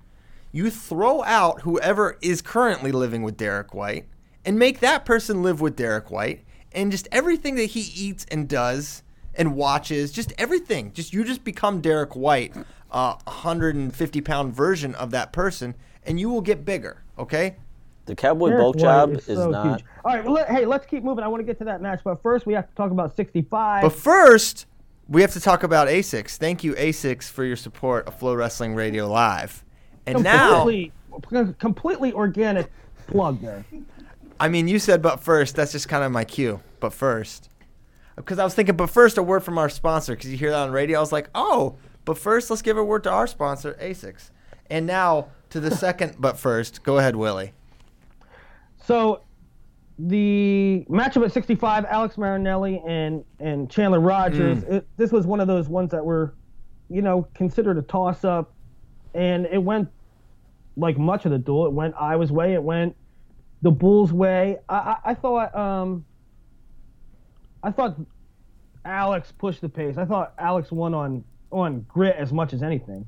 you 0.52 0.72
throw 0.72 1.24
out 1.24 1.62
whoever 1.62 2.18
is 2.22 2.42
currently 2.42 2.92
living 2.92 3.22
with 3.22 3.38
Derek 3.38 3.76
White 3.76 4.08
and 4.44 4.58
make 4.58 4.80
that 4.80 5.06
person 5.06 5.44
live 5.44 5.62
with 5.62 5.76
Derek 5.76 6.10
White. 6.10 6.44
And 6.72 6.92
just 6.92 7.08
everything 7.12 7.54
that 7.56 7.66
he 7.66 7.82
eats 7.96 8.26
and 8.32 8.50
does 8.50 9.03
and 9.36 9.56
watches, 9.56 10.12
just 10.12 10.34
everything. 10.38 10.94
Just 10.94 11.14
you 11.14 11.24
just 11.24 11.44
become 11.44 11.82
Derek 11.82 12.16
White, 12.16 12.56
uh, 12.92 13.16
a 13.26 13.30
150 13.30 14.22
pound 14.22 14.54
version 14.54 14.96
of 14.96 15.12
that 15.12 15.34
person, 15.34 15.76
and 16.06 16.20
you 16.20 16.30
will 16.30 16.42
get 16.42 16.66
bigger. 16.66 17.04
Okay. 17.18 17.56
The 18.06 18.16
cowboy 18.16 18.50
Derek 18.50 18.62
bulk 18.62 18.76
White 18.76 18.82
job 18.82 19.12
is 19.14 19.30
is 19.30 19.38
so 19.38 19.50
not. 19.50 19.80
huge. 19.80 19.86
All 20.04 20.14
right, 20.14 20.24
well, 20.24 20.34
let, 20.34 20.50
hey, 20.50 20.66
let's 20.66 20.86
keep 20.86 21.04
moving. 21.04 21.24
I 21.24 21.28
want 21.28 21.40
to 21.40 21.46
get 21.46 21.58
to 21.60 21.66
that 21.66 21.82
match, 21.82 22.02
but 22.04 22.22
first 22.22 22.46
we 22.46 22.54
have 22.54 22.68
to 22.68 22.76
talk 22.76 22.92
about 22.92 23.16
65. 23.16 23.82
But 23.84 23.94
first, 23.94 24.66
we 25.08 25.22
have 25.22 25.32
to 25.34 25.40
talk 25.40 25.64
about 25.64 25.88
ASICS. 25.88 26.38
Thank 26.38 26.64
you, 26.64 26.74
ASICS, 26.74 27.30
for 27.30 27.46
your 27.46 27.56
support 27.56 28.08
of 28.08 28.20
Flow 28.20 28.34
Wrestling 28.36 28.76
Radio 28.76 29.08
Live. 29.08 29.64
And 30.06 30.22
now, 30.24 30.64
completely, 30.64 30.92
completely 31.60 32.14
organic 32.14 32.70
plug 33.08 33.42
there. 33.42 33.64
I 34.40 34.50
mean, 34.50 34.68
you 34.68 34.80
said 34.80 35.02
but 35.02 35.22
first. 35.22 35.56
That's 35.56 35.72
just 35.72 35.88
kind 35.88 36.04
of 36.04 36.12
my 36.12 36.26
cue. 36.26 36.60
But 36.80 36.92
first. 36.92 37.50
Because 38.16 38.40
I 38.40 38.44
was 38.44 38.54
thinking, 38.54 38.76
but 38.76 38.90
first, 38.90 39.18
a 39.18 39.24
word 39.24 39.44
from 39.44 39.58
our 39.58 39.70
sponsor. 39.70 40.16
Because 40.16 40.32
you 40.32 40.38
hear 40.38 40.52
that 40.52 40.60
on 40.60 40.72
radio. 40.72 40.98
I 40.98 41.02
was 41.02 41.12
like, 41.12 41.30
oh, 41.34 41.78
but 42.06 42.18
first, 42.18 42.50
let's 42.50 42.62
give 42.62 42.78
a 42.78 42.84
word 42.84 43.04
to 43.04 43.12
our 43.12 43.28
sponsor, 43.28 43.78
ASICS. 43.82 44.30
And 44.70 44.86
now 44.86 45.30
to 45.50 45.60
the 45.60 45.72
second, 45.76 46.16
but 46.20 46.38
first. 46.38 46.84
Go 46.84 46.98
ahead, 46.98 47.16
Willie. 47.16 47.54
So, 48.86 49.22
the 50.00 50.86
matchup 50.90 51.24
at 51.24 51.32
65, 51.32 51.86
Alex 51.86 52.18
Marinelli 52.18 52.82
and 52.86 53.24
and 53.40 53.70
Chandler 53.70 54.00
Rogers. 54.00 54.64
It, 54.64 54.88
this 54.98 55.12
was 55.12 55.28
one 55.28 55.40
of 55.40 55.48
those 55.48 55.70
ones 55.70 55.92
that 55.92 56.04
were, 56.04 56.34
you 56.90 57.02
know, 57.02 57.28
considered 57.36 57.78
a 57.78 57.84
toss 57.84 58.24
up, 58.26 58.54
and 59.14 59.46
it 59.46 59.60
went 59.62 59.90
like 60.76 60.98
much 60.98 61.26
of 61.26 61.32
the 61.32 61.38
duel. 61.38 61.68
It 61.68 61.74
went 61.74 61.94
Iowa's 62.00 62.32
way. 62.32 62.54
It 62.54 62.64
went 62.64 62.96
the 63.62 63.72
Bulls' 63.72 64.12
way. 64.12 64.58
I, 64.68 64.76
I, 64.76 64.98
I 65.06 65.14
thought 65.14 65.56
um, 65.56 66.06
I 67.64 67.72
thought 67.72 67.96
Alex 68.86 69.32
pushed 69.32 69.62
the 69.62 69.70
pace. 69.70 69.98
I 69.98 70.06
thought 70.06 70.34
Alex 70.38 70.72
won 70.72 70.94
on 70.94 71.24
on 71.52 71.86
grit 71.88 72.16
as 72.18 72.34
much 72.34 72.52
as 72.54 72.62
anything. 72.62 73.08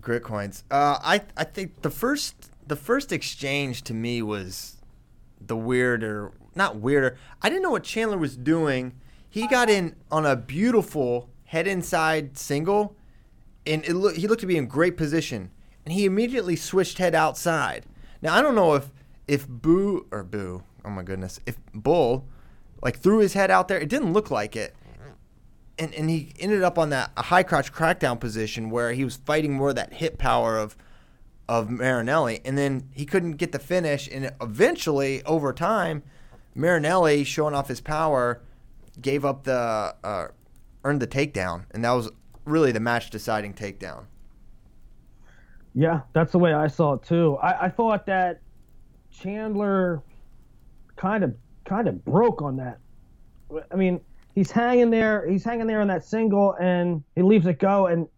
Grit 0.00 0.22
coins. 0.24 0.64
Uh, 0.70 0.98
I 1.02 1.22
I 1.36 1.44
think 1.44 1.82
the 1.82 1.90
first 1.90 2.50
the 2.66 2.76
first 2.76 3.12
exchange 3.12 3.82
to 3.82 3.94
me 3.94 4.22
was 4.22 4.76
the 5.40 5.56
weirder, 5.56 6.32
not 6.54 6.76
weirder. 6.76 7.16
I 7.40 7.48
didn't 7.48 7.62
know 7.62 7.70
what 7.70 7.84
Chandler 7.84 8.18
was 8.18 8.36
doing. 8.36 8.94
He 9.28 9.46
got 9.46 9.70
in 9.70 9.96
on 10.10 10.26
a 10.26 10.36
beautiful 10.36 11.30
head 11.46 11.66
inside 11.66 12.36
single, 12.36 12.96
and 13.66 13.84
it 13.84 13.94
look, 13.94 14.16
he 14.16 14.26
looked 14.26 14.40
to 14.40 14.46
be 14.46 14.56
in 14.56 14.66
great 14.66 14.96
position. 14.96 15.50
and 15.84 15.92
he 15.92 16.04
immediately 16.04 16.56
switched 16.56 16.98
head 16.98 17.14
outside. 17.14 17.84
Now 18.20 18.34
I 18.34 18.42
don't 18.42 18.54
know 18.54 18.74
if 18.74 18.90
if 19.28 19.48
Boo 19.48 20.06
or 20.10 20.24
Boo, 20.24 20.62
oh 20.84 20.90
my 20.90 21.02
goodness, 21.02 21.40
if 21.46 21.56
Bull 21.74 22.26
like 22.82 22.98
threw 22.98 23.18
his 23.18 23.32
head 23.32 23.50
out 23.50 23.68
there, 23.68 23.78
it 23.78 23.88
didn't 23.88 24.12
look 24.12 24.30
like 24.30 24.56
it. 24.56 24.74
And, 25.78 25.94
and 25.94 26.10
he 26.10 26.34
ended 26.38 26.62
up 26.62 26.78
on 26.78 26.90
that 26.90 27.12
a 27.16 27.22
high 27.22 27.42
crotch 27.42 27.72
crackdown 27.72 28.20
position 28.20 28.70
where 28.70 28.92
he 28.92 29.04
was 29.04 29.16
fighting 29.16 29.54
more 29.54 29.72
that 29.72 29.94
hit 29.94 30.18
power 30.18 30.58
of 30.58 30.76
of 31.48 31.68
Marinelli, 31.68 32.40
and 32.44 32.56
then 32.56 32.88
he 32.92 33.04
couldn't 33.04 33.32
get 33.32 33.52
the 33.52 33.58
finish. 33.58 34.08
And 34.10 34.32
eventually, 34.40 35.22
over 35.24 35.52
time, 35.52 36.02
Marinelli 36.54 37.24
showing 37.24 37.54
off 37.54 37.68
his 37.68 37.80
power 37.80 38.40
gave 39.00 39.24
up 39.24 39.44
the 39.44 39.94
uh, 40.04 40.28
earned 40.84 41.02
the 41.02 41.06
takedown, 41.06 41.64
and 41.72 41.84
that 41.84 41.92
was 41.92 42.10
really 42.44 42.72
the 42.72 42.80
match 42.80 43.10
deciding 43.10 43.54
takedown. 43.54 44.04
Yeah, 45.74 46.02
that's 46.12 46.32
the 46.32 46.38
way 46.38 46.52
I 46.52 46.66
saw 46.66 46.94
it 46.94 47.02
too. 47.02 47.36
I, 47.42 47.66
I 47.66 47.68
thought 47.70 48.06
that 48.06 48.40
Chandler 49.10 50.02
kind 50.96 51.24
of 51.24 51.34
kind 51.64 51.88
of 51.88 52.04
broke 52.04 52.42
on 52.42 52.56
that. 52.56 52.78
I 53.70 53.76
mean, 53.76 54.00
he's 54.34 54.50
hanging 54.50 54.90
there, 54.90 55.28
he's 55.28 55.44
hanging 55.44 55.66
there 55.66 55.80
on 55.80 55.88
that 55.88 56.04
single, 56.04 56.54
and 56.54 57.02
he 57.14 57.22
leaves 57.22 57.46
it 57.46 57.58
go, 57.58 57.86
and 57.86 58.08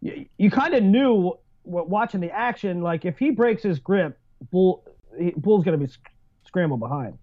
you, 0.00 0.26
you 0.38 0.50
kind 0.50 0.74
of 0.74 0.82
knew 0.82 1.38
watching 1.64 2.20
the 2.20 2.30
action, 2.30 2.82
like 2.82 3.04
if 3.04 3.18
he 3.18 3.30
breaks 3.30 3.62
his 3.62 3.78
grip, 3.78 4.18
Bull 4.50 4.84
he, 5.18 5.30
Bull's 5.30 5.64
going 5.64 5.78
to 5.78 5.84
be 5.84 5.90
sc- 5.90 6.08
scrambled 6.46 6.80
behind, 6.80 7.16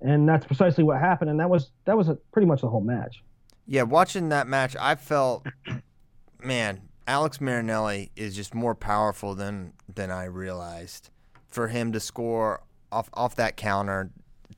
and 0.00 0.28
that's 0.28 0.46
precisely 0.46 0.84
what 0.84 0.98
happened, 0.98 1.30
and 1.30 1.38
that 1.40 1.50
was 1.50 1.70
that 1.84 1.96
was 1.96 2.08
a, 2.08 2.14
pretty 2.32 2.46
much 2.46 2.62
the 2.62 2.68
whole 2.68 2.80
match. 2.80 3.22
Yeah, 3.66 3.82
watching 3.82 4.30
that 4.30 4.48
match, 4.48 4.74
I 4.80 4.94
felt, 4.94 5.46
man, 6.42 6.80
Alex 7.06 7.40
Marinelli 7.40 8.10
is 8.16 8.34
just 8.34 8.54
more 8.54 8.74
powerful 8.74 9.34
than 9.34 9.74
than 9.92 10.10
I 10.10 10.24
realized. 10.24 11.10
For 11.48 11.68
him 11.68 11.92
to 11.92 12.00
score 12.00 12.62
off 12.90 13.10
off 13.12 13.36
that 13.36 13.58
counter, 13.58 14.10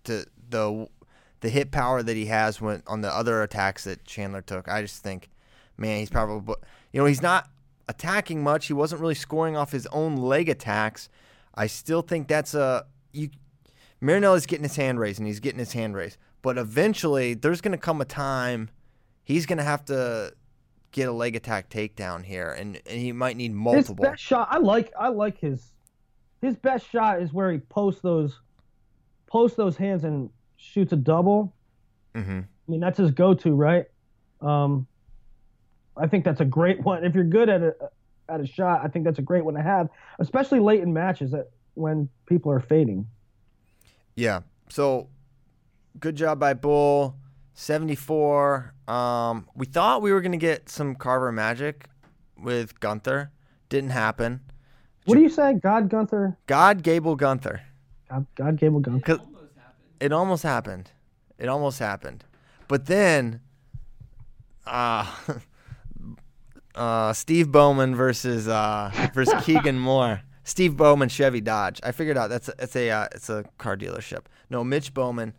to 0.04 0.26
the 0.48 0.88
the 1.40 1.48
hit 1.50 1.70
power 1.70 2.02
that 2.02 2.16
he 2.16 2.26
has 2.26 2.60
when 2.60 2.82
on 2.86 3.02
the 3.02 3.14
other 3.14 3.42
attacks 3.42 3.84
that 3.84 4.04
Chandler 4.04 4.40
took, 4.40 4.68
I 4.68 4.82
just 4.82 5.02
think, 5.02 5.28
man, 5.76 5.98
he's 5.98 6.10
probably 6.10 6.54
you 6.92 7.00
know 7.00 7.06
he's 7.06 7.22
not 7.22 7.50
attacking 7.88 8.42
much. 8.42 8.66
He 8.66 8.72
wasn't 8.72 9.00
really 9.00 9.14
scoring 9.14 9.56
off 9.56 9.72
his 9.72 9.86
own 9.88 10.16
leg 10.16 10.48
attacks. 10.48 11.08
I 11.54 11.66
still 11.66 12.02
think 12.02 12.28
that's 12.28 12.54
a 12.54 12.86
you. 13.12 13.30
Marinelli's 14.00 14.46
getting 14.46 14.64
his 14.64 14.76
hand 14.76 15.00
raised 15.00 15.18
and 15.18 15.26
he's 15.26 15.40
getting 15.40 15.58
his 15.58 15.72
hand 15.72 15.94
raised, 15.96 16.18
but 16.42 16.58
eventually 16.58 17.34
there's 17.34 17.60
going 17.60 17.72
to 17.72 17.78
come 17.78 18.00
a 18.00 18.04
time 18.04 18.68
he's 19.24 19.46
going 19.46 19.58
to 19.58 19.64
have 19.64 19.84
to 19.86 20.32
get 20.92 21.08
a 21.08 21.12
leg 21.12 21.34
attack 21.34 21.68
takedown 21.70 22.24
here, 22.24 22.52
and, 22.52 22.80
and 22.86 23.00
he 23.00 23.10
might 23.10 23.36
need 23.36 23.52
multiple. 23.52 24.04
His 24.04 24.12
best 24.12 24.22
shot, 24.22 24.48
I 24.50 24.58
like, 24.58 24.92
I 24.98 25.08
like 25.08 25.38
his 25.38 25.72
his 26.40 26.56
best 26.56 26.88
shot 26.90 27.22
is 27.22 27.32
where 27.32 27.50
he 27.50 27.58
posts 27.58 28.02
those 28.02 28.38
posts 29.26 29.56
those 29.56 29.76
hands 29.76 30.04
and 30.04 30.30
shoots 30.56 30.92
a 30.92 30.96
double. 30.96 31.54
Mm-hmm. 32.14 32.40
I 32.40 32.70
mean, 32.70 32.80
that's 32.80 32.98
his 32.98 33.10
go-to, 33.10 33.54
right? 33.54 33.86
Um, 34.40 34.86
I 35.96 36.06
think 36.06 36.24
that's 36.24 36.40
a 36.40 36.44
great 36.44 36.80
one. 36.84 37.04
If 37.04 37.14
you're 37.14 37.24
good 37.24 37.48
at 37.48 37.62
a 37.62 37.74
at 38.28 38.40
a 38.40 38.46
shot, 38.46 38.80
I 38.82 38.88
think 38.88 39.04
that's 39.04 39.18
a 39.18 39.22
great 39.22 39.44
one 39.44 39.54
to 39.54 39.62
have, 39.62 39.88
especially 40.18 40.58
late 40.58 40.80
in 40.80 40.92
matches 40.92 41.30
that 41.32 41.50
when 41.74 42.08
people 42.26 42.50
are 42.50 42.60
fading. 42.60 43.06
Yeah. 44.16 44.40
So, 44.70 45.08
good 46.00 46.16
job 46.16 46.38
by 46.38 46.54
Bull. 46.54 47.16
74. 47.54 48.74
Um, 48.88 49.48
we 49.54 49.66
thought 49.66 50.02
we 50.02 50.12
were 50.12 50.20
going 50.20 50.32
to 50.32 50.38
get 50.38 50.68
some 50.68 50.94
Carver 50.94 51.32
magic 51.32 51.88
with 52.36 52.80
Gunther. 52.80 53.30
Didn't 53.68 53.90
happen. 53.90 54.40
What 55.04 55.16
do 55.16 55.22
you 55.22 55.28
say? 55.28 55.54
God 55.54 55.88
Gunther? 55.88 56.36
God 56.46 56.82
Gable 56.82 57.14
Gunther. 57.14 57.62
God, 58.08 58.26
God 58.34 58.58
a 58.62 58.80
gun. 58.80 59.02
It 60.00 60.12
almost 60.12 60.42
happened. 60.42 60.90
It 61.38 61.48
almost 61.48 61.78
happened. 61.78 62.24
But 62.68 62.86
then, 62.86 63.40
uh, 64.66 65.10
uh, 66.74 67.12
Steve 67.12 67.50
Bowman 67.50 67.94
versus 67.94 68.48
uh, 68.48 68.90
versus 69.14 69.34
Keegan 69.44 69.78
Moore. 69.78 70.22
Steve 70.46 70.76
Bowman, 70.76 71.08
Chevy 71.08 71.40
Dodge. 71.40 71.80
I 71.82 71.92
figured 71.92 72.18
out 72.18 72.28
that's 72.28 72.48
a, 72.48 72.54
it's 72.58 72.76
a 72.76 72.90
uh, 72.90 73.08
it's 73.12 73.30
a 73.30 73.44
car 73.58 73.76
dealership. 73.76 74.24
No, 74.50 74.62
Mitch 74.62 74.92
Bowman 74.92 75.34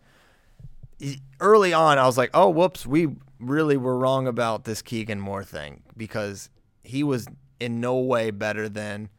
early 1.40 1.72
on, 1.72 1.98
I 1.98 2.06
was 2.06 2.16
like, 2.16 2.30
oh, 2.34 2.48
whoops, 2.48 2.86
we 2.86 3.08
really 3.38 3.76
were 3.76 3.98
wrong 3.98 4.26
about 4.26 4.64
this 4.64 4.82
Keegan 4.82 5.20
Moore 5.20 5.44
thing 5.44 5.82
because 5.96 6.50
he 6.82 7.02
was 7.02 7.26
in 7.60 7.80
no 7.80 7.98
way 7.98 8.30
better 8.30 8.68
than 8.68 9.10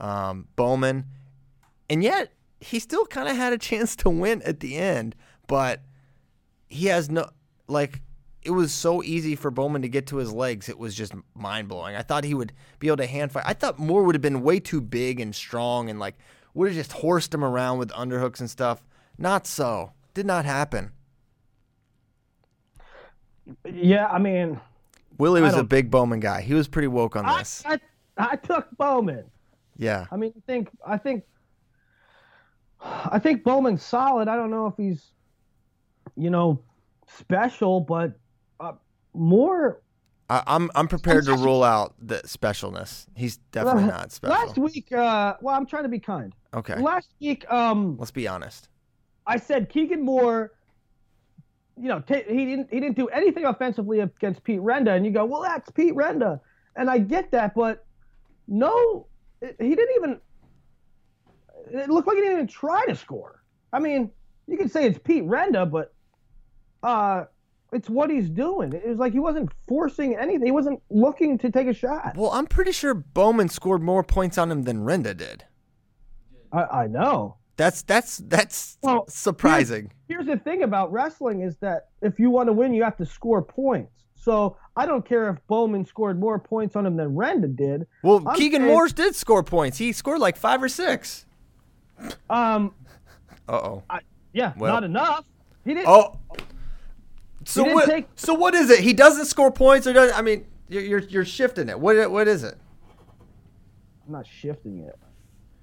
um, 0.00 0.48
Bowman. 0.56 1.04
And 1.90 2.02
yet, 2.02 2.32
he 2.66 2.78
still 2.78 3.06
kind 3.06 3.28
of 3.28 3.36
had 3.36 3.52
a 3.52 3.58
chance 3.58 3.96
to 3.96 4.10
win 4.10 4.42
at 4.42 4.60
the 4.60 4.76
end, 4.76 5.14
but 5.46 5.82
he 6.68 6.86
has 6.86 7.08
no, 7.08 7.28
like, 7.68 8.02
it 8.42 8.50
was 8.50 8.72
so 8.72 9.02
easy 9.02 9.34
for 9.34 9.50
Bowman 9.50 9.82
to 9.82 9.88
get 9.88 10.06
to 10.08 10.16
his 10.16 10.32
legs. 10.32 10.68
It 10.68 10.78
was 10.78 10.94
just 10.94 11.14
mind 11.34 11.68
blowing. 11.68 11.96
I 11.96 12.02
thought 12.02 12.24
he 12.24 12.34
would 12.34 12.52
be 12.78 12.86
able 12.86 12.98
to 12.98 13.06
hand 13.06 13.32
fight. 13.32 13.44
I 13.46 13.54
thought 13.54 13.78
Moore 13.78 14.04
would 14.04 14.14
have 14.14 14.22
been 14.22 14.42
way 14.42 14.60
too 14.60 14.80
big 14.80 15.20
and 15.20 15.34
strong 15.34 15.90
and, 15.90 15.98
like, 15.98 16.14
would 16.54 16.68
have 16.68 16.76
just 16.76 16.92
horsed 16.92 17.34
him 17.34 17.44
around 17.44 17.78
with 17.78 17.90
underhooks 17.90 18.40
and 18.40 18.48
stuff. 18.48 18.82
Not 19.18 19.46
so. 19.46 19.92
Did 20.14 20.26
not 20.26 20.44
happen. 20.44 20.92
Yeah, 23.64 24.06
I 24.06 24.18
mean, 24.18 24.60
Willie 25.18 25.42
was 25.42 25.54
a 25.54 25.64
big 25.64 25.90
Bowman 25.90 26.20
guy. 26.20 26.40
He 26.40 26.54
was 26.54 26.66
pretty 26.68 26.88
woke 26.88 27.16
on 27.16 27.38
this. 27.38 27.62
I, 27.64 27.74
I, 28.16 28.28
I 28.32 28.36
took 28.36 28.66
Bowman. 28.76 29.24
Yeah. 29.76 30.06
I 30.10 30.16
mean, 30.16 30.32
I 30.36 30.40
think 30.46 30.68
I 30.86 30.96
think 30.96 31.24
I 33.12 33.18
think 33.18 33.44
Bowman's 33.44 33.82
solid. 33.82 34.28
I 34.28 34.36
don't 34.36 34.50
know 34.50 34.66
if 34.66 34.74
he's 34.76 35.12
you 36.16 36.30
know 36.30 36.60
special, 37.06 37.80
but 37.80 38.18
uh, 38.60 38.72
more. 39.14 39.82
I, 40.28 40.42
I'm 40.46 40.70
I'm 40.74 40.88
prepared 40.88 41.26
to 41.26 41.34
rule 41.34 41.62
out 41.62 41.94
the 42.00 42.16
specialness. 42.24 43.06
He's 43.14 43.36
definitely 43.52 43.84
not 43.84 44.10
special. 44.12 44.34
Last 44.34 44.58
week, 44.58 44.92
uh, 44.92 45.34
well, 45.40 45.54
I'm 45.54 45.66
trying 45.66 45.84
to 45.84 45.88
be 45.88 46.00
kind. 46.00 46.34
Okay. 46.54 46.76
Last 46.80 47.14
week, 47.20 47.50
um, 47.52 47.96
let's 47.98 48.10
be 48.10 48.26
honest. 48.26 48.68
I 49.26 49.38
said 49.38 49.68
Keegan 49.68 50.04
Moore 50.04 50.52
you 51.78 51.88
know, 51.88 52.00
t- 52.00 52.24
he 52.28 52.44
didn't 52.46 52.68
he 52.70 52.80
didn't 52.80 52.96
do 52.96 53.08
anything 53.08 53.44
offensively 53.44 54.00
against 54.00 54.42
Pete 54.44 54.60
Renda, 54.60 54.96
and 54.96 55.04
you 55.04 55.12
go, 55.12 55.24
well, 55.24 55.42
that's 55.42 55.70
Pete 55.70 55.94
Renda, 55.94 56.40
and 56.74 56.88
I 56.88 56.98
get 56.98 57.30
that, 57.32 57.54
but 57.54 57.84
no, 58.48 59.06
he 59.40 59.74
didn't 59.74 59.96
even. 59.96 60.20
It 61.70 61.90
looked 61.90 62.06
like 62.06 62.16
he 62.16 62.22
didn't 62.22 62.36
even 62.36 62.46
try 62.46 62.84
to 62.86 62.94
score. 62.94 63.42
I 63.72 63.78
mean, 63.78 64.10
you 64.46 64.56
could 64.56 64.70
say 64.70 64.86
it's 64.86 64.98
Pete 64.98 65.24
Renda, 65.24 65.70
but 65.70 65.94
uh, 66.82 67.24
it's 67.72 67.90
what 67.90 68.10
he's 68.10 68.28
doing. 68.28 68.72
It 68.72 68.86
was 68.86 68.98
like 68.98 69.12
he 69.12 69.18
wasn't 69.18 69.50
forcing 69.66 70.16
anything. 70.16 70.46
He 70.46 70.52
wasn't 70.52 70.80
looking 70.90 71.38
to 71.38 71.50
take 71.50 71.66
a 71.66 71.74
shot. 71.74 72.16
Well, 72.16 72.30
I'm 72.30 72.46
pretty 72.46 72.72
sure 72.72 72.94
Bowman 72.94 73.48
scored 73.48 73.82
more 73.82 74.02
points 74.02 74.38
on 74.38 74.50
him 74.50 74.62
than 74.62 74.84
Renda 74.84 75.16
did. 75.16 75.44
I, 76.52 76.64
I 76.64 76.86
know. 76.86 77.36
That's 77.56 77.82
that's 77.82 78.18
that's 78.18 78.76
well, 78.82 79.06
surprising. 79.08 79.90
Here's, 80.08 80.26
here's 80.26 80.38
the 80.38 80.44
thing 80.44 80.62
about 80.62 80.92
wrestling 80.92 81.40
is 81.40 81.56
that 81.58 81.88
if 82.02 82.18
you 82.18 82.30
want 82.30 82.48
to 82.48 82.52
win, 82.52 82.74
you 82.74 82.84
have 82.84 82.98
to 82.98 83.06
score 83.06 83.42
points. 83.42 83.92
So 84.14 84.56
I 84.76 84.86
don't 84.86 85.06
care 85.06 85.30
if 85.30 85.38
Bowman 85.46 85.84
scored 85.86 86.20
more 86.20 86.38
points 86.38 86.76
on 86.76 86.84
him 86.84 86.96
than 86.96 87.14
Renda 87.14 87.54
did. 87.54 87.86
Well, 88.02 88.22
I'm 88.26 88.36
Keegan 88.36 88.62
saying, 88.62 88.72
Morris 88.72 88.92
did 88.92 89.14
score 89.14 89.42
points. 89.42 89.78
He 89.78 89.92
scored 89.92 90.20
like 90.20 90.36
five 90.36 90.62
or 90.62 90.68
six. 90.68 91.26
Um. 92.28 92.74
Uh 93.48 93.52
oh. 93.52 93.82
Yeah, 94.32 94.52
well, 94.56 94.72
not 94.72 94.84
enough. 94.84 95.24
He 95.64 95.74
didn't. 95.74 95.88
Oh. 95.88 96.18
So 97.44 97.64
what? 97.64 97.88
Take, 97.88 98.06
so 98.16 98.34
what 98.34 98.54
is 98.54 98.70
it? 98.70 98.80
He 98.80 98.92
doesn't 98.92 99.26
score 99.26 99.50
points, 99.50 99.86
or 99.86 99.92
does? 99.92 100.12
I 100.12 100.22
mean, 100.22 100.46
you're 100.68 100.82
you're, 100.82 101.00
you're 101.00 101.24
shifting 101.24 101.68
it. 101.68 101.78
What 101.78 102.10
what 102.10 102.28
is 102.28 102.44
it? 102.44 102.58
I'm 104.06 104.12
not 104.12 104.26
shifting 104.26 104.80
it 104.80 104.98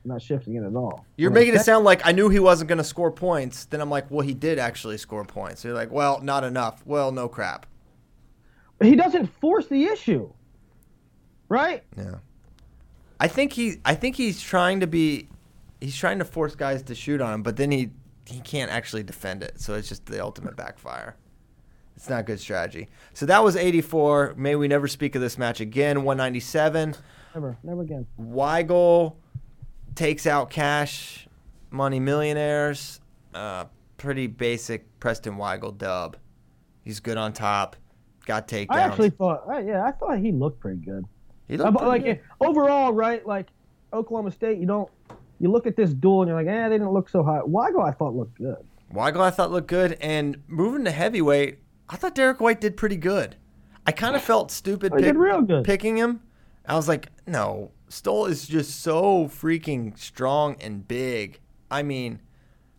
I'm 0.03 0.11
not 0.11 0.21
shifting 0.21 0.55
it 0.55 0.63
at 0.63 0.75
all. 0.75 1.05
You're 1.15 1.29
I'm 1.29 1.35
making 1.35 1.55
it 1.55 1.61
sound 1.61 1.85
like 1.85 2.05
I 2.05 2.11
knew 2.11 2.27
he 2.27 2.39
wasn't 2.39 2.67
going 2.67 2.77
to 2.77 2.83
score 2.83 3.11
points. 3.11 3.65
Then 3.65 3.79
I'm 3.79 3.89
like, 3.89 4.11
well, 4.11 4.25
he 4.25 4.33
did 4.33 4.59
actually 4.59 4.97
score 4.97 5.23
points. 5.23 5.61
So 5.61 5.69
you're 5.69 5.77
like, 5.77 5.91
well, 5.91 6.21
not 6.21 6.43
enough. 6.43 6.85
Well, 6.85 7.11
no 7.11 7.29
crap. 7.29 7.65
He 8.81 8.95
doesn't 8.95 9.27
force 9.39 9.67
the 9.67 9.85
issue, 9.85 10.29
right? 11.47 11.83
Yeah. 11.95 12.15
I 13.17 13.29
think 13.29 13.53
he. 13.53 13.77
I 13.85 13.95
think 13.95 14.17
he's 14.17 14.41
trying 14.41 14.81
to 14.81 14.87
be. 14.87 15.29
He's 15.83 15.97
trying 15.97 16.19
to 16.19 16.25
force 16.25 16.55
guys 16.55 16.81
to 16.83 16.95
shoot 16.95 17.19
on 17.19 17.33
him, 17.33 17.43
but 17.43 17.57
then 17.57 17.69
he 17.69 17.91
he 18.25 18.39
can't 18.39 18.71
actually 18.71 19.03
defend 19.03 19.43
it. 19.43 19.59
So 19.59 19.73
it's 19.73 19.89
just 19.89 20.05
the 20.05 20.23
ultimate 20.23 20.55
backfire. 20.55 21.17
It's 21.97 22.09
not 22.09 22.25
good 22.25 22.39
strategy. 22.39 22.87
So 23.13 23.25
that 23.25 23.43
was 23.43 23.55
84. 23.55 24.35
May 24.37 24.55
we 24.55 24.67
never 24.67 24.87
speak 24.87 25.15
of 25.15 25.21
this 25.21 25.37
match 25.37 25.59
again. 25.59 26.03
197. 26.03 26.95
Never, 27.35 27.57
never 27.63 27.81
again. 27.81 28.07
Weigel 28.19 29.15
takes 29.95 30.25
out 30.25 30.49
cash 30.49 31.27
money 31.69 31.99
millionaires. 31.99 33.01
Uh, 33.33 33.65
pretty 33.97 34.27
basic 34.27 34.99
Preston 34.99 35.35
Weigel 35.35 35.77
dub. 35.77 36.17
He's 36.83 36.99
good 36.99 37.17
on 37.17 37.33
top. 37.33 37.75
Got 38.25 38.47
takedowns. 38.47 38.67
I 38.71 38.79
actually 38.81 39.09
thought, 39.09 39.43
uh, 39.49 39.57
yeah, 39.59 39.83
I 39.83 39.91
thought 39.91 40.17
he 40.19 40.31
looked 40.31 40.59
pretty 40.61 40.79
good. 40.79 41.05
He 41.47 41.57
looked 41.57 41.81
uh, 41.81 41.87
like 41.87 42.03
good. 42.03 42.21
overall, 42.39 42.93
right? 42.93 43.25
Like 43.25 43.47
Oklahoma 43.91 44.31
State, 44.31 44.59
you 44.59 44.65
don't. 44.65 44.89
You 45.43 45.51
look 45.51 45.67
at 45.67 45.75
this 45.75 45.93
duel 45.93 46.21
and 46.21 46.29
you're 46.29 46.37
like, 46.41 46.47
eh, 46.47 46.69
they 46.69 46.75
didn't 46.75 46.93
look 46.93 47.09
so 47.09 47.21
hot. 47.21 47.49
Weigel, 47.49 47.83
I 47.85 47.91
thought 47.91 48.15
looked 48.15 48.37
good. 48.37 48.55
Weigel, 48.93 49.19
I 49.19 49.29
thought 49.29 49.51
looked 49.51 49.67
good, 49.67 49.97
and 49.99 50.41
moving 50.47 50.85
to 50.85 50.91
heavyweight, 50.91 51.59
I 51.89 51.97
thought 51.97 52.15
Derek 52.15 52.39
White 52.39 52.61
did 52.61 52.77
pretty 52.77 52.95
good. 52.95 53.35
I 53.85 53.91
kind 53.91 54.15
of 54.15 54.21
felt 54.21 54.51
stupid 54.51 54.93
Oh, 54.93 54.95
he 54.95 55.01
did 55.03 55.17
real 55.17 55.41
good. 55.41 55.65
picking 55.65 55.97
him. 55.97 56.21
I 56.65 56.75
was 56.77 56.87
like, 56.87 57.09
no, 57.27 57.71
Stoll 57.89 58.27
is 58.27 58.47
just 58.47 58.79
so 58.81 59.25
freaking 59.25 59.97
strong 59.97 60.55
and 60.61 60.87
big. 60.87 61.41
I 61.69 61.83
mean, 61.83 62.21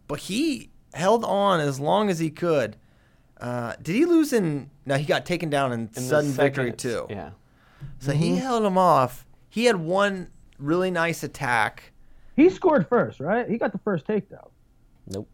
but 0.08 0.20
he 0.20 0.70
held 0.94 1.22
on 1.22 1.60
as 1.60 1.78
long 1.78 2.08
as 2.08 2.18
he 2.18 2.30
could. 2.30 2.76
Uh, 3.38 3.74
did 3.82 3.94
he 3.94 4.06
lose 4.06 4.32
in? 4.32 4.70
No, 4.86 4.96
he 4.96 5.04
got 5.04 5.26
taken 5.26 5.50
down 5.50 5.70
in, 5.74 5.80
In 5.80 5.88
the 5.92 6.00
sudden 6.00 6.30
victory 6.30 6.72
too. 6.72 7.08
Yeah. 7.10 7.32
So 7.98 8.12
he 8.12 8.36
held 8.36 8.64
him 8.64 8.78
off. 8.78 9.26
He 9.50 9.66
had 9.66 9.76
one 9.76 10.30
really 10.58 10.90
nice 10.90 11.22
attack. 11.22 11.90
He 12.37 12.51
scored 12.51 12.89
first, 12.89 13.20
right? 13.20 13.49
He 13.49 13.59
got 13.59 13.72
the 13.72 13.78
first 13.78 14.07
takedown. 14.07 14.49
Nope. 15.07 15.28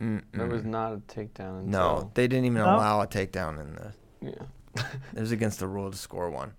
There 0.00 0.46
was 0.46 0.64
not 0.64 0.92
a 0.92 0.96
takedown. 0.98 1.64
No, 1.64 1.96
Until, 1.96 2.10
they 2.14 2.28
didn't 2.28 2.44
even 2.46 2.58
No? 2.58 2.66
allow 2.76 3.00
a 3.00 3.06
takedown 3.06 3.60
in 3.60 3.74
the. 3.74 3.94
Yeah. 4.20 4.82
It 5.16 5.20
was 5.20 5.32
against 5.32 5.58
the 5.58 5.66
rule 5.66 5.90
to 5.90 5.96
score 5.96 6.30
one. 6.30 6.52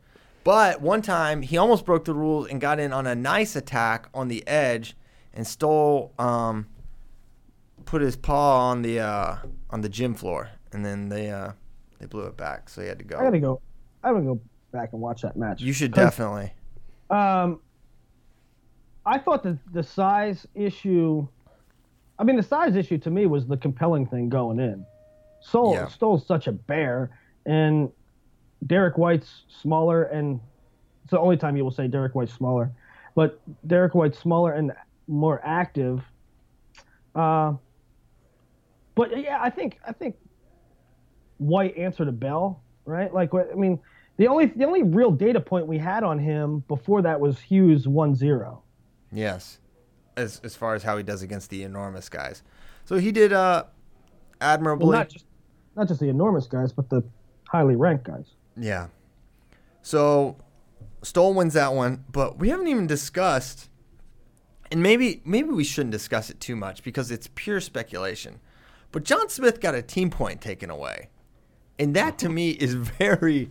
But 0.43 0.81
one 0.81 1.01
time 1.01 1.41
he 1.41 1.57
almost 1.57 1.85
broke 1.85 2.05
the 2.05 2.13
rules 2.13 2.47
and 2.49 2.59
got 2.59 2.79
in 2.79 2.91
on 2.91 3.07
a 3.07 3.15
nice 3.15 3.55
attack 3.55 4.09
on 4.13 4.27
the 4.27 4.45
edge 4.47 4.95
and 5.33 5.45
Stoll 5.47 6.13
um 6.19 6.67
put 7.85 8.01
his 8.01 8.15
paw 8.17 8.69
on 8.69 8.81
the 8.81 8.99
uh 8.99 9.37
on 9.69 9.81
the 9.81 9.89
gym 9.89 10.15
floor 10.15 10.49
and 10.73 10.85
then 10.85 11.07
they 11.09 11.29
uh 11.29 11.51
they 11.99 12.05
blew 12.07 12.25
it 12.25 12.35
back 12.35 12.67
so 12.69 12.81
he 12.81 12.87
had 12.87 12.99
to 12.99 13.05
go. 13.05 13.17
I 13.19 13.23
gotta 13.23 13.39
go. 13.39 13.53
go. 13.55 13.61
I'm 14.03 14.13
gonna 14.15 14.25
go 14.25 14.41
back 14.71 14.91
and 14.93 15.01
watch 15.01 15.21
that 15.21 15.37
match. 15.37 15.61
You 15.61 15.71
should 15.73 15.93
definitely. 15.93 16.53
Um, 17.09 17.61
I 19.09 19.17
thought 19.17 19.41
the 19.41 19.57
the 19.73 19.81
size 19.81 20.45
issue. 20.53 21.27
I 22.19 22.23
mean, 22.23 22.35
the 22.35 22.43
size 22.43 22.75
issue 22.75 22.99
to 22.99 23.09
me 23.09 23.25
was 23.25 23.47
the 23.47 23.57
compelling 23.57 24.05
thing 24.05 24.29
going 24.29 24.59
in. 24.59 24.85
Soul 25.41 25.73
Yeah. 25.73 26.17
Such 26.19 26.47
a 26.47 26.51
bear, 26.51 27.09
and 27.45 27.89
Derek 28.67 28.97
White's 28.97 29.45
smaller, 29.47 30.03
and 30.03 30.39
it's 31.03 31.11
the 31.11 31.19
only 31.19 31.37
time 31.37 31.57
you 31.57 31.63
will 31.63 31.71
say 31.71 31.87
Derek 31.87 32.13
White's 32.13 32.33
smaller. 32.33 32.71
But 33.15 33.39
Derek 33.65 33.95
White's 33.95 34.19
smaller 34.19 34.53
and 34.53 34.73
more 35.07 35.41
active. 35.43 36.03
Uh, 37.15 37.53
but 38.93 39.17
yeah, 39.17 39.39
I 39.41 39.49
think 39.49 39.79
I 39.87 39.91
think 39.91 40.17
White 41.39 41.75
answered 41.77 42.09
a 42.09 42.11
bell, 42.11 42.61
right? 42.85 43.11
Like, 43.11 43.33
I 43.33 43.55
mean, 43.55 43.79
the 44.17 44.27
only 44.27 44.47
the 44.47 44.65
only 44.65 44.83
real 44.83 45.11
data 45.11 45.39
point 45.39 45.65
we 45.65 45.79
had 45.79 46.03
on 46.03 46.19
him 46.19 46.63
before 46.67 47.01
that 47.01 47.19
was 47.19 47.39
Hughes 47.39 47.87
1-0. 47.87 48.61
Yes. 49.11 49.59
As 50.17 50.41
as 50.43 50.55
far 50.55 50.75
as 50.75 50.83
how 50.83 50.97
he 50.97 51.03
does 51.03 51.21
against 51.21 51.49
the 51.49 51.63
enormous 51.63 52.09
guys. 52.09 52.43
So 52.85 52.97
he 52.97 53.11
did 53.11 53.33
uh 53.33 53.65
admirably. 54.41 54.89
Well, 54.89 54.97
not 54.99 55.09
just 55.09 55.25
not 55.75 55.87
just 55.87 55.99
the 55.99 56.09
enormous 56.09 56.47
guys, 56.47 56.71
but 56.71 56.89
the 56.89 57.03
highly 57.47 57.75
ranked 57.75 58.05
guys. 58.05 58.25
Yeah. 58.57 58.87
So 59.81 60.37
Stoll 61.01 61.33
wins 61.33 61.53
that 61.53 61.73
one, 61.73 62.03
but 62.11 62.37
we 62.37 62.49
haven't 62.49 62.67
even 62.67 62.87
discussed 62.87 63.69
and 64.71 64.83
maybe 64.83 65.21
maybe 65.25 65.49
we 65.49 65.63
shouldn't 65.63 65.91
discuss 65.91 66.29
it 66.29 66.39
too 66.39 66.55
much 66.55 66.83
because 66.83 67.11
it's 67.11 67.29
pure 67.35 67.59
speculation. 67.59 68.39
But 68.91 69.03
John 69.03 69.29
Smith 69.29 69.59
got 69.61 69.75
a 69.75 69.81
team 69.81 70.09
point 70.09 70.41
taken 70.41 70.69
away. 70.69 71.09
And 71.77 71.95
that 71.95 72.17
to 72.19 72.29
me 72.29 72.51
is 72.51 72.73
very 72.99 73.49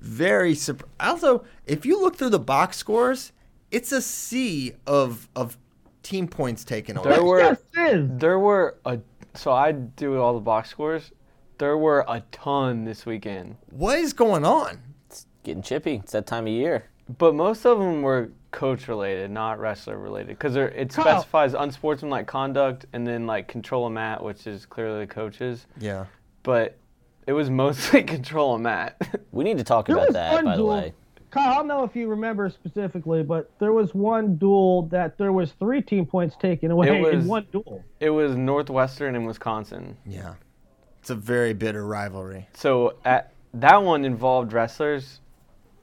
very 0.00 0.52
surp- 0.54 0.82
also 1.00 1.44
if 1.64 1.86
you 1.86 2.00
look 2.00 2.16
through 2.16 2.28
the 2.30 2.38
box 2.38 2.76
scores, 2.76 3.32
it's 3.70 3.92
a 3.92 4.00
sea 4.02 4.72
of 4.86 5.28
of 5.36 5.56
team 6.02 6.28
points 6.28 6.64
taken 6.64 6.96
away. 6.96 7.10
There 7.10 7.24
were 7.24 7.40
yes, 7.40 7.58
there 7.74 8.38
were 8.38 8.76
a 8.84 8.98
so 9.34 9.52
I 9.52 9.72
do 9.72 10.18
all 10.20 10.34
the 10.34 10.40
box 10.40 10.70
scores. 10.70 11.12
There 11.58 11.76
were 11.78 12.04
a 12.06 12.22
ton 12.32 12.84
this 12.84 13.06
weekend, 13.06 13.56
what 13.70 13.98
is 13.98 14.12
going 14.12 14.44
on? 14.44 14.78
It's 15.06 15.26
getting 15.42 15.62
chippy. 15.62 15.94
It's 16.02 16.12
that 16.12 16.26
time 16.26 16.46
of 16.46 16.52
year. 16.52 16.84
but 17.18 17.34
most 17.34 17.64
of 17.64 17.78
them 17.78 18.02
were 18.02 18.30
coach 18.50 18.88
related, 18.88 19.30
not 19.30 19.58
wrestler 19.58 19.98
related, 19.98 20.28
because 20.28 20.56
it 20.56 20.90
Kyle. 20.90 21.04
specifies 21.04 21.54
unsportsmanlike 21.54 22.26
conduct 22.26 22.84
and 22.92 23.06
then 23.06 23.26
like 23.26 23.48
control 23.48 23.86
a 23.86 23.90
mat, 23.90 24.22
which 24.22 24.46
is 24.46 24.66
clearly 24.66 25.00
the 25.00 25.06
coaches. 25.06 25.66
Yeah. 25.78 26.04
But 26.42 26.76
it 27.26 27.32
was 27.32 27.48
mostly 27.64 28.02
control 28.02 28.54
a 28.54 28.58
mat. 28.58 29.00
We 29.32 29.42
need 29.44 29.56
to 29.58 29.64
talk 29.64 29.86
There 29.86 29.96
about 29.96 30.12
that, 30.12 30.44
by 30.44 30.56
the 30.56 30.64
way. 30.64 30.92
Kyle, 31.30 31.52
I 31.52 31.54
don't 31.56 31.68
know 31.68 31.84
if 31.84 31.94
you 31.96 32.08
remember 32.08 32.48
specifically, 32.50 33.22
but 33.22 33.50
there 33.58 33.72
was 33.72 33.94
one 33.94 34.36
duel 34.36 34.82
that 34.88 35.18
there 35.18 35.32
was 35.32 35.52
three 35.52 35.82
team 35.82 36.06
points 36.06 36.36
taken 36.40 36.70
away 36.70 36.98
It 36.98 37.02
was- 37.02 37.24
in 37.24 37.28
one 37.28 37.46
duel. 37.52 37.82
it 38.00 38.10
was 38.10 38.36
Northwestern 38.36 39.14
and 39.16 39.26
Wisconsin. 39.26 39.96
Yeah. 40.06 40.34
It's 41.00 41.10
a 41.10 41.14
very 41.14 41.52
bitter 41.52 41.86
rivalry. 41.86 42.48
So 42.54 42.94
at 43.04 43.32
that 43.54 43.82
one 43.82 44.04
involved 44.04 44.52
wrestlers. 44.52 45.20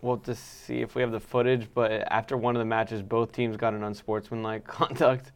We'll 0.01 0.15
have 0.17 0.25
to 0.25 0.35
see 0.35 0.81
if 0.81 0.95
we 0.95 1.01
have 1.01 1.11
the 1.11 1.19
footage. 1.21 1.67
But 1.73 1.91
after 2.11 2.35
one 2.35 2.55
of 2.55 2.59
the 2.59 2.65
matches, 2.65 3.01
both 3.01 3.31
teams 3.31 3.55
got 3.55 3.73
an 3.73 3.83
unsportsmanlike 3.83 4.65
conduct, 4.67 5.31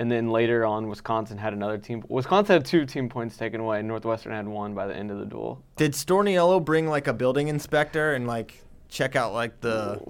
and 0.00 0.10
then 0.10 0.30
later 0.30 0.66
on, 0.66 0.88
Wisconsin 0.88 1.38
had 1.38 1.52
another 1.52 1.78
team. 1.78 2.02
Wisconsin 2.08 2.54
had 2.54 2.64
two 2.64 2.84
team 2.84 3.08
points 3.08 3.36
taken 3.36 3.60
away. 3.60 3.78
and 3.78 3.86
Northwestern 3.88 4.32
had 4.32 4.48
one 4.48 4.74
by 4.74 4.86
the 4.88 4.96
end 4.96 5.12
of 5.12 5.18
the 5.18 5.24
duel. 5.24 5.62
Did 5.76 5.92
Storniolo 5.92 6.62
bring 6.64 6.88
like 6.88 7.06
a 7.06 7.12
building 7.12 7.46
inspector 7.46 8.12
and 8.12 8.26
like 8.26 8.64
check 8.88 9.16
out 9.16 9.32
like 9.32 9.60
the 9.60 10.00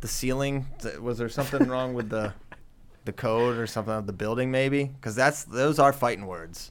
the 0.00 0.08
ceiling? 0.08 0.66
Was 1.00 1.18
there 1.18 1.28
something 1.28 1.68
wrong 1.68 1.94
with 1.94 2.08
the 2.10 2.32
the 3.04 3.12
code 3.12 3.56
or 3.58 3.66
something 3.66 3.94
of 3.94 4.06
the 4.06 4.12
building 4.12 4.50
maybe? 4.50 4.84
Because 4.84 5.14
that's 5.14 5.44
those 5.44 5.78
are 5.78 5.92
fighting 5.92 6.26
words. 6.26 6.70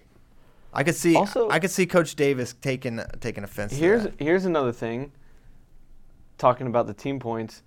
I 0.74 0.84
could 0.84 0.96
see 0.96 1.16
Also- 1.16 1.50
I 1.50 1.60
could 1.60 1.72
see 1.72 1.86
Coach 1.86 2.16
Davis 2.16 2.56
taking 2.62 3.02
taking 3.20 3.44
offense. 3.44 3.74
Here's 3.74 4.08
here's 4.20 4.46
another 4.46 4.72
thing. 4.72 5.12
Talking 6.38 6.68
about 6.68 6.88
the 6.88 6.94
team 6.94 7.20
points, 7.20 7.64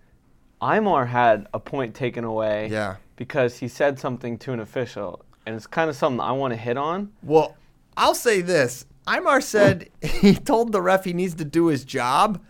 Imar 0.63 1.07
had 1.09 1.47
a 1.53 1.61
point 1.61 1.95
taken 1.95 2.25
away. 2.25 2.69
Yeah. 2.71 2.97
Because 3.17 3.59
he 3.59 3.69
said 3.69 3.99
something 3.99 4.39
to 4.39 4.53
an 4.53 4.61
official, 4.61 5.25
and 5.45 5.55
it's 5.55 5.67
kind 5.67 5.91
of 5.91 5.97
something 5.97 6.21
I 6.21 6.33
want 6.33 6.53
to 6.53 6.57
hit 6.57 6.77
on. 6.79 7.13
Well, 7.23 7.57
I'll 7.97 8.15
say 8.15 8.41
this. 8.41 8.87
Imar 9.07 9.43
said 9.43 9.91
he 10.03 10.35
told 10.35 10.73
the 10.73 10.81
ref 10.81 11.05
he 11.05 11.13
needs 11.13 11.35
to 11.35 11.45
do 11.45 11.67
his 11.67 11.85
job. 11.85 12.41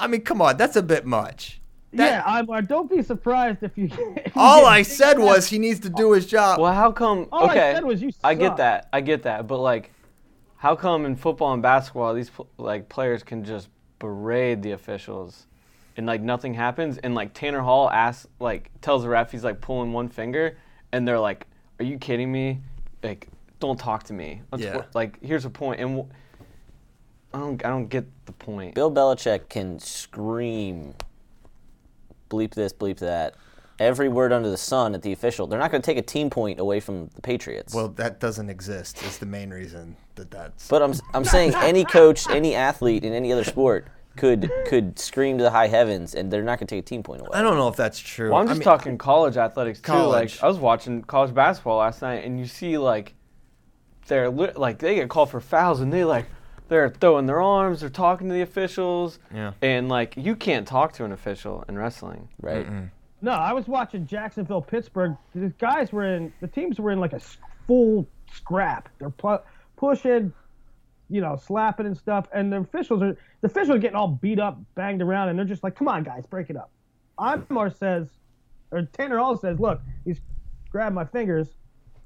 T- 0.00 0.04
I 0.04 0.08
mean, 0.08 0.22
come 0.22 0.40
on, 0.42 0.56
that's 0.56 0.76
a 0.76 0.82
bit 0.82 1.04
much. 1.06 1.60
That- 1.92 2.06
yeah, 2.06 2.22
I'm. 2.24 2.48
Uh, 2.48 2.60
don't 2.60 2.88
be 2.88 3.02
surprised 3.02 3.62
if 3.62 3.76
you. 3.76 3.86
if 4.16 4.26
you 4.34 4.40
All 4.40 4.60
get 4.62 4.68
I 4.68 4.82
said 4.82 5.14
time. 5.14 5.22
was 5.24 5.48
he 5.48 5.58
needs 5.58 5.80
to 5.80 5.90
do 5.90 6.12
his 6.12 6.26
job. 6.26 6.60
Well, 6.60 6.72
how 6.72 6.92
come? 6.92 7.26
All 7.32 7.48
I 7.48 7.50
okay, 7.52 7.72
said 7.74 7.84
was 7.84 8.00
you 8.00 8.12
I 8.22 8.34
get 8.34 8.56
that. 8.58 8.88
I 8.92 9.00
get 9.00 9.24
that. 9.24 9.46
But 9.46 9.58
like, 9.58 9.90
how 10.56 10.76
come 10.76 11.04
in 11.04 11.16
football 11.16 11.52
and 11.52 11.62
basketball 11.62 12.14
these 12.14 12.30
like 12.58 12.88
players 12.88 13.22
can 13.22 13.44
just 13.44 13.68
berate 13.98 14.62
the 14.62 14.70
officials, 14.72 15.46
and 15.96 16.06
like 16.06 16.20
nothing 16.22 16.54
happens? 16.54 16.98
And 16.98 17.14
like 17.14 17.34
Tanner 17.34 17.60
Hall 17.60 17.90
asks, 17.90 18.28
like 18.38 18.70
tells 18.82 19.02
the 19.02 19.08
ref 19.08 19.32
he's 19.32 19.42
like 19.44 19.60
pulling 19.60 19.92
one 19.92 20.08
finger, 20.08 20.56
and 20.92 21.06
they're 21.08 21.18
like, 21.18 21.46
"Are 21.80 21.84
you 21.84 21.98
kidding 21.98 22.30
me? 22.30 22.60
Like, 23.02 23.26
don't 23.58 23.78
talk 23.80 24.04
to 24.04 24.12
me. 24.12 24.42
Let's 24.52 24.62
Yeah. 24.62 24.82
Like, 24.94 25.20
here's 25.22 25.44
a 25.44 25.50
point." 25.50 25.80
And 25.80 25.96
w- 25.96 26.08
I 27.32 27.38
don't. 27.38 27.64
I 27.64 27.68
don't 27.68 27.88
get 27.88 28.06
the 28.26 28.32
point. 28.32 28.74
Bill 28.74 28.90
Belichick 28.90 29.48
can 29.48 29.78
scream, 29.78 30.94
bleep 32.28 32.54
this, 32.54 32.72
bleep 32.72 32.98
that, 32.98 33.34
every 33.78 34.08
word 34.08 34.32
under 34.32 34.50
the 34.50 34.56
sun 34.56 34.94
at 34.94 35.02
the 35.02 35.12
official. 35.12 35.46
They're 35.46 35.58
not 35.58 35.70
going 35.70 35.82
to 35.82 35.86
take 35.86 35.98
a 35.98 36.02
team 36.02 36.28
point 36.30 36.60
away 36.60 36.80
from 36.80 37.08
the 37.14 37.22
Patriots. 37.22 37.74
Well, 37.74 37.88
that 37.88 38.20
doesn't 38.20 38.50
exist. 38.50 39.02
Is 39.02 39.18
the 39.18 39.26
main 39.26 39.50
reason 39.50 39.96
that 40.16 40.30
that's. 40.30 40.68
but 40.68 40.82
I'm, 40.82 40.92
I'm 41.14 41.24
saying 41.24 41.54
any 41.56 41.84
coach, 41.84 42.28
any 42.28 42.54
athlete 42.54 43.04
in 43.04 43.12
any 43.12 43.32
other 43.32 43.44
sport 43.44 43.86
could 44.16 44.50
could 44.66 44.98
scream 44.98 45.38
to 45.38 45.44
the 45.44 45.50
high 45.50 45.68
heavens, 45.68 46.14
and 46.14 46.32
they're 46.32 46.42
not 46.42 46.58
going 46.58 46.66
to 46.66 46.74
take 46.74 46.84
a 46.84 46.86
team 46.86 47.02
point 47.02 47.20
away. 47.20 47.30
I 47.32 47.42
don't 47.42 47.56
know 47.56 47.68
if 47.68 47.76
that's 47.76 47.98
true. 47.98 48.30
Well, 48.30 48.40
I'm 48.40 48.46
I 48.46 48.50
just 48.50 48.58
mean, 48.58 48.64
talking 48.64 48.98
college 48.98 49.36
athletics 49.36 49.80
too. 49.80 49.92
Like 49.92 50.42
I 50.42 50.48
was 50.48 50.58
watching 50.58 51.02
college 51.02 51.32
basketball 51.32 51.78
last 51.78 52.02
night, 52.02 52.24
and 52.24 52.38
you 52.38 52.46
see 52.46 52.76
like 52.76 53.14
they're 54.08 54.28
li- 54.28 54.52
like 54.56 54.78
they 54.78 54.96
get 54.96 55.08
called 55.08 55.30
for 55.30 55.40
fouls, 55.40 55.80
and 55.80 55.92
they 55.92 56.04
like 56.04 56.26
they're 56.70 56.88
throwing 56.88 57.26
their 57.26 57.42
arms, 57.42 57.80
they're 57.80 57.90
talking 57.90 58.28
to 58.28 58.34
the 58.34 58.40
officials, 58.40 59.18
Yeah. 59.34 59.52
and 59.60 59.88
like 59.90 60.14
you 60.16 60.34
can't 60.34 60.66
talk 60.66 60.92
to 60.94 61.04
an 61.04 61.12
official 61.12 61.64
in 61.68 61.76
wrestling. 61.76 62.28
right? 62.40 62.66
No, 63.22 63.32
I 63.32 63.52
was 63.52 63.68
watching 63.68 64.06
Jacksonville, 64.06 64.62
Pittsburgh. 64.62 65.14
The 65.34 65.50
guys 65.58 65.92
were 65.92 66.06
in. 66.06 66.32
The 66.40 66.48
teams 66.48 66.80
were 66.80 66.90
in 66.90 66.98
like 67.00 67.12
a 67.12 67.20
full 67.66 68.06
scrap. 68.32 68.88
They're 68.98 69.10
pu- 69.10 69.40
pushing, 69.76 70.32
you 71.10 71.20
know, 71.20 71.36
slapping 71.36 71.84
and 71.84 71.94
stuff. 71.96 72.28
And 72.32 72.50
the 72.50 72.56
officials 72.60 73.02
are 73.02 73.12
the 73.42 73.46
officials 73.46 73.76
are 73.76 73.78
getting 73.78 73.96
all 73.96 74.08
beat 74.08 74.38
up, 74.40 74.58
banged 74.74 75.02
around, 75.02 75.28
and 75.28 75.38
they're 75.38 75.44
just 75.44 75.62
like, 75.62 75.74
"Come 75.74 75.86
on, 75.88 76.02
guys, 76.02 76.24
break 76.24 76.48
it 76.48 76.56
up." 76.56 76.70
Imar 77.18 77.76
says, 77.76 78.08
or 78.70 78.82
Tanner 78.92 79.18
Hall 79.18 79.36
says, 79.36 79.60
"Look, 79.60 79.82
he's 80.06 80.20
grabbed 80.70 80.94
my 80.94 81.04
fingers," 81.04 81.48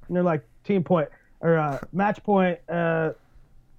and 0.08 0.16
they're 0.16 0.24
like, 0.24 0.44
"Team 0.64 0.82
point 0.82 1.08
or 1.40 1.56
uh, 1.58 1.78
match 1.92 2.24
point." 2.24 2.58
Uh, 2.68 3.10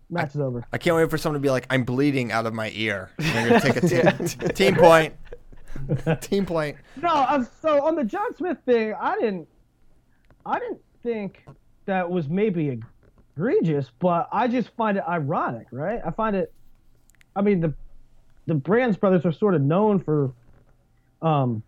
match 0.10 0.36
is 0.36 0.41
over. 0.41 0.66
I 0.72 0.78
can't 0.78 0.95
wait 0.95 1.10
for 1.10 1.18
someone 1.18 1.41
to 1.41 1.45
be 1.45 1.49
like, 1.49 1.66
"I'm 1.70 1.84
bleeding 1.84 2.32
out 2.32 2.45
of 2.45 2.53
my 2.53 2.72
ear." 2.76 3.12
And 3.18 3.28
they're 3.28 3.60
gonna 3.60 3.74
take 3.74 3.84
a 3.84 3.88
team, 4.28 4.49
team 4.49 4.76
point. 4.76 5.14
Team 6.22 6.45
point. 6.45 6.78
No, 7.01 7.10
uh, 7.10 7.43
so 7.62 7.84
on 7.86 7.95
the 7.95 8.03
John 8.03 8.34
Smith 8.36 8.58
thing, 8.66 8.93
I 8.99 9.16
didn't, 9.16 9.47
I 10.45 10.60
didn't 10.60 10.80
think 11.03 11.45
that 11.86 12.10
was 12.10 12.30
maybe 12.30 12.80
egregious, 13.38 13.91
but 13.99 14.28
I 14.32 14.47
just 14.47 14.70
find 14.70 14.97
it 14.97 15.03
ironic, 15.08 15.68
right? 15.72 16.01
I 16.06 16.12
find 16.12 16.36
it, 16.36 16.53
I 17.36 17.41
mean 17.41 17.60
the, 17.60 17.74
the 18.47 18.56
Brands 18.56 18.97
brothers 18.97 19.26
are 19.26 19.32
sort 19.32 19.56
of 19.56 19.62
known 19.62 19.99
for, 19.99 20.32
um, 21.22 21.62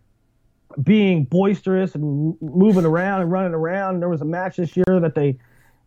being 0.82 1.24
boisterous 1.24 1.94
and 1.94 2.36
moving 2.40 2.84
around 2.84 3.22
and 3.22 3.32
running 3.32 3.54
around. 3.54 4.00
There 4.00 4.08
was 4.08 4.20
a 4.20 4.26
match 4.26 4.56
this 4.56 4.76
year 4.76 5.00
that 5.00 5.14
they, 5.14 5.38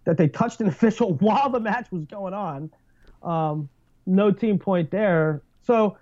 that 0.05 0.17
they 0.17 0.27
touched 0.27 0.61
an 0.61 0.67
official 0.75 1.13
while 1.15 1.49
the 1.49 1.59
match 1.59 1.91
was 1.91 2.05
going 2.05 2.33
on. 2.33 2.69
Um, 3.23 3.69
no 4.05 4.31
team 4.31 4.57
point 4.57 4.91
there. 4.91 5.41
So 5.61 5.97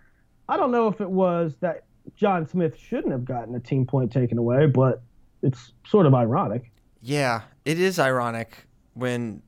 I 0.48 0.58
don't 0.58 0.72
know 0.72 0.88
if 0.88 1.02
it 1.02 1.10
was 1.10 1.56
that 1.60 1.84
John 2.16 2.48
Smith 2.48 2.78
shouldn't 2.78 3.12
have 3.12 3.26
gotten 3.26 3.56
a 3.56 3.60
team 3.60 3.86
point 3.86 4.12
taken 4.12 4.38
away, 4.38 4.66
but 4.66 5.02
it's 5.42 5.74
sort 5.86 6.06
of 6.06 6.14
ironic. 6.14 6.72
Yeah, 7.02 7.42
it 7.66 7.80
is 7.80 8.00
ironic 8.00 8.68
when, 8.94 9.42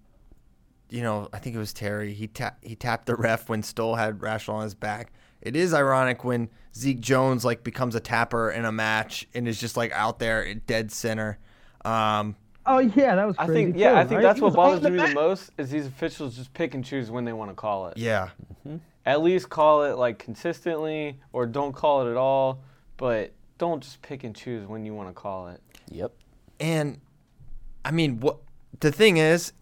you 0.90 1.02
know, 1.02 1.28
I 1.34 1.40
think 1.40 1.56
it 1.56 1.60
was 1.60 1.74
Terry. 1.74 2.14
He 2.14 2.28
ta- 2.28 2.56
he 2.62 2.76
tapped 2.76 3.08
the 3.08 3.16
ref 3.16 3.50
when 3.50 3.64
Stoll 3.64 3.96
had 3.96 4.22
Rational 4.22 4.58
on 4.58 4.64
his 4.64 4.76
back. 4.76 5.12
It 5.42 5.56
is 5.56 5.74
ironic 5.74 6.24
when 6.24 6.50
Zeke 6.76 7.00
Jones 7.00 7.44
like 7.44 7.64
becomes 7.64 7.96
a 7.96 8.00
tapper 8.00 8.52
in 8.52 8.64
a 8.64 8.72
match 8.72 9.28
and 9.34 9.48
is 9.48 9.60
just 9.60 9.76
like 9.76 9.92
out 9.92 10.20
there 10.20 10.54
dead 10.54 10.92
center. 10.92 11.40
Um, 11.84 12.36
Oh 12.74 12.80
yeah, 12.80 13.16
that 13.16 13.26
was 13.28 13.36
I 13.38 13.46
crazy. 13.46 13.66
think 13.66 13.78
yeah, 13.78 13.92
too, 13.92 13.98
I 13.98 14.04
think 14.04 14.12
right? 14.18 14.22
that's 14.24 14.40
He 14.40 14.44
what 14.44 14.54
bothers 14.54 14.82
me 14.84 14.92
the 14.92 14.98
bench. 14.98 15.14
most 15.16 15.52
is 15.58 15.70
these 15.72 15.88
officials 15.88 16.36
just 16.38 16.54
pick 16.54 16.74
and 16.74 16.86
choose 16.86 17.12
when 17.12 17.26
they 17.26 17.34
want 17.34 17.52
to 17.52 17.56
call 17.56 17.88
it. 17.88 17.98
yeah, 17.98 18.30
mm-hmm. 18.66 18.78
At 19.06 19.22
least 19.22 19.50
call 19.50 19.84
it 19.84 19.98
like 19.98 20.20
consistently, 20.20 21.20
or 21.34 21.46
don't 21.46 21.74
call 21.74 22.08
it 22.08 22.12
at 22.12 22.18
all. 22.18 22.62
But 22.98 23.34
don't 23.58 23.82
just 23.82 24.02
pick 24.02 24.24
and 24.24 24.36
choose 24.36 24.68
when 24.68 24.86
you 24.86 24.94
want 24.94 25.10
to 25.10 25.14
call 25.14 25.48
it. 25.50 25.60
Yep. 25.90 26.14
and 26.60 27.00
I 27.84 27.92
mean, 27.92 28.20
what 28.20 28.38
the 28.80 28.92
thing 28.92 29.18
is, 29.18 29.54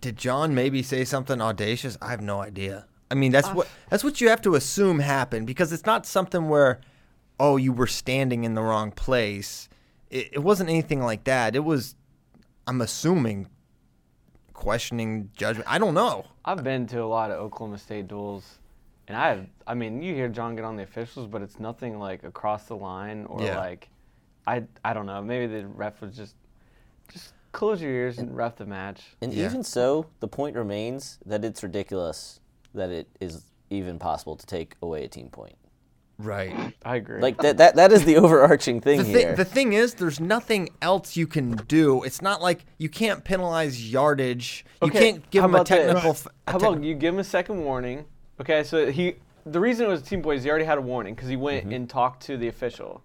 did 0.00 0.16
John 0.16 0.54
maybe 0.54 0.82
say 0.82 1.04
something 1.04 1.40
audacious? 1.40 1.96
I 2.02 2.10
have 2.10 2.20
no 2.20 2.40
idea. 2.42 2.86
I 3.10 3.14
mean, 3.14 3.30
that's 3.32 3.48
ah. 3.48 3.54
what 3.54 3.68
that's 3.90 4.02
what 4.04 4.20
you 4.20 4.28
have 4.28 4.42
to 4.42 4.54
assume 4.56 4.98
happened 4.98 5.46
because 5.46 5.72
it's 5.72 5.86
not 5.86 6.04
something 6.04 6.48
where, 6.48 6.80
oh, 7.38 7.56
you 7.56 7.72
were 7.72 7.86
standing 7.86 8.44
in 8.44 8.54
the 8.54 8.62
wrong 8.62 8.90
place. 8.90 9.68
It, 10.10 10.30
it 10.32 10.38
wasn't 10.40 10.68
anything 10.68 11.00
like 11.00 11.24
that. 11.24 11.54
It 11.54 11.60
was, 11.64 11.94
I'm 12.66 12.80
assuming, 12.80 13.48
questioning 14.52 15.30
judgment. 15.36 15.68
I 15.70 15.78
don't 15.78 15.94
know. 15.94 16.26
I've 16.44 16.62
been 16.62 16.86
to 16.88 17.02
a 17.02 17.06
lot 17.06 17.30
of 17.30 17.38
Oklahoma 17.40 17.78
State 17.78 18.08
duels, 18.08 18.58
and 19.08 19.16
I 19.16 19.28
have. 19.28 19.46
I 19.66 19.74
mean, 19.74 20.02
you 20.02 20.14
hear 20.14 20.28
John 20.28 20.54
get 20.54 20.64
on 20.64 20.76
the 20.76 20.82
officials, 20.82 21.26
but 21.26 21.42
it's 21.42 21.58
nothing 21.58 21.98
like 21.98 22.24
across 22.24 22.64
the 22.64 22.76
line 22.76 23.26
or 23.26 23.42
Yeah. 23.42 23.58
like, 23.58 23.88
I 24.46 24.64
I 24.84 24.92
don't 24.92 25.06
know. 25.06 25.20
Maybe 25.22 25.46
the 25.60 25.66
ref 25.66 26.00
was 26.00 26.16
just, 26.16 26.34
just 27.12 27.32
close 27.52 27.80
your 27.82 27.90
ears 27.92 28.18
and 28.18 28.34
ref 28.36 28.56
the 28.56 28.66
match. 28.66 29.16
And 29.20 29.32
Yeah. 29.32 29.46
even 29.46 29.62
so, 29.62 30.06
the 30.20 30.28
point 30.28 30.56
remains 30.56 31.18
that 31.26 31.44
it's 31.44 31.62
ridiculous 31.62 32.40
that 32.74 32.90
it 32.90 33.08
is 33.20 33.44
even 33.70 33.98
possible 33.98 34.36
to 34.36 34.46
take 34.46 34.76
away 34.82 35.04
a 35.04 35.08
team 35.08 35.28
point. 35.28 35.56
Right. 36.22 36.74
I 36.84 36.96
agree. 36.96 37.20
Like 37.20 37.38
that 37.38 37.56
that, 37.58 37.76
that 37.76 37.92
is 37.92 38.04
the 38.04 38.16
overarching 38.24 38.80
thing 38.80 38.98
The, 38.98 39.04
here. 39.04 39.18
thing, 39.28 39.34
the 39.36 39.44
thing 39.44 39.72
is, 39.72 39.94
there's 39.94 40.20
nothing 40.20 40.68
else 40.80 41.16
you 41.16 41.26
can 41.26 41.52
do. 41.68 42.02
It's 42.04 42.22
not 42.22 42.40
like 42.40 42.64
you 42.78 42.88
can't 42.88 43.24
penalize 43.24 43.90
yardage. 43.92 44.64
You 44.82 44.90
can't 44.90 45.28
give 45.30 45.44
him 45.44 45.54
a 45.54 45.64
technical. 45.64 46.10
f- 46.10 46.26
a 46.46 46.52
How 46.52 46.58
tech- 46.58 46.68
about 46.70 46.82
you 46.84 46.94
give 46.94 47.14
him 47.14 47.20
a 47.20 47.24
second 47.24 47.64
warning? 47.64 48.04
Okay, 48.40 48.62
so 48.64 48.90
he. 48.90 49.16
The 49.44 49.58
reason 49.58 49.86
it 49.86 49.88
was 49.88 50.02
team 50.02 50.22
boys, 50.22 50.44
he 50.44 50.50
already 50.50 50.64
had 50.64 50.78
a 50.78 50.82
warning 50.82 51.14
because 51.14 51.28
he 51.28 51.36
went 51.36 51.64
Mm-hmm. 51.64 51.72
and 51.74 51.90
talked 51.90 52.22
to 52.26 52.36
the 52.36 52.46
official. 52.48 53.02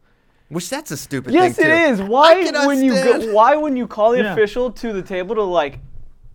Which 0.49 0.69
that's 0.69 0.91
a 0.91 0.97
stupid 0.97 1.33
Yes, 1.33 1.55
thing 1.55 1.65
it 1.65 1.69
too. 1.97 2.03
is. 2.03 2.09
Why 2.09 2.43
cannot 2.43 2.67
when 2.67 2.83
you 2.83 2.93
go, 2.93 3.33
why 3.33 3.55
when 3.55 3.75
you 3.75 3.87
call 3.87 4.11
the 4.11 4.19
Yeah. 4.19 4.33
official 4.33 4.71
to 4.71 4.93
the 4.93 5.01
table 5.01 5.33
to 5.35 5.41
like, 5.43 5.79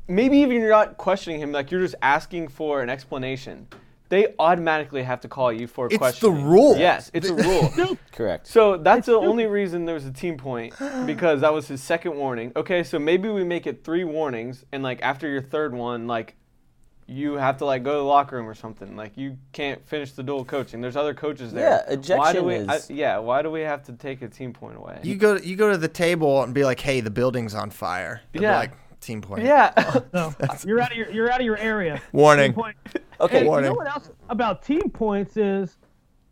maybe 0.09 0.39
even 0.39 0.61
you're 0.61 0.69
not 0.71 0.97
questioning 0.99 1.41
him, 1.41 1.53
like 1.53 1.71
you're 1.71 1.81
just 1.81 1.95
asking 2.03 2.49
for 2.49 2.83
an 2.83 2.91
explanation. 2.91 3.69
They 4.13 4.35
automatically 4.39 5.03
have 5.05 5.23
to 5.23 5.29
call 5.29 5.51
you 5.51 5.67
for 5.67 5.87
a 5.87 5.95
It's 5.95 6.21
the 6.21 6.31
rule. 6.31 6.77
Yes, 6.77 7.11
it's 7.15 7.31
a 7.31 7.35
rule. 7.79 7.97
Correct. 8.13 8.47
So 8.47 8.77
that's 8.77 9.07
the 9.07 9.15
only 9.17 9.47
reason 9.47 9.87
there 9.87 9.95
was 9.95 10.05
a 10.05 10.13
team 10.13 10.37
point 10.37 10.75
because 11.07 11.41
that 11.41 11.51
was 11.51 11.67
his 11.67 11.83
second 11.83 12.15
warning. 12.17 12.53
Okay, 12.55 12.83
so 12.85 12.99
maybe 12.99 13.31
we 13.31 13.43
make 13.43 13.67
it 13.67 13.85
three 13.85 14.05
warnings, 14.05 14.67
and 14.71 14.83
like 14.83 15.01
after 15.01 15.27
your 15.31 15.41
third 15.41 15.73
one, 15.75 16.07
like 16.07 16.35
you 17.07 17.35
have 17.35 17.57
to 17.57 17.65
like 17.65 17.85
go 17.85 17.93
to 17.93 17.97
the 18.01 18.05
locker 18.05 18.37
room 18.37 18.47
or 18.47 18.55
something. 18.55 18.97
Like 18.97 19.17
you 19.17 19.39
can't 19.53 19.83
finish 19.89 20.13
the 20.13 20.23
dual 20.23 20.45
coaching. 20.45 20.83
There's 20.83 20.95
other 20.97 21.15
coaches 21.15 21.51
there. 21.55 21.65
Yeah, 21.89 22.17
Why 22.19 22.35
do 22.35 22.41
ejection 22.41 22.45
we? 22.45 22.55
is- 22.57 22.91
I, 22.91 22.93
yeah, 22.93 23.17
why 23.17 23.41
do 23.41 23.51
we 23.51 23.63
have 23.63 23.83
to 23.85 23.95
take 23.95 24.21
a 24.21 24.29
team 24.29 24.53
point 24.53 24.77
away? 24.77 25.01
You 25.03 25.15
go 25.15 25.37
you 25.37 25.57
go 25.57 25.71
to 25.71 25.79
the 25.79 25.89
table 25.89 26.43
and 26.43 26.53
be 26.53 26.65
like, 26.67 26.81
"Hey, 26.81 27.01
the 27.01 27.11
building's 27.11 27.55
on 27.55 27.71
fire." 27.71 28.21
They'll 28.33 28.43
be 28.43 28.45
Yeah. 28.45 28.59
like 28.59 28.73
team 29.03 29.21
point. 29.21 29.45
yeah. 29.45 29.73
Oh, 30.15 30.35
no, 30.41 30.57
you're 30.65 30.81
out 30.81 30.91
of 30.93 30.97
your 30.97 31.11
you're 31.11 31.31
out 31.31 31.41
of 31.41 31.47
your 31.47 31.59
area. 31.59 32.01
Warning. 32.13 32.53
Team 32.53 32.63
point. 32.63 32.77
Okay. 33.21 33.47
And 33.47 33.47
you 33.47 33.61
know 33.61 33.75
what 33.75 33.87
else 33.87 34.11
about 34.31 34.65
team 34.65 34.91
points 34.91 35.37
is, 35.37 35.77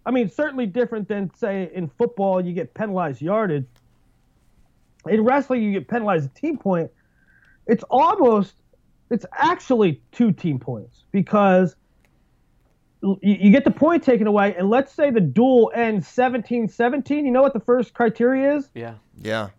I 0.04 0.10
mean, 0.10 0.28
certainly 0.28 0.66
different 0.66 1.06
than 1.06 1.32
say 1.34 1.70
in 1.72 1.88
football 1.88 2.44
you 2.44 2.52
get 2.52 2.74
penalized 2.74 3.22
yardage. 3.22 3.66
In 5.06 5.22
wrestling, 5.22 5.62
you 5.62 5.70
get 5.72 5.86
penalized 5.86 6.28
a 6.28 6.40
team 6.40 6.58
point. 6.58 6.90
It's 7.68 7.84
almost, 7.90 8.54
it's 9.08 9.24
actually 9.38 10.02
two 10.10 10.32
team 10.32 10.58
points 10.58 11.04
because 11.12 11.76
you, 13.02 13.18
you 13.22 13.50
get 13.52 13.62
the 13.64 13.70
point 13.70 14.02
taken 14.02 14.26
away, 14.26 14.56
and 14.56 14.68
let's 14.68 14.92
say 14.92 15.10
the 15.12 15.20
duel 15.20 15.70
ends 15.72 16.08
17-17. 16.08 17.24
You 17.24 17.30
know 17.30 17.42
what 17.42 17.52
the 17.52 17.60
first 17.60 17.94
criteria 17.94 18.56
is? 18.56 18.68
yeah. 18.74 18.94
Yeah. 19.16 19.50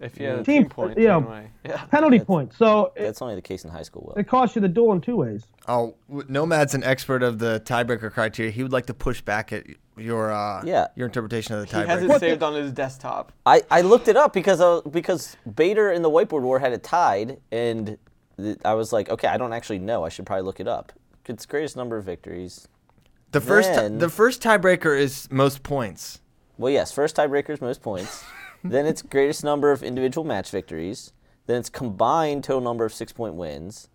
If 0.00 0.18
you 0.18 0.26
had 0.26 0.38
a 0.38 0.42
Team- 0.44 0.62
team 0.62 0.68
point, 0.70 0.96
you 0.98 1.08
know, 1.08 1.42
yeah. 1.64 1.84
Penalty 1.84 2.20
point. 2.20 2.54
So 2.54 2.92
it, 2.96 3.02
That's 3.02 3.20
only 3.20 3.34
the 3.34 3.42
case 3.42 3.64
in 3.64 3.70
high 3.70 3.82
school. 3.82 4.06
Will. 4.08 4.14
it 4.20 4.26
costs 4.26 4.56
you 4.56 4.62
the 4.62 4.68
duel 4.68 4.92
in 4.92 5.00
two 5.02 5.16
ways. 5.16 5.44
Oh, 5.68 5.94
Nomad's 6.08 6.74
an 6.74 6.82
expert 6.84 7.22
of 7.22 7.38
the 7.38 7.60
tiebreaker 7.66 8.10
criteria. 8.10 8.50
He 8.50 8.62
would 8.62 8.72
like 8.72 8.86
to 8.86 8.94
push 8.94 9.20
back 9.20 9.52
at 9.52 9.66
your 9.98 10.32
uh, 10.32 10.62
Yeah. 10.64 10.86
your 10.96 11.06
interpretation 11.06 11.54
of 11.54 11.60
the 11.60 11.66
tiebreaker. 11.66 11.82
He 11.82 11.88
has 11.88 12.02
tiebreaker. 12.02 12.16
it 12.16 12.20
saved 12.20 12.42
on 12.42 12.54
his 12.54 12.72
desktop. 12.72 13.32
I, 13.44 13.62
I 13.70 13.82
looked 13.82 14.08
it 14.08 14.16
up 14.16 14.32
because 14.32 14.60
uh, 14.62 14.80
because 14.90 15.36
Bader 15.54 15.92
in 15.92 16.00
the 16.00 16.10
whiteboard 16.10 16.42
war 16.42 16.58
had 16.58 16.72
it 16.72 16.82
tied, 16.82 17.38
and 17.52 17.98
th- 18.38 18.56
I 18.64 18.72
was 18.72 18.94
like, 18.94 19.10
okay, 19.10 19.28
I 19.28 19.36
don't 19.36 19.52
actually 19.52 19.80
know. 19.80 20.02
I 20.04 20.08
should 20.08 20.24
probably 20.24 20.44
look 20.44 20.60
it 20.60 20.66
up. 20.68 20.92
It's 21.26 21.44
greatest 21.44 21.76
number 21.76 21.98
of 21.98 22.04
victories. 22.04 22.66
The 23.32 23.40
first 23.42 23.68
ti- 23.68 23.76
Then- 23.76 23.98
the 23.98 24.08
first 24.08 24.42
tiebreaker 24.42 24.98
is 24.98 25.28
most 25.30 25.62
points. 25.62 26.20
Well, 26.56 26.72
yes, 26.72 26.90
first 26.90 27.16
tiebreaker 27.16 27.50
is 27.50 27.60
most 27.60 27.82
points. 27.82 28.24
then 28.64 28.86
it's 28.86 29.02
greatest 29.02 29.44
number 29.44 29.72
of 29.72 29.82
individual 29.82 30.24
match 30.26 30.50
victories. 30.50 31.12
Then 31.46 31.58
it's 31.58 31.70
combined 31.70 32.44
total 32.44 32.60
number 32.60 32.84
of 32.84 32.92
six 32.92 33.12
point 33.12 33.34
wins. 33.34 33.88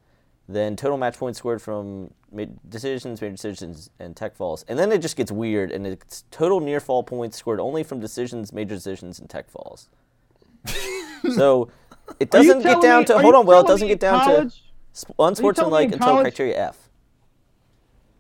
Then 0.48 0.76
total 0.76 0.98
match 0.98 1.18
points 1.18 1.40
scored 1.40 1.62
from 1.62 2.12
mid 2.32 2.60
decisions, 2.70 3.22
major 3.22 3.32
decisions, 3.32 3.90
and 4.00 4.16
tech 4.16 4.36
falls. 4.36 4.64
And 4.68 4.78
then 4.78 4.92
it 4.92 5.02
just 5.02 5.16
gets 5.16 5.32
weird, 5.32 5.72
and 5.72 5.88
it's 5.88 6.24
total 6.30 6.60
near 6.60 6.80
fall 6.80 7.02
points 7.02 7.38
scored 7.38 7.60
only 7.60 7.84
from 7.84 8.00
decisions, 8.00 8.54
major 8.54 8.76
decisions, 8.76 9.20
and 9.20 9.30
tech 9.30 9.50
falls. 9.50 9.90
so 11.36 11.70
it 12.20 12.30
doesn't 12.30 12.62
get 12.62 12.82
down 12.82 13.02
me- 13.02 13.06
to 13.06 13.20
hold 13.20 13.36
on. 13.36 13.46
Well, 13.46 13.62
it 13.62 13.68
doesn't 13.68 13.88
get 13.88 14.00
down 14.00 14.24
college 14.24 14.56
to 14.58 14.64
sp- 14.94 15.18
unsportsmanlike 15.18 15.88
in 15.88 15.94
until 15.94 16.08
college- 16.08 16.24
criteria 16.26 16.68
F. 16.68 16.90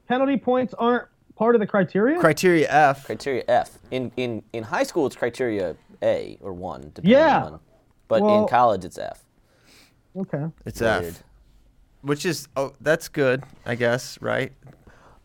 Penalty 0.07 0.37
points 0.37 0.73
aren't 0.75 1.07
part 1.35 1.55
of 1.55 1.59
the 1.59 1.67
criteria. 1.67 2.19
Criteria 2.19 2.67
F. 2.69 3.05
Criteria 3.05 3.43
F. 3.47 3.77
In 3.91 4.11
in 4.17 4.43
in 4.53 4.63
high 4.63 4.83
school, 4.83 5.05
it's 5.05 5.15
criteria 5.15 5.75
A 6.03 6.37
or 6.41 6.53
one, 6.53 6.91
depending 6.93 7.11
Yeah. 7.11 7.43
on. 7.45 7.59
But 8.07 8.21
in 8.23 8.47
college, 8.47 8.85
it's 8.85 8.97
F. 8.97 9.23
okay. 10.17 10.45
It's 10.65 10.81
Weird. 10.81 11.05
F. 11.05 11.23
Which 12.01 12.25
is 12.25 12.47
oh 12.55 12.73
that's 12.79 13.07
good, 13.07 13.43
I 13.65 13.75
guess, 13.75 14.21
right? 14.21 14.53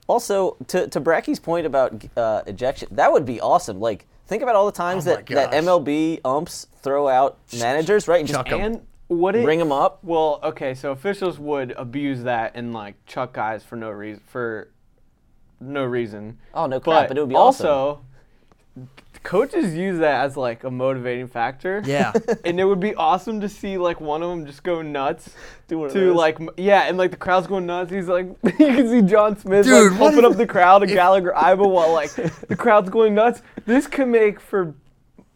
Also, 0.06 0.56
to 0.68 0.88
to 0.88 1.00
Bracky's 1.00 1.38
point 1.38 1.66
about 1.66 2.02
uh, 2.16 2.42
ejection, 2.46 2.88
that 2.92 3.12
would 3.12 3.26
be 3.26 3.40
awesome. 3.40 3.78
Like, 3.80 4.06
think 4.26 4.42
about 4.42 4.56
all 4.56 4.66
the 4.66 4.72
times 4.72 5.06
Oh 5.06 5.10
my 5.14 5.22
that, 5.22 5.50
that. 5.50 5.64
MLB 5.64 6.20
umps 6.24 6.66
throw 6.82 7.06
out 7.06 7.38
managers, 7.58 8.08
right? 8.08 8.20
And 8.20 8.28
just 8.28 8.48
And 8.48 8.80
what 9.08 9.36
it 9.36 9.44
bring 9.44 9.58
them 9.58 9.72
up. 9.72 10.02
Well, 10.02 10.40
okay, 10.42 10.74
so 10.74 10.90
officials 10.92 11.38
would 11.38 11.72
abuse 11.72 12.22
that 12.22 12.52
and 12.54 12.72
like 12.72 12.94
chuck 13.06 13.34
guys 13.34 13.62
for 13.62 13.76
no 13.76 13.90
reason 13.90 14.22
for 14.26 14.70
no 15.60 15.84
reason. 15.84 16.38
Oh, 16.54 16.66
no 16.66 16.80
crap, 16.80 17.08
but 17.08 17.18
it 17.18 17.20
would 17.20 17.28
be 17.28 17.34
also 17.34 18.00
coaches 19.22 19.74
use 19.74 19.98
that 19.98 20.24
as 20.24 20.36
like 20.36 20.64
a 20.64 20.70
motivating 20.70 21.28
factor. 21.28 21.82
Yeah. 21.84 22.12
and 22.44 22.58
it 22.58 22.64
would 22.64 22.80
be 22.80 22.94
awesome 22.94 23.40
to 23.40 23.48
see 23.48 23.78
like 23.78 24.00
one 24.00 24.22
of 24.22 24.30
them 24.30 24.46
just 24.46 24.62
go 24.62 24.82
nuts 24.82 25.30
Do 25.68 25.88
to 25.88 26.12
like 26.12 26.38
yeah, 26.56 26.82
and 26.82 26.96
like 26.98 27.10
the 27.10 27.16
crowd's 27.16 27.46
going 27.46 27.66
nuts. 27.66 27.90
He's 27.90 28.08
like 28.08 28.26
you 28.44 28.52
can 28.52 28.88
see 28.88 29.02
John 29.02 29.38
Smith 29.38 29.66
Dude, 29.66 29.92
like 29.92 29.98
pumping 29.98 30.24
up 30.24 30.36
the 30.36 30.46
crowd 30.46 30.82
and 30.82 30.92
Gallagher 30.92 31.32
Iba 31.36 31.68
while 31.68 31.92
like 31.92 32.12
the 32.48 32.56
crowd's 32.56 32.90
going 32.90 33.14
nuts. 33.14 33.42
This 33.66 33.86
could 33.86 34.08
make 34.08 34.40
for 34.40 34.74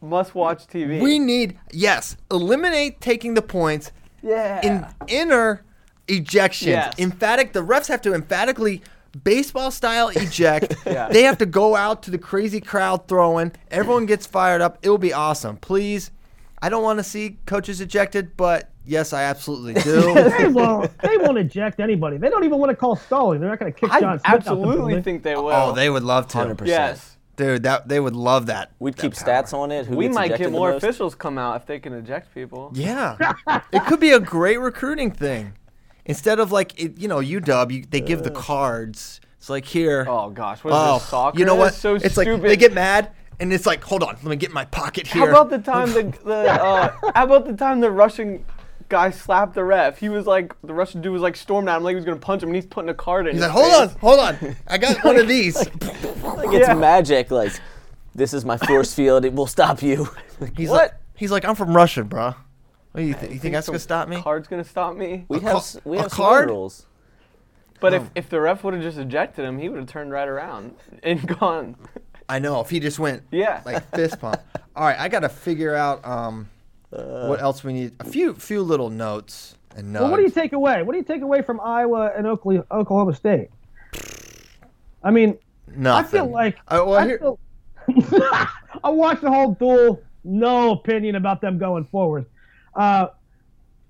must-watch 0.01 0.66
TV. 0.66 1.01
we 1.01 1.18
need 1.18 1.59
yes, 1.72 2.16
eliminate 2.30 3.01
taking 3.01 3.35
the 3.35 3.43
points. 3.43 3.91
yeah. 4.22 4.61
In 4.62 4.87
inner 5.09 5.64
ejections. 6.09 6.66
Yes. 6.66 6.99
Emphatic 6.99 7.53
the 7.53 7.64
refs 7.64 7.89
have 7.89 8.03
to 8.03 8.14
emphatically 8.14 8.82
baseball 9.22 9.70
style 9.70 10.08
eject. 10.16 10.74
Yeah. 10.86 11.08
They 11.08 11.22
have 11.22 11.38
to 11.38 11.46
go 11.46 11.76
out 11.76 12.02
to 12.04 12.10
the 12.10 12.18
crazy 12.18 12.60
crowd 12.60 13.08
throwing. 13.08 13.52
Everyone 13.70 14.06
gets 14.06 14.26
fired 14.26 14.60
up. 14.60 14.78
It'll 14.82 14.98
be 14.98 15.12
awesome. 15.12 15.56
Please, 15.56 16.10
I 16.60 16.68
don't 16.68 16.82
want 16.82 16.98
to 16.98 17.04
see 17.04 17.38
coaches 17.46 17.80
ejected, 17.80 18.36
but 18.36 18.70
yes, 18.84 19.12
I 19.12 19.24
absolutely 19.24 19.74
do. 19.82 20.14
They 20.14 20.48
won't. 20.48 20.96
They 20.98 21.16
won't 21.18 21.38
eject 21.38 21.80
anybody. 21.80 22.16
They 22.16 22.30
don't 22.30 22.44
even 22.44 22.58
want 22.58 22.70
to 22.70 22.76
call 22.76 22.96
stalling. 22.96 23.40
They're 23.40 23.50
not 23.50 23.58
going 23.58 23.72
to 23.72 23.78
kick 23.78 23.90
I 23.90 24.00
John 24.00 24.18
Smith 24.18 24.26
out 24.26 24.44
the 24.44 24.50
absolutely 24.50 25.02
think 25.02 25.22
they 25.22 25.34
oh, 25.34 25.42
will. 25.42 25.52
oh, 25.52 25.72
they 25.72 25.90
would 25.90 26.04
love 26.04 26.28
to. 26.28 26.38
100%. 26.38 26.66
Yes. 26.66 27.14
Dude, 27.36 27.64
that 27.64 27.88
they 27.88 27.98
would 27.98 28.14
love 28.14 28.46
that. 28.46 28.70
We'd 28.78 28.94
that 28.94 29.02
keep 29.02 29.14
power. 29.14 29.42
stats 29.42 29.52
on 29.52 29.72
it. 29.72 29.86
Who 29.86 29.96
we 29.96 30.08
might 30.08 30.36
get 30.36 30.52
more 30.52 30.72
officials 30.72 31.14
come 31.14 31.36
out 31.36 31.56
if 31.56 31.66
they 31.66 31.80
can 31.80 31.92
eject 31.92 32.32
people. 32.32 32.70
Yeah, 32.74 33.16
it 33.72 33.84
could 33.86 33.98
be 33.98 34.12
a 34.12 34.20
great 34.20 34.60
recruiting 34.60 35.10
thing. 35.10 35.52
Instead 36.07 36.38
of 36.38 36.52
like 36.52 36.78
it, 36.80 36.98
you 36.98 37.09
know 37.09 37.18
UW, 37.18 37.70
you, 37.72 37.84
they 37.88 38.00
give 38.00 38.22
the 38.22 38.30
cards. 38.30 39.20
It's 39.38 39.48
like 39.50 39.64
here. 39.64 40.07
Oh 40.09 40.30
gosh, 40.30 40.62
what 40.64 40.70
is 40.72 40.76
Oh, 40.80 40.98
this 40.98 41.09
soccer? 41.09 41.38
you 41.38 41.44
know 41.44 41.55
what? 41.55 41.66
That's 41.66 41.78
so 41.78 41.94
it's 41.96 42.12
stupid. 42.12 42.40
like 42.40 42.42
they 42.42 42.57
get 42.57 42.72
mad, 42.72 43.11
and 43.40 43.52
it's 43.52 43.66
like, 43.66 43.82
hold 43.84 44.02
on, 44.02 44.14
let 44.16 44.24
me 44.24 44.36
get 44.36 44.52
my 44.52 44.64
pocket 44.66 45.07
here. 45.07 45.22
How 45.22 45.28
about 45.28 45.50
the 45.50 45.59
time 45.59 45.92
the, 45.92 46.02
the 46.24 46.34
uh, 46.62 46.92
how 47.14 47.24
about 47.24 47.46
the 47.46 47.55
time 47.55 47.80
the 47.80 47.90
Russian 47.90 48.44
guy 48.90 49.11
slapped 49.11 49.55
the 49.55 49.64
ref? 49.64 49.98
He 49.98 50.09
was 50.11 50.26
like 50.26 50.55
the 50.62 50.74
Russian 50.74 51.00
dude 51.00 51.12
was 51.12 51.22
like 51.22 51.36
storming 51.36 51.68
at 51.70 51.76
him 51.78 51.84
like 51.84 51.92
he 51.92 51.96
was 51.96 52.05
gonna 52.05 52.16
punch 52.18 52.42
him, 52.42 52.50
and 52.50 52.57
he's 52.57 52.66
putting 52.66 52.88
a 52.90 52.94
card 52.94 53.26
in. 53.26 53.34
He's 53.34 53.42
his 53.44 53.52
like, 53.55 53.62
hold 53.62 53.74
on, 53.74 53.88
hold 53.98 54.20
on, 54.20 54.57
I 54.68 54.78
got 54.78 55.02
one 55.05 55.16
of 55.18 55.28
these. 55.28 55.57
Like 56.24 56.52
it's 56.55 56.68
Yeah. 56.68 56.74
magic. 56.74 57.30
Like 57.30 57.52
this 58.14 58.34
is 58.34 58.44
my 58.44 58.57
force 58.57 58.92
field. 58.94 59.24
It 59.24 59.32
will 59.34 59.46
stop 59.46 59.82
you. 59.82 60.09
He's 60.57 60.68
What? 60.68 60.76
like, 60.82 60.92
he's 61.16 61.30
like, 61.30 61.44
I'm 61.44 61.55
from 61.55 61.74
Russia, 61.76 62.02
bro. 62.05 62.34
What 62.95 63.03
you, 63.03 63.14
th- 63.14 63.32
you 63.32 63.38
think 63.40 63.55
that's 63.55 63.66
gonna 63.66 63.78
stop 63.80 64.09
me? 64.09 64.22
Card's 64.22 64.47
gonna 64.47 64.62
stop 64.62 64.95
me. 64.97 65.24
We 65.28 65.38
A 65.38 65.40
have 65.40 65.53
ca- 65.55 65.80
we 65.84 65.97
a 65.99 66.03
have 66.03 66.11
some 66.12 66.16
card? 66.24 66.49
rules. 66.49 66.86
But 67.80 67.92
if, 67.92 68.09
if 68.14 68.28
the 68.30 68.40
ref 68.40 68.62
would 68.62 68.72
have 68.72 68.82
just 68.84 68.99
ejected 68.99 69.45
him, 69.45 69.59
he 69.59 69.68
would 69.68 69.78
have 69.80 69.88
turned 69.88 70.12
right 70.12 70.28
around 70.28 70.76
and 71.03 71.26
gone. 71.40 71.74
I 72.28 72.38
know. 72.38 72.61
If 72.61 72.70
he 72.70 72.78
just 72.78 73.01
went, 73.01 73.24
Yeah. 73.32 73.62
like 73.66 73.82
fist 73.95 74.20
pump. 74.20 74.40
All 74.76 74.84
right, 74.86 74.99
I 74.99 75.09
got 75.09 75.20
to 75.20 75.28
figure 75.28 75.74
out 75.74 76.07
um, 76.07 76.49
what 76.90 77.40
else 77.42 77.64
we 77.64 77.72
need. 77.72 77.92
A 77.99 78.05
few, 78.05 78.32
few 78.34 78.62
little 78.62 78.90
notes 78.90 79.57
and 79.76 79.92
notes. 79.92 80.03
Well, 80.03 80.11
what 80.12 80.16
do 80.18 80.22
you 80.22 80.30
take 80.30 80.53
away? 80.53 80.82
What 80.84 80.92
do 80.92 80.99
you 80.99 81.05
take 81.05 81.22
away 81.22 81.42
from 81.42 81.61
Iowa 81.61 82.12
and 82.16 82.26
Oklahoma, 82.28 82.64
Oklahoma 82.70 83.14
State? 83.14 83.49
I 85.03 85.11
mean, 85.11 85.36
Nothing. 85.76 86.07
I 86.20 86.22
feel 86.22 86.30
like 86.30 86.57
Uh, 86.68 86.84
well, 86.86 86.95
I, 86.95 87.07
here- 87.07 87.18
feel, 87.18 87.38
I 88.84 88.88
watched 88.90 89.22
the 89.22 89.30
whole 89.30 89.53
duel. 89.55 90.01
No 90.22 90.72
opinion 90.72 91.16
about 91.16 91.40
them 91.42 91.59
going 91.59 91.84
forward. 91.86 92.24
Uh, 92.75 93.09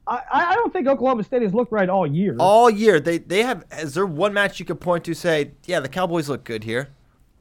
I, 0.07 0.21
I 0.31 0.55
don't 0.55 0.73
think 0.73 0.87
Oklahoma 0.87 1.25
State 1.25 1.43
has 1.43 1.55
looked 1.55 1.73
right 1.73 1.89
all 1.89 2.07
year. 2.07 2.37
all 2.39 2.69
year 2.69 3.01
they 3.01 3.19
they 3.19 3.43
have. 3.43 3.65
Is 3.73 3.95
there 3.95 4.07
one 4.07 4.35
match 4.35 4.61
you 4.61 4.67
could 4.67 4.81
point 4.81 5.05
to 5.05 5.15
say, 5.15 5.53
yeah, 5.65 5.81
the 5.81 5.89
Cowboys 5.89 6.29
look 6.29 6.45
good 6.45 6.65
here? 6.65 6.91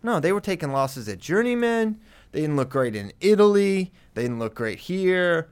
No, 0.02 0.20
they 0.20 0.32
were 0.32 0.41
taking 0.41 0.72
losses 0.72 1.08
at 1.10 1.20
Journeyman. 1.20 2.00
They 2.32 2.41
didn't 2.41 2.56
look 2.56 2.70
great 2.70 2.96
in 2.96 3.12
Italy. 3.22 3.91
They 4.14 4.24
didn't 4.24 4.39
look 4.39 4.56
great 4.56 4.80
here. 4.80 5.50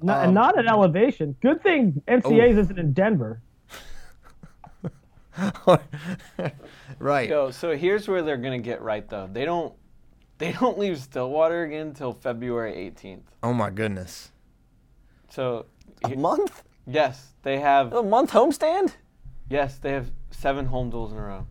Not, 0.00 0.18
um, 0.18 0.24
and 0.24 0.34
not 0.34 0.58
at 0.58 0.66
elevation. 0.66 1.36
Good 1.40 1.62
thing 1.62 2.02
NCAA's 2.08 2.58
isn't 2.58 2.78
in 2.78 2.92
Denver. 2.92 3.40
right. 6.98 7.28
Yo, 7.28 7.50
so 7.50 7.76
here's 7.76 8.08
where 8.08 8.22
they're 8.22 8.36
gonna 8.36 8.58
get 8.58 8.82
right 8.82 9.08
though. 9.08 9.28
They 9.32 9.44
don't 9.44 9.74
they 10.38 10.52
don't 10.52 10.78
leave 10.78 10.98
Stillwater 10.98 11.62
again 11.64 11.88
until 11.88 12.12
February 12.12 12.72
18th. 12.72 13.22
Oh 13.42 13.52
my 13.52 13.70
goodness. 13.70 14.31
So 15.32 15.64
A 16.04 16.14
month? 16.16 16.62
yes, 16.86 17.32
they 17.42 17.58
have 17.58 17.92
A 17.94 18.02
month 18.02 18.32
homestand? 18.32 18.94
yes 19.48 19.78
they 19.78 19.92
have 19.92 20.10
seven 20.30 20.66
home 20.66 20.90
duels 20.90 21.12
in 21.12 21.18
a 21.18 21.22
row. 21.22 21.46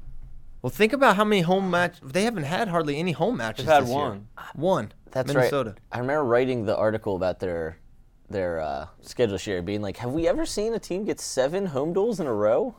Well, 0.61 0.69
think 0.69 0.93
about 0.93 1.15
how 1.15 1.23
many 1.25 1.41
home 1.41 1.71
match 1.71 1.95
they 2.03 2.23
haven't 2.25 2.43
had 2.43 2.67
hardly 2.67 2.97
any 2.97 3.13
home 3.13 3.38
matches. 3.38 3.65
They've 3.65 3.73
had 3.73 3.84
this 3.84 3.89
year. 3.89 3.97
one. 3.99 4.27
One. 4.53 4.91
That's 5.09 5.34
Minnesota. 5.34 5.71
right. 5.71 5.79
I 5.91 5.97
remember 5.99 6.23
writing 6.23 6.65
the 6.65 6.77
article 6.77 7.15
about 7.15 7.39
their 7.39 7.77
their 8.29 8.59
uh, 8.61 8.86
schedule 9.01 9.38
share, 9.38 9.61
being 9.63 9.82
like, 9.82 9.97
"Have 9.97 10.11
we 10.13 10.27
ever 10.27 10.45
seen 10.45 10.73
a 10.75 10.79
team 10.79 11.03
get 11.05 11.19
seven 11.19 11.65
home 11.67 11.91
duels 11.93 12.19
in 12.19 12.27
a 12.27 12.34
row?" 12.34 12.75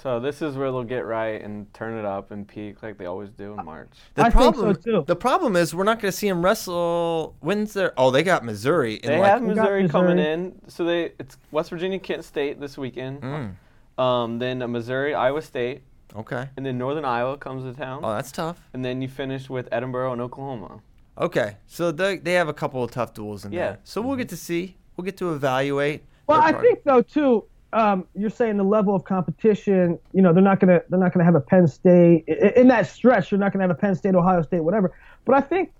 So 0.00 0.20
this 0.20 0.42
is 0.42 0.56
where 0.56 0.70
they'll 0.70 0.84
get 0.84 1.04
right 1.06 1.42
and 1.42 1.72
turn 1.74 1.98
it 1.98 2.04
up 2.04 2.30
and 2.30 2.46
peak 2.46 2.84
like 2.84 2.98
they 2.98 3.06
always 3.06 3.30
do 3.30 3.58
in 3.58 3.64
March. 3.64 3.90
The 4.14 4.22
I 4.26 4.30
think 4.30 4.54
so, 4.54 4.62
problem, 4.62 4.76
too. 4.76 5.04
The 5.08 5.16
problem 5.16 5.56
is 5.56 5.74
we're 5.74 5.82
not 5.82 6.00
going 6.00 6.12
to 6.12 6.16
see 6.16 6.28
them 6.28 6.40
wrestle. 6.44 7.34
When's 7.40 7.72
their? 7.72 7.94
Oh, 7.96 8.12
they 8.12 8.22
got 8.22 8.44
Missouri. 8.44 8.94
In 8.94 9.10
They 9.10 9.18
like, 9.18 9.28
have 9.28 9.40
got 9.40 9.56
Missouri, 9.56 9.88
coming 9.88 10.20
in, 10.20 10.54
so 10.68 10.84
they 10.84 11.14
it's 11.18 11.36
West 11.50 11.70
Virginia, 11.70 11.98
Kent 11.98 12.24
State 12.24 12.60
this 12.60 12.78
weekend. 12.78 13.22
Mm. 13.22 13.54
Um, 14.00 14.38
then 14.38 14.62
uh, 14.62 14.68
Missouri, 14.68 15.14
Iowa 15.14 15.42
State, 15.42 15.82
Okay. 16.14 16.48
and 16.56 16.64
then 16.64 16.78
Northern 16.78 17.04
Iowa 17.04 17.36
comes 17.36 17.64
to 17.64 17.76
town, 17.76 18.02
Oh, 18.04 18.14
that's 18.14 18.30
tough. 18.30 18.60
and 18.74 18.84
then 18.84 19.02
you 19.02 19.08
finish 19.08 19.50
with 19.50 19.68
Edinboro 19.70 20.12
and 20.12 20.20
Oklahoma. 20.20 20.78
Okay, 21.20 21.56
so 21.66 21.90
they 21.90 22.18
they 22.18 22.34
have 22.34 22.46
a 22.46 22.54
couple 22.54 22.84
of 22.84 22.92
tough 22.92 23.14
duels 23.14 23.44
in 23.44 23.50
Yeah. 23.50 23.58
there. 23.70 23.78
So 23.82 24.00
we'll 24.00 24.14
get 24.16 24.28
to 24.28 24.36
see. 24.36 24.76
We'll 24.96 25.04
get 25.06 25.16
to 25.16 25.32
evaluate. 25.32 26.04
Well, 26.28 26.40
I 26.40 26.52
part. 26.52 26.64
think 26.64 26.84
though 26.84 27.02
too. 27.02 27.44
Um, 27.72 28.06
you're 28.14 28.30
saying 28.30 28.56
the 28.56 28.64
level 28.64 28.94
of 28.94 29.04
competition. 29.04 29.98
You 30.12 30.22
know, 30.22 30.32
they're 30.32 30.42
not 30.42 30.60
gonna 30.60 30.80
they're 30.88 30.98
not 30.98 31.12
gonna 31.12 31.24
have 31.24 31.34
a 31.34 31.40
Penn 31.40 31.66
State 31.66 32.26
in 32.28 32.68
that 32.68 32.86
stretch. 32.86 33.30
You're 33.30 33.38
not 33.38 33.52
gonna 33.52 33.64
have 33.64 33.70
a 33.70 33.74
Penn 33.74 33.94
State, 33.94 34.14
Ohio 34.14 34.42
State, 34.42 34.64
whatever. 34.64 34.94
But 35.24 35.34
I 35.34 35.40
think 35.40 35.72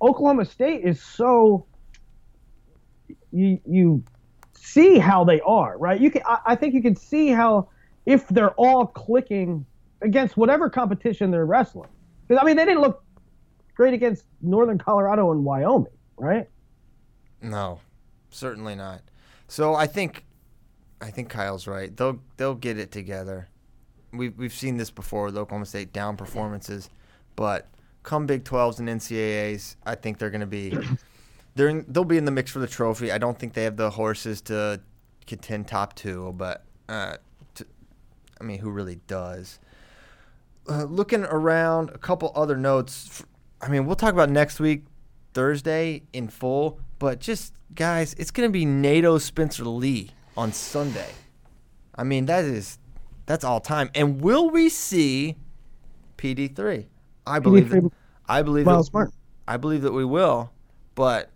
Oklahoma 0.00 0.44
State 0.44 0.84
is 0.84 1.02
so. 1.02 1.66
You 3.32 3.60
you 3.66 4.04
see 4.54 4.98
how 4.98 5.24
they 5.24 5.40
are, 5.40 5.76
right? 5.78 6.00
You 6.00 6.10
can. 6.10 6.22
I, 6.26 6.38
I 6.46 6.54
think 6.54 6.74
you 6.74 6.82
can 6.82 6.94
see 6.94 7.28
how 7.28 7.68
if 8.06 8.28
they're 8.28 8.54
all 8.54 8.86
clicking 8.86 9.66
against 10.02 10.36
whatever 10.36 10.70
competition 10.70 11.30
they're 11.30 11.46
wrestling. 11.46 11.90
Because 12.26 12.40
I 12.40 12.46
mean, 12.46 12.56
they 12.56 12.64
didn't 12.64 12.82
look 12.82 13.02
great 13.74 13.94
against 13.94 14.24
Northern 14.40 14.78
Colorado 14.78 15.32
and 15.32 15.44
Wyoming, 15.44 15.92
right? 16.16 16.48
No, 17.42 17.80
certainly 18.30 18.74
not. 18.74 19.02
So 19.48 19.74
I 19.74 19.86
think, 19.86 20.24
I 21.00 21.10
think 21.10 21.28
Kyle's 21.28 21.66
right. 21.66 21.94
They'll 21.94 22.20
they'll 22.36 22.54
get 22.54 22.78
it 22.78 22.90
together. 22.90 23.48
We've 24.12 24.36
we've 24.36 24.52
seen 24.52 24.76
this 24.76 24.90
before. 24.90 25.26
with 25.26 25.36
Oklahoma 25.36 25.66
State 25.66 25.92
down 25.92 26.16
performances, 26.16 26.88
but 27.34 27.68
come 28.02 28.24
Big 28.24 28.44
12s 28.44 28.78
and 28.78 28.88
NCAA's, 28.88 29.76
I 29.84 29.96
think 29.96 30.18
they're 30.18 30.30
going 30.30 30.40
to 30.40 30.46
be. 30.46 30.76
They're 31.56 31.68
in, 31.68 31.86
they'll 31.88 32.04
be 32.04 32.18
in 32.18 32.26
the 32.26 32.30
mix 32.30 32.50
for 32.50 32.58
the 32.58 32.66
trophy. 32.66 33.10
I 33.10 33.16
don't 33.16 33.38
think 33.38 33.54
they 33.54 33.64
have 33.64 33.78
the 33.78 33.88
horses 33.88 34.42
to 34.42 34.78
contend 35.26 35.66
top 35.66 35.94
two, 35.94 36.34
but 36.36 36.62
uh, 36.86 37.16
to, 37.54 37.66
I 38.38 38.44
mean, 38.44 38.58
who 38.58 38.70
really 38.70 39.00
does? 39.06 39.58
Uh, 40.68 40.84
looking 40.84 41.24
around, 41.24 41.88
a 41.90 41.98
couple 41.98 42.30
other 42.34 42.58
notes. 42.58 43.24
I 43.62 43.68
mean, 43.68 43.86
we'll 43.86 43.96
talk 43.96 44.12
about 44.12 44.28
next 44.28 44.60
week, 44.60 44.84
Thursday 45.32 46.02
in 46.12 46.28
full, 46.28 46.78
but 46.98 47.20
just 47.20 47.54
guys, 47.74 48.14
it's 48.18 48.30
going 48.30 48.46
to 48.46 48.52
be 48.52 48.66
NATO 48.66 49.16
Spencer 49.16 49.64
Lee 49.64 50.10
on 50.36 50.52
Sunday. 50.52 51.10
I 51.94 52.04
mean, 52.04 52.26
that 52.26 52.44
is 52.44 52.78
that's 53.26 53.44
all 53.44 53.60
time. 53.60 53.90
And 53.94 54.20
will 54.20 54.50
we 54.50 54.68
see 54.68 55.36
PD3? 56.18 56.86
I 57.26 57.38
believe 57.38 57.70
that, 57.70 57.82
PD3 57.82 57.90
I 58.28 58.42
believe 58.42 58.66
Miles 58.66 58.88
that, 58.88 58.94
Martin. 58.94 59.14
I 59.48 59.56
believe 59.56 59.82
that 59.82 59.92
we 59.92 60.04
will, 60.04 60.52
but 60.94 61.30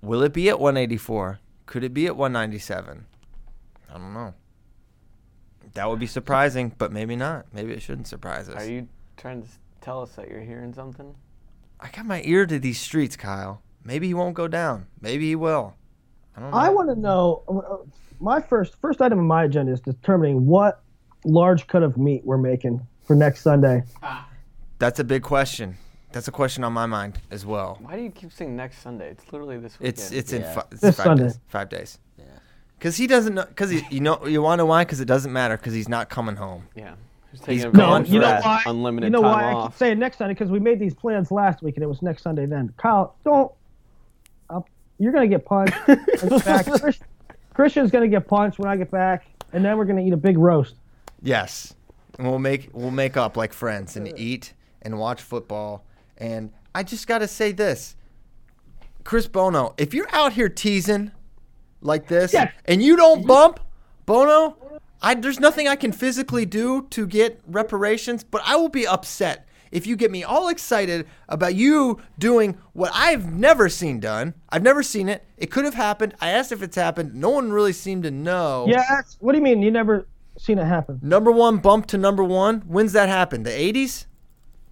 will 0.00 0.22
it 0.22 0.32
be 0.32 0.48
at 0.48 0.60
184? 0.60 1.40
Could 1.66 1.84
it 1.84 1.92
be 1.92 2.06
at 2.06 2.16
197? 2.16 3.06
I 3.88 3.92
don't 3.92 4.14
know. 4.14 4.34
That 5.74 5.88
would 5.88 5.98
be 5.98 6.06
surprising, 6.06 6.72
but 6.78 6.92
maybe 6.92 7.16
not. 7.16 7.46
Maybe 7.52 7.72
it 7.72 7.82
shouldn't 7.82 8.06
surprise 8.06 8.48
us. 8.48 8.56
Are 8.56 8.70
you 8.70 8.88
trying 9.16 9.42
to 9.42 9.48
tell 9.80 10.02
us 10.02 10.12
that 10.12 10.28
you're 10.28 10.40
hearing 10.40 10.72
something? 10.72 11.14
I 11.80 11.90
got 11.90 12.06
my 12.06 12.22
ear 12.24 12.46
to 12.46 12.58
these 12.58 12.80
streets, 12.80 13.16
Kyle. 13.16 13.62
Maybe 13.84 14.06
he 14.06 14.14
won't 14.14 14.34
go 14.34 14.48
down. 14.48 14.86
Maybe 15.00 15.28
he 15.28 15.36
will. 15.36 15.74
I. 16.36 16.66
I 16.66 16.68
want 16.70 16.88
to 16.90 16.96
know. 16.96 17.42
uh, 17.48 17.86
My 18.20 18.40
first 18.40 18.76
first 18.80 19.00
item 19.02 19.18
on 19.18 19.26
my 19.26 19.44
agenda 19.44 19.72
is 19.72 19.80
determining 19.80 20.46
what 20.46 20.82
large 21.24 21.66
cut 21.66 21.82
of 21.82 21.96
meat 21.96 22.22
we're 22.24 22.38
making 22.38 22.86
for 23.04 23.14
next 23.16 23.40
Sunday. 23.42 23.82
That's 24.78 25.00
a 25.00 25.04
big 25.04 25.22
question. 25.22 25.76
That's 26.12 26.28
a 26.28 26.32
question 26.32 26.64
on 26.64 26.72
my 26.72 26.86
mind 26.86 27.18
as 27.30 27.44
well. 27.44 27.78
Why 27.82 27.96
do 27.96 28.02
you 28.02 28.10
keep 28.10 28.32
saying 28.32 28.54
next 28.56 28.78
Sunday? 28.80 29.10
It's 29.10 29.24
literally 29.32 29.58
this 29.58 29.78
weekend. 29.78 29.98
It's 29.98 30.12
it's 30.12 30.32
in 30.32 30.42
Yeah. 30.42 30.54
fi- 30.54 30.64
it's 30.70 30.80
This 30.80 30.96
five 30.96 31.04
Sunday. 31.04 31.22
days. 31.24 31.38
Five 31.48 31.68
days. 31.68 31.98
Because 32.78 32.96
he 32.98 33.06
doesn't 33.06 33.34
know. 33.34 33.44
Because 33.46 33.72
you 33.90 34.00
know 34.00 34.24
you 34.26 34.42
want 34.42 34.58
to 34.58 34.62
know 34.64 34.66
why? 34.66 34.84
Because 34.84 35.00
it 35.00 35.06
doesn't 35.06 35.32
matter. 35.32 35.56
Because 35.56 35.72
he's 35.72 35.88
not 35.88 36.08
coming 36.10 36.36
home. 36.36 36.64
yeah. 36.74 36.94
Who's 37.32 37.40
He's 37.44 37.62
taking 37.64 37.72
gone 37.72 38.02
advantage 38.02 38.08
for 38.08 38.14
you 38.14 38.20
know 38.20 38.26
of 38.26 38.42
that 38.42 38.44
why? 38.44 38.62
unlimited 38.66 39.06
you 39.08 39.10
know 39.10 39.22
time 39.22 39.32
why 39.32 39.50
I 39.50 39.52
off? 39.54 39.72
keep 39.72 39.78
saying 39.78 39.98
next 39.98 40.18
Sunday 40.18 40.34
because 40.34 40.50
we 40.50 40.60
made 40.60 40.78
these 40.78 40.94
plans 40.94 41.30
last 41.32 41.62
week 41.62 41.76
and 41.76 41.82
it 41.82 41.86
was 41.88 42.00
next 42.02 42.22
Sunday. 42.22 42.46
Then 42.46 42.72
Kyle, 42.76 43.16
don't. 43.24 43.50
You're 44.98 45.12
gonna 45.12 45.28
get 45.28 45.44
punched. 45.44 45.74
I 45.88 45.96
get 45.96 46.44
back. 46.44 46.66
Chris, 46.80 46.98
Christian's 47.54 47.90
gonna 47.90 48.08
get 48.08 48.26
punched 48.26 48.58
when 48.58 48.68
I 48.68 48.76
get 48.76 48.90
back, 48.90 49.26
and 49.52 49.64
then 49.64 49.76
we're 49.76 49.84
gonna 49.84 50.02
eat 50.02 50.12
a 50.12 50.16
big 50.18 50.38
roast. 50.38 50.76
Yes, 51.22 51.74
and 52.18 52.28
we'll 52.28 52.38
make 52.38 52.70
we'll 52.72 52.90
make 52.90 53.16
up 53.16 53.36
like 53.36 53.52
friends 53.52 53.96
and 53.96 54.08
uh. 54.08 54.12
eat 54.16 54.52
and 54.82 54.98
watch 54.98 55.20
football. 55.22 55.84
And 56.18 56.52
I 56.74 56.82
just 56.82 57.06
got 57.06 57.18
to 57.18 57.28
say 57.28 57.52
this, 57.52 57.96
Chris 59.04 59.26
Bono, 59.26 59.74
if 59.76 59.92
you're 59.92 60.08
out 60.14 60.32
here 60.32 60.48
teasing 60.48 61.10
like 61.80 62.08
this 62.08 62.32
Yes. 62.32 62.52
and 62.64 62.82
you 62.82 62.96
don't 62.96 63.26
bump 63.26 63.60
Bono, 64.06 64.56
I 65.02 65.14
there's 65.14 65.40
nothing 65.40 65.68
I 65.68 65.76
can 65.76 65.92
physically 65.92 66.46
do 66.46 66.86
to 66.90 67.06
get 67.06 67.40
reparations, 67.46 68.24
but 68.24 68.42
I 68.44 68.56
will 68.56 68.68
be 68.68 68.86
upset 68.86 69.45
if 69.70 69.86
you 69.86 69.96
get 69.96 70.10
me 70.10 70.24
all 70.24 70.48
excited 70.48 71.06
about 71.28 71.54
you 71.54 72.00
doing 72.18 72.56
what 72.72 72.90
I've 72.94 73.32
never 73.32 73.68
seen 73.68 74.00
done. 74.00 74.34
I've 74.48 74.62
never 74.62 74.82
seen 74.82 75.08
it. 75.08 75.24
It 75.36 75.50
could 75.50 75.64
have 75.64 75.74
happened. 75.74 76.14
I 76.20 76.30
asked 76.30 76.52
if 76.52 76.62
it's 76.62 76.76
happened. 76.76 77.14
No 77.14 77.30
one 77.30 77.52
really 77.52 77.72
seemed 77.72 78.04
to 78.04 78.10
know. 78.10 78.66
Yeah. 78.68 79.02
What 79.20 79.32
do 79.32 79.38
you 79.38 79.44
mean? 79.44 79.62
You 79.62 79.70
never 79.70 80.06
seen 80.38 80.58
it 80.58 80.64
happen? 80.64 80.98
Number 81.02 81.30
one 81.32 81.58
bump 81.58 81.86
to 81.86 81.98
number 81.98 82.24
one. 82.24 82.60
When's 82.62 82.92
that 82.92 83.08
happen? 83.08 83.42
The 83.42 83.50
80s? 83.50 84.06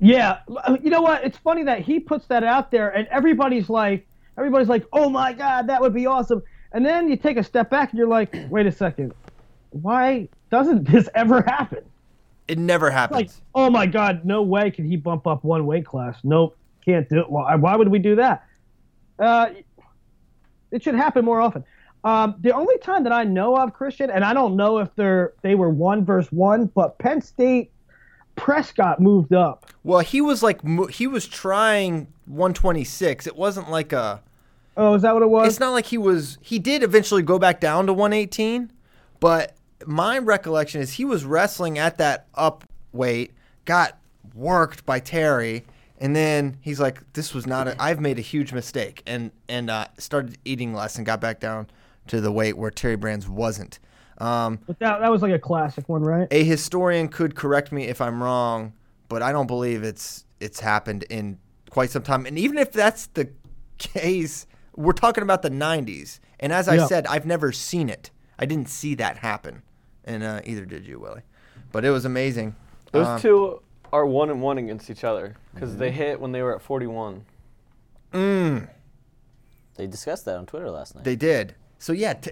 Yeah, 0.01 0.41
you 0.83 0.91
know 0.91 1.01
what? 1.01 1.25
It's 1.25 1.39
funny 1.39 1.63
that 1.65 1.81
he 1.81 2.01
puts 2.01 2.27
that 2.27 2.45
out 2.45 2.71
there, 2.71 2.91
and 2.91 3.07
everybody's 3.09 3.71
like, 3.71 4.07
everybody's 4.37 4.69
like, 4.69 4.85
"Oh 4.93 5.09
my 5.09 5.33
God, 5.33 5.69
that 5.69 5.81
would 5.81 5.95
be 5.95 6.07
awesome!" 6.07 6.43
And 6.73 6.85
then 6.85 7.09
you 7.09 7.17
take 7.17 7.37
a 7.37 7.45
step 7.45 7.71
back, 7.71 7.91
and 7.91 7.99
you're 7.99 8.09
like, 8.09 8.35
"Wait 8.51 8.67
a 8.67 8.73
second, 8.73 9.15
why 9.71 10.29
doesn't 10.51 10.91
this 10.91 11.09
ever 11.15 11.43
happen?" 11.43 11.85
It 12.49 12.59
never 12.59 12.91
happens. 12.91 13.17
Like, 13.17 13.31
oh 13.55 13.71
my 13.71 13.87
God, 13.87 14.25
no 14.25 14.43
way 14.43 14.71
can 14.71 14.85
he 14.87 14.97
bump 14.97 15.27
up 15.27 15.45
one 15.45 15.65
weight 15.67 15.87
class. 15.87 16.19
Nope, 16.25 16.57
can't 16.85 17.09
do 17.09 17.21
it. 17.21 17.31
Why, 17.31 17.55
why 17.55 17.77
would 17.77 17.89
we 17.89 17.99
do 17.99 18.17
that? 18.17 18.47
Uh, 19.19 19.47
it 20.71 20.83
should 20.83 20.95
happen 20.95 21.25
more 21.25 21.41
often. 21.41 21.65
Um, 22.03 22.35
the 22.41 22.53
only 22.53 22.77
time 22.79 23.03
that 23.05 23.13
I 23.13 23.25
know 23.25 23.57
of 23.57 23.73
Christian, 23.73 24.11
and 24.11 24.25
I 24.25 24.35
don't 24.35 24.57
know 24.57 24.79
if 24.79 24.95
they're 24.95 25.33
they 25.41 25.55
were 25.55 25.71
one 25.71 26.05
versus 26.05 26.31
one, 26.33 26.67
but 26.67 26.99
Penn 26.99 27.23
State 27.23 27.71
Prescott 28.37 29.01
moved 29.01 29.33
up. 29.33 29.67
well, 29.85 30.01
he 30.01 30.21
was 30.21 30.43
like 30.43 30.61
he 30.91 31.07
was 31.07 31.27
trying 31.27 32.09
126. 32.27 33.27
It 33.27 33.37
wasn't 33.37 33.71
like 33.71 33.93
a 33.93 34.21
Oh, 34.77 34.95
is 34.95 35.03
that 35.03 35.15
what 35.15 35.23
it 35.23 35.31
was? 35.31 35.49
it's 35.49 35.61
not 35.61 35.71
like 35.71 35.87
he 35.87 35.97
was 35.97 36.37
he 36.43 36.59
did 36.59 36.83
eventually 36.83 37.23
go 37.23 37.39
back 37.39 37.61
down 37.61 37.87
to 37.87 37.93
118 37.93 38.73
but 39.21 39.55
my 39.87 40.19
recollection 40.19 40.81
is 40.81 40.95
he 40.95 41.05
was 41.05 41.25
wrestling 41.25 41.79
at 41.79 41.99
that 41.99 42.27
up 42.35 42.65
weight 42.93 43.33
got 43.65 43.99
worked 44.35 44.85
by 44.87 44.99
terry 45.01 45.65
and 45.99 46.15
then 46.15 46.57
he's 46.61 46.81
like 46.81 47.13
this 47.13 47.33
was 47.35 47.47
not 47.47 47.69
a, 47.69 47.83
i've 47.83 48.01
made 48.01 48.19
a 48.19 48.23
huge 48.23 48.53
mistake 48.53 49.03
and 49.07 49.31
and 49.49 49.71
uh, 49.71 49.87
started 49.99 50.39
eating 50.45 50.75
less 50.75 50.97
and 50.97 51.07
got 51.07 51.21
back 51.21 51.41
down 51.41 51.67
to 52.07 52.21
the 52.21 52.31
weight 52.33 52.57
where 52.59 52.71
terry 52.71 52.97
brands 52.97 53.27
wasn't. 53.29 53.79
Um, 54.19 54.59
But 54.67 54.79
that, 54.81 55.01
that 55.01 55.11
was 55.11 55.23
like 55.23 55.33
a 55.33 55.39
classic 55.39 55.89
one, 55.89 56.03
right? 56.03 56.29
a 56.31 56.45
historian 56.45 57.09
could 57.09 57.35
correct 57.35 57.73
me 57.73 57.85
if 57.89 58.01
i'm 58.01 58.23
wrong 58.23 58.73
but 59.09 59.23
i 59.23 59.33
don't 59.33 59.47
believe 59.49 59.83
it's 59.83 60.25
it's 60.41 60.61
happened 60.61 61.05
in 61.11 61.39
quite 61.71 61.91
some 61.91 62.03
time. 62.03 62.27
And 62.27 62.39
even 62.39 62.59
if 62.59 62.71
that's 62.73 63.07
the 63.07 63.31
case 63.79 64.47
we're 64.77 64.93
talking 64.93 65.23
about 65.23 65.43
the 65.43 65.51
90s 65.51 66.21
and 66.41 66.53
as 66.53 66.69
i 66.69 66.75
Yeah. 66.77 66.87
said 66.87 67.07
i've 67.09 67.27
never 67.27 67.51
seen 67.53 67.89
it. 67.89 68.11
I 68.39 68.47
didn't 68.47 68.69
see 68.69 68.95
that 68.97 69.19
happen 69.19 69.63
and 70.05 70.23
uh, 70.23 70.41
either 70.45 70.65
did 70.65 70.87
you 70.87 70.99
willie 70.99 71.23
but 71.73 71.85
it 71.85 71.91
was 71.91 72.05
amazing 72.05 72.55
Those 72.93 73.07
Um, 73.07 73.21
two 73.21 73.63
are 73.93 74.05
one 74.07 74.31
and 74.31 74.43
one 74.43 74.59
against 74.59 74.91
each 74.91 75.05
other 75.05 75.37
because 75.55 75.77
they 75.77 75.91
hit 75.91 76.21
when 76.21 76.33
they 76.33 76.43
were 76.43 76.55
at 76.57 76.63
41. 76.63 77.25
mm, 78.13 78.69
They 79.77 79.87
discussed 79.87 80.25
that 80.27 80.37
on 80.37 80.47
Twitter 80.47 80.71
last 80.71 80.95
night. 80.95 81.05
they 81.05 81.17
did 81.17 81.55
so 81.79 81.93
yeah 81.93 82.15
t- 82.15 82.31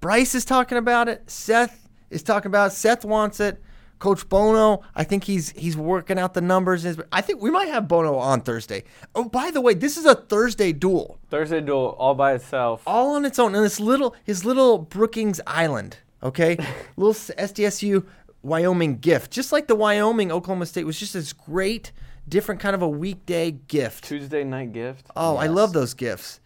bryce 0.00 0.34
is 0.34 0.44
talking 0.44 0.78
about 0.78 1.08
it 1.08 1.28
seth 1.30 1.88
is 2.10 2.22
talking 2.22 2.48
about 2.48 2.72
it 2.72 2.74
seth 2.74 3.04
wants 3.04 3.40
it 3.40 3.62
Coach 3.98 4.28
Bono, 4.28 4.82
I 4.96 5.04
think 5.04 5.22
he's 5.22 5.50
he's 5.50 5.76
working 5.76 6.18
out 6.18 6.34
the 6.34 6.40
numbers. 6.40 6.84
I 7.12 7.20
think 7.20 7.40
we 7.40 7.50
might 7.52 7.68
have 7.68 7.86
Bono 7.86 8.16
on 8.16 8.40
Thursday. 8.40 8.82
Oh, 9.14 9.28
by 9.28 9.52
the 9.52 9.60
way, 9.60 9.74
this 9.74 9.96
is 9.96 10.04
a 10.06 10.16
Thursday 10.16 10.72
duel. 10.72 11.20
Thursday 11.30 11.60
duel 11.60 11.94
all 12.00 12.16
by 12.16 12.32
itself. 12.32 12.82
all 12.84 13.14
on 13.14 13.24
its 13.24 13.38
own 13.38 13.54
in 13.54 13.62
this 13.62 13.78
little 13.78 14.16
his 14.24 14.44
little 14.44 14.78
Brookings 14.78 15.40
Island. 15.46 15.98
Okay, 16.22 16.56
little 16.96 17.14
SDSU 17.14 18.06
Wyoming 18.42 18.98
gift, 18.98 19.30
just 19.30 19.52
like 19.52 19.66
the 19.66 19.74
Wyoming 19.74 20.30
Oklahoma 20.30 20.66
State 20.66 20.84
was 20.84 20.98
just 20.98 21.14
this 21.14 21.32
great, 21.32 21.92
different 22.28 22.60
kind 22.60 22.74
of 22.74 22.82
a 22.82 22.88
weekday 22.88 23.50
gift. 23.50 24.04
Tuesday 24.04 24.44
night 24.44 24.72
gift. 24.72 25.06
Oh, 25.16 25.36
I 25.36 25.46
love 25.48 25.72
those 25.72 25.94
gifts. 25.94 26.40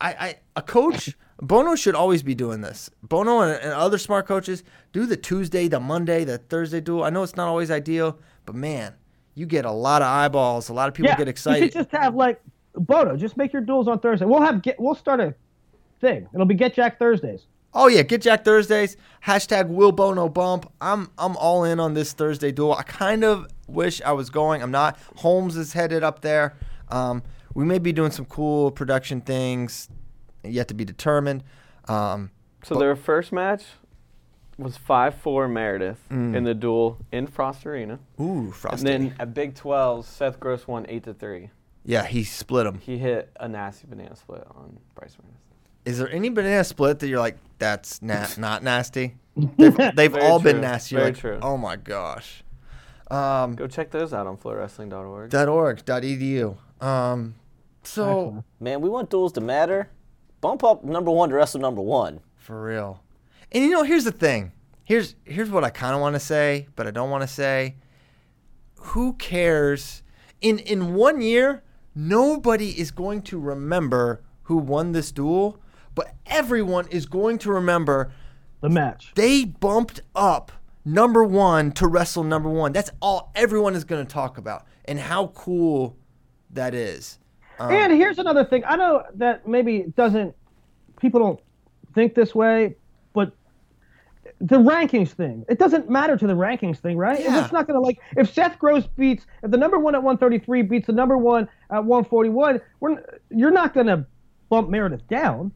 I, 0.00 0.12
I 0.12 0.36
a 0.56 0.62
coach 0.62 1.16
Bono 1.40 1.74
should 1.74 1.94
always 1.94 2.22
be 2.22 2.34
doing 2.34 2.60
this. 2.60 2.88
Bono 3.02 3.40
and, 3.40 3.60
and 3.60 3.72
other 3.72 3.98
smart 3.98 4.26
coaches 4.26 4.62
do 4.92 5.06
the 5.06 5.16
Tuesday, 5.16 5.66
the 5.66 5.80
Monday, 5.80 6.24
the 6.24 6.38
Thursday 6.38 6.80
duel. 6.80 7.02
I 7.02 7.10
know 7.10 7.22
it's 7.22 7.36
not 7.36 7.48
always 7.48 7.70
ideal, 7.70 8.18
but 8.46 8.54
man, 8.54 8.94
you 9.34 9.46
get 9.46 9.64
a 9.64 9.70
lot 9.72 10.02
of 10.02 10.08
eyeballs. 10.08 10.68
A 10.68 10.72
lot 10.72 10.88
of 10.88 10.94
people 10.94 11.10
yeah, 11.10 11.16
get 11.16 11.26
You 11.26 11.30
excited. 11.30 11.72
should 11.72 11.80
just 11.80 11.90
have 11.90 12.14
like 12.14 12.40
Bono. 12.74 13.16
Just 13.16 13.36
make 13.36 13.52
your 13.52 13.62
duels 13.62 13.88
on 13.88 13.98
Thursday. 13.98 14.24
We'll 14.24 14.42
have 14.42 14.62
get. 14.62 14.78
We'll 14.78 14.94
start 14.94 15.20
a 15.20 15.34
thing. 16.00 16.28
It'll 16.32 16.46
be 16.46 16.54
Get 16.54 16.74
Jack 16.74 16.98
Thursdays. 16.98 17.46
Oh 17.74 17.86
yeah, 17.88 18.02
get 18.02 18.22
Jack 18.22 18.44
Thursdays. 18.44 18.96
Hashtag 19.26 19.68
Will 19.68 19.92
Bono 19.92 20.28
bump. 20.28 20.70
I'm 20.80 21.10
I'm 21.18 21.36
all 21.36 21.64
in 21.64 21.80
on 21.80 21.94
this 21.94 22.12
Thursday 22.12 22.52
duel. 22.52 22.74
I 22.74 22.82
kind 22.82 23.24
of 23.24 23.46
wish 23.66 24.02
I 24.02 24.12
was 24.12 24.30
going. 24.30 24.62
I'm 24.62 24.70
not. 24.70 24.98
Holmes 25.16 25.56
is 25.56 25.72
headed 25.72 26.02
up 26.02 26.20
there. 26.20 26.56
Um, 26.88 27.22
we 27.54 27.64
may 27.64 27.78
be 27.78 27.92
doing 27.92 28.10
some 28.10 28.24
cool 28.26 28.70
production 28.70 29.20
things, 29.22 29.88
yet 30.44 30.68
to 30.68 30.74
be 30.74 30.84
determined. 30.84 31.44
Um, 31.88 32.30
So 32.64 32.74
their 32.76 32.94
first 32.96 33.32
match 33.32 33.64
was 34.58 34.76
5-4 34.78 35.50
Meredith 35.50 35.98
in 36.10 36.44
the 36.44 36.54
duel 36.54 36.98
in 37.10 37.26
Frost 37.26 37.64
Arena. 37.66 37.98
ooh, 38.20 38.50
Frost. 38.52 38.84
And 38.84 38.86
then 38.86 39.14
at 39.18 39.32
Big 39.34 39.54
12, 39.54 40.04
Seth 40.06 40.38
Gross 40.38 40.66
won 40.68 40.84
8 40.88 41.04
to 41.04 41.14
3. 41.14 41.50
yeah, 41.84 42.04
he 42.04 42.22
split 42.24 42.66
him. 42.66 42.78
He 42.78 42.98
hit 42.98 43.30
a 43.40 43.48
nasty 43.48 43.86
banana 43.88 44.14
split 44.14 44.46
on 44.54 44.78
Bryce 44.94 45.16
Meredith. 45.20 45.38
Is 45.84 45.98
there 45.98 46.10
any 46.10 46.28
banana 46.28 46.64
split 46.64 46.98
that 47.00 47.08
you're 47.08 47.18
like 47.18 47.38
that's 47.58 48.02
na- 48.02 48.26
not 48.38 48.62
nasty? 48.62 49.16
They've, 49.36 49.74
they've 49.96 50.12
Very 50.12 50.24
all 50.26 50.38
been 50.40 50.60
nasty. 50.60 50.94
Very 50.96 51.06
like, 51.08 51.16
true. 51.16 51.38
Oh 51.40 51.56
my 51.56 51.76
gosh. 51.76 52.44
Um, 53.10 53.54
Go 53.54 53.66
check 53.66 53.90
those 53.90 54.12
out 54.12 54.26
on 54.26 54.36
flowrestling.org. 54.36 55.30
dot 55.30 55.48
.org 55.48 55.84
dot 55.84 56.02
edu. 56.02 56.56
Um, 56.82 57.34
so 57.82 58.44
Man, 58.60 58.80
we 58.82 58.88
want 58.90 59.08
duels 59.10 59.32
to 59.32 59.40
matter. 59.40 59.88
Bump 60.42 60.64
up 60.64 60.84
number 60.84 61.10
one 61.10 61.28
to 61.30 61.34
wrestle 61.34 61.60
number 61.60 61.80
one. 61.80 62.20
For 62.36 62.62
real. 62.62 63.02
And 63.52 63.64
you 63.64 63.70
know, 63.70 63.82
here's 63.84 64.04
the 64.04 64.12
thing. 64.12 64.52
Here's 64.84 65.14
here's 65.24 65.48
what 65.50 65.64
I 65.64 65.70
kind 65.70 65.94
of 65.94 66.00
want 66.00 66.14
to 66.14 66.20
say, 66.20 66.68
but 66.76 66.86
I 66.86 66.90
don't 66.90 67.10
want 67.10 67.22
to 67.22 67.28
say. 67.28 67.76
Who 68.80 69.14
cares? 69.14 70.02
In 70.40 70.58
in 70.58 70.94
one 70.94 71.22
year, 71.22 71.62
nobody 71.94 72.78
is 72.78 72.90
going 72.90 73.22
to 73.22 73.38
remember 73.38 74.22
who 74.44 74.56
won 74.56 74.92
this 74.92 75.12
duel, 75.12 75.60
but 75.94 76.14
everyone 76.26 76.86
is 76.88 77.06
going 77.06 77.38
to 77.38 77.52
remember 77.52 78.12
The 78.60 78.68
match. 78.70 79.12
they 79.14 79.44
bumped 79.44 80.00
up 80.14 80.52
number 80.84 81.22
one 81.24 81.72
to 81.72 81.86
wrestle 81.86 82.24
number 82.24 82.48
one. 82.48 82.72
That's 82.72 82.90
all 83.00 83.30
everyone 83.34 83.74
is 83.74 83.84
going 83.84 84.04
to 84.04 84.12
talk 84.12 84.38
about, 84.38 84.66
and 84.86 84.98
how 84.98 85.28
cool 85.28 85.96
that 86.50 86.74
is. 86.74 87.18
Um, 87.58 87.70
and 87.72 87.92
here's 87.92 88.18
another 88.18 88.44
thing. 88.44 88.64
I 88.66 88.76
know 88.76 89.02
that 89.14 89.46
maybe 89.46 89.76
it 89.78 89.94
doesn't 89.96 90.34
people 91.00 91.20
don't 91.20 91.40
think 91.94 92.14
this 92.14 92.34
way, 92.34 92.76
but 93.12 93.32
the 94.40 94.56
rankings 94.56 95.10
thing. 95.10 95.44
It 95.48 95.58
doesn't 95.58 95.90
matter 95.90 96.16
to 96.16 96.26
the 96.26 96.32
rankings 96.34 96.78
thing, 96.78 96.96
right? 96.96 97.18
If 97.20 97.26
Yeah. 97.26 97.44
It's 97.44 97.52
not 97.52 97.66
gonna 97.66 97.80
like 97.80 97.98
if 98.16 98.32
Seth 98.32 98.58
Gross 98.58 98.86
beats 98.86 99.26
if 99.42 99.50
the 99.50 99.56
number 99.56 99.78
one 99.78 99.94
at 99.94 100.02
133 100.02 100.62
beats 100.62 100.86
the 100.86 100.92
number 100.92 101.16
one 101.18 101.48
at 101.70 101.84
141, 101.84 102.60
we're, 102.80 103.02
you're 103.30 103.50
not 103.50 103.74
gonna 103.74 104.06
bump 104.48 104.68
Meredith 104.70 105.06
down. 105.08 105.52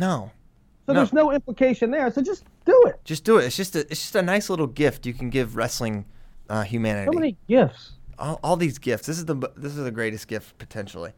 No, 0.00 0.30
So 0.86 0.92
No. 0.92 1.00
there's 1.00 1.12
no 1.12 1.30
implication 1.32 1.90
there. 1.90 2.10
So 2.10 2.22
just 2.22 2.44
do 2.64 2.82
it. 2.86 3.00
just 3.04 3.22
do 3.24 3.36
it. 3.38 3.44
It's 3.44 3.56
just 3.56 3.76
a 3.76 3.80
it's 3.80 4.00
just 4.00 4.16
a 4.16 4.22
nice 4.22 4.50
little 4.50 4.66
gift 4.66 5.06
you 5.06 5.12
can 5.14 5.30
give 5.30 5.54
wrestling 5.56 6.06
uh, 6.48 6.62
humanity. 6.62 7.10
So 7.12 7.18
many 7.18 7.36
gifts. 7.48 7.92
all, 8.18 8.40
all 8.42 8.56
these 8.56 8.78
gifts. 8.78 9.06
This 9.06 9.18
is 9.18 9.26
the 9.26 9.36
this 9.56 9.76
is 9.76 9.84
the 9.84 9.90
greatest 9.92 10.26
gift 10.26 10.58
potentially. 10.58 11.12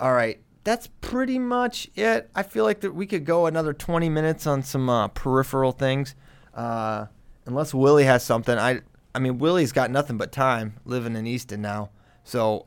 All 0.00 0.12
right, 0.12 0.40
that's 0.64 0.88
pretty 1.00 1.38
much 1.38 1.88
it. 1.94 2.28
I 2.34 2.42
feel 2.42 2.64
like 2.64 2.80
that 2.80 2.92
we 2.94 3.06
could 3.06 3.24
go 3.24 3.46
another 3.46 3.72
20 3.72 4.08
minutes 4.08 4.46
on 4.46 4.62
some 4.64 4.88
uh, 4.90 5.06
peripheral 5.08 5.70
things, 5.72 6.16
uh, 6.54 7.06
unless 7.46 7.72
Willie 7.72 8.04
has 8.04 8.24
something. 8.24 8.58
I 8.58 8.80
I 9.14 9.20
mean 9.20 9.38
Willie's 9.38 9.70
got 9.72 9.90
nothing 9.92 10.16
but 10.16 10.32
time 10.32 10.80
living 10.84 11.14
in 11.14 11.26
Easton 11.26 11.60
now. 11.62 11.90
So 12.24 12.66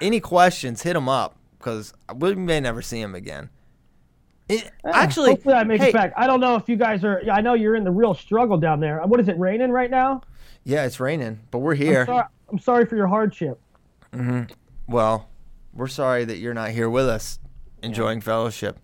any 0.00 0.20
questions, 0.20 0.82
hit 0.82 0.96
him 0.96 1.08
up 1.08 1.36
because 1.58 1.92
we 2.16 2.34
may 2.34 2.60
never 2.60 2.80
see 2.80 3.00
him 3.00 3.14
again. 3.14 3.50
It, 4.52 4.70
actually, 4.84 5.30
hopefully 5.30 5.54
I 5.54 5.64
make 5.64 5.80
hey, 5.80 5.88
it 5.88 5.92
back. 5.94 6.12
I 6.16 6.26
don't 6.26 6.40
know 6.40 6.56
if 6.56 6.68
you 6.68 6.76
guys 6.76 7.04
are. 7.04 7.22
I 7.30 7.40
know 7.40 7.54
you're 7.54 7.74
in 7.76 7.84
the 7.84 7.90
real 7.90 8.14
struggle 8.14 8.56
down 8.58 8.80
there. 8.80 9.00
What 9.06 9.20
is 9.20 9.28
it 9.28 9.38
raining 9.38 9.70
right 9.70 9.90
now? 9.90 10.22
Yeah, 10.64 10.84
it's 10.84 11.00
raining, 11.00 11.40
but 11.50 11.58
we're 11.58 11.72
I'm 11.72 11.78
here. 11.78 12.06
sorry, 12.06 12.24
I'm 12.50 12.58
sorry 12.58 12.86
for 12.86 12.96
your 12.96 13.08
hardship. 13.08 13.60
Well, 14.86 15.28
we're 15.72 15.86
sorry 15.88 16.24
that 16.24 16.36
you're 16.38 16.54
not 16.54 16.70
here 16.70 16.88
with 16.90 17.08
us, 17.08 17.38
enjoying 17.82 18.20
fellowship. 18.20 18.78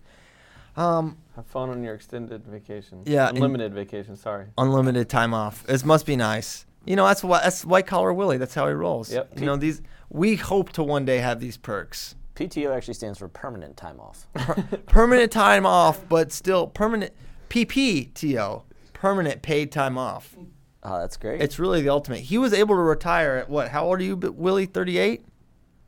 Um, 0.75 1.17
Have 1.35 1.45
fun 1.45 1.69
on 1.69 1.83
your 1.83 1.93
extended 1.93 2.45
vacation. 2.45 3.03
Yeah, 3.05 3.27
and- 3.27 3.37
Unlimited 3.37 3.73
vacation, 3.73 4.15
sorry. 4.15 4.47
unlimited 4.57 5.09
time 5.09 5.33
off. 5.33 5.65
It 5.67 5.85
must 5.85 6.05
be 6.05 6.15
nice. 6.15 6.65
You 6.85 6.95
know, 6.95 7.05
that's 7.05 7.23
what 7.23 7.43
that's 7.43 7.65
white 7.65 7.85
collar 7.85 8.13
Willie. 8.13 8.37
That's 8.37 8.55
how 8.55 8.67
he 8.67 8.73
rolls. 8.73 9.11
Yep. 9.11 9.39
You 9.39 9.45
know 9.45 9.57
these. 9.57 9.81
We 10.09 10.37
hope 10.37 10.71
to 10.71 10.83
one 10.83 11.05
day 11.05 11.17
have 11.17 11.39
these 11.39 11.57
perks. 11.57 12.15
PTO 12.39 12.75
actually 12.75 12.93
stands 12.93 13.19
for 13.19 13.27
permanent 13.27 13.75
time 13.75 13.99
off. 13.99 14.27
permanent 14.85 15.31
time 15.31 15.65
off, 15.65 16.07
but 16.07 16.31
still 16.31 16.67
permanent 16.67 17.11
PPTO, 17.49 18.63
permanent 18.93 19.41
paid 19.41 19.71
time 19.73 19.97
off. 19.97 20.37
Oh, 20.81 20.99
that's 20.99 21.17
great. 21.17 21.41
It's 21.41 21.59
really 21.59 21.81
the 21.81 21.89
ultimate. 21.89 22.21
He 22.21 22.37
was 22.37 22.53
able 22.53 22.75
to 22.75 22.81
retire 22.81 23.35
at 23.35 23.49
what? 23.49 23.67
How 23.69 23.85
old 23.85 23.99
are 23.99 24.03
you, 24.03 24.15
Willie? 24.15 24.65
38? 24.65 25.25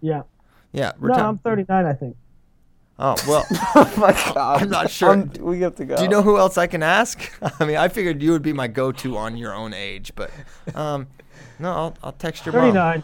Yeah. 0.01 0.23
Yeah. 0.73 0.91
No, 0.99 1.13
I'm 1.13 1.37
39, 1.37 1.85
I 1.85 1.93
think. 1.93 2.17
Oh, 2.99 3.15
well, 3.27 3.45
oh 3.75 3.93
my 3.97 4.11
god. 4.11 4.61
I'm 4.61 4.69
not 4.69 4.89
sure. 4.91 5.09
I'm- 5.09 5.31
we 5.39 5.61
have 5.61 5.75
to 5.75 5.85
go. 5.85 5.95
do 5.95 6.03
you 6.03 6.09
know 6.09 6.21
who 6.21 6.37
else 6.37 6.57
I 6.57 6.67
can 6.67 6.83
ask? 6.83 7.31
I 7.61 7.65
mean, 7.65 7.77
I 7.77 7.87
figured 7.87 8.21
you 8.21 8.31
would 8.31 8.41
be 8.43 8.51
my 8.53 8.67
go-to 8.67 9.15
on 9.15 9.37
your 9.37 9.53
own 9.55 9.73
age, 9.73 10.11
but 10.15 10.29
um, 10.75 11.07
no, 11.59 11.71
I'll, 11.71 11.97
I'll 12.03 12.11
text 12.11 12.45
your 12.45 12.53
mom. 12.53 12.73
39. 12.73 13.03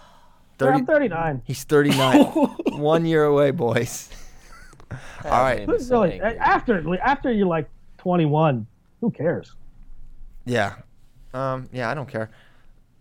30 0.58 0.78
I'm 0.80 0.86
39. 0.86 1.42
He's 1.46 1.64
39. 1.64 2.56
One 2.78 3.06
year 3.06 3.26
away, 3.26 3.52
boys. 3.52 4.10
All 5.26 5.32
right. 5.44 5.68
Really, 5.68 6.22
after 6.22 6.98
after 7.02 7.32
you're 7.32 7.48
like 7.48 7.70
21, 7.98 8.66
who 9.02 9.12
cares? 9.12 9.54
Yeah. 10.46 10.76
Um, 11.34 11.70
yeah, 11.74 11.90
I 11.90 11.94
don't 11.94 12.08
care. 12.10 12.30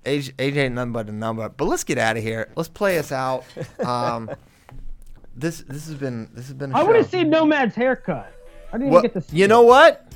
Age, 0.04 0.32
age 0.38 0.56
ain't 0.56 0.74
nothing 0.74 0.92
but 0.92 1.08
a 1.08 1.12
number. 1.12 1.48
But 1.48 1.66
let's 1.66 1.84
get 1.84 1.98
out 1.98 2.16
of 2.16 2.22
here. 2.22 2.48
Let's 2.56 2.68
play 2.68 2.98
us 2.98 3.12
out. 3.12 3.44
Um, 3.84 4.30
this 5.38 5.60
this 5.68 5.86
has 5.86 5.96
been 5.96 6.30
this 6.32 6.46
has 6.46 6.54
been. 6.54 6.72
a 6.72 6.78
I 6.78 6.82
want 6.82 6.96
to 6.96 7.04
see 7.04 7.22
Nomad's 7.22 7.74
haircut. 7.74 8.32
I 8.72 8.78
didn't 8.78 8.90
Well, 8.90 9.00
even 9.04 9.10
get 9.12 9.22
to 9.22 9.28
see 9.30 9.36
you 9.36 9.44
it. 9.44 9.48
know 9.48 9.62
what? 9.62 10.10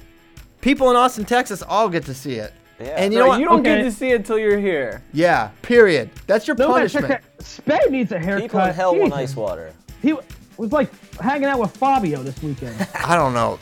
People 0.62 0.90
in 0.90 0.96
Austin, 0.96 1.24
Texas, 1.26 1.62
all 1.62 1.88
get 1.90 2.04
to 2.06 2.14
see 2.14 2.34
it. 2.36 2.52
Yeah. 2.80 2.86
And 2.96 3.12
you 3.12 3.18
No, 3.18 3.24
know 3.26 3.28
what? 3.32 3.40
you 3.40 3.44
don't 3.46 3.60
Okay. 3.60 3.76
get 3.76 3.82
to 3.84 3.92
see 3.92 4.10
it 4.10 4.14
until 4.16 4.38
you're 4.38 4.58
here. 4.58 5.02
yeah. 5.12 5.50
Period. 5.62 6.10
That's 6.26 6.46
your 6.46 6.56
Nomad's 6.56 6.92
punishment. 6.92 7.06
haircut. 7.08 7.42
Spade 7.46 7.90
needs 7.90 8.12
a 8.12 8.18
haircut. 8.18 8.42
People 8.42 8.60
in 8.60 8.74
hell 8.74 8.96
want 8.96 9.12
ice 9.12 9.36
water. 9.36 9.72
He 10.02 10.14
was 10.56 10.72
like 10.72 10.90
hanging 11.20 11.44
out 11.48 11.58
with 11.58 11.76
Fabio 11.76 12.22
this 12.22 12.42
weekend. 12.42 12.86
I 12.94 13.16
don't 13.16 13.34
know. 13.34 13.58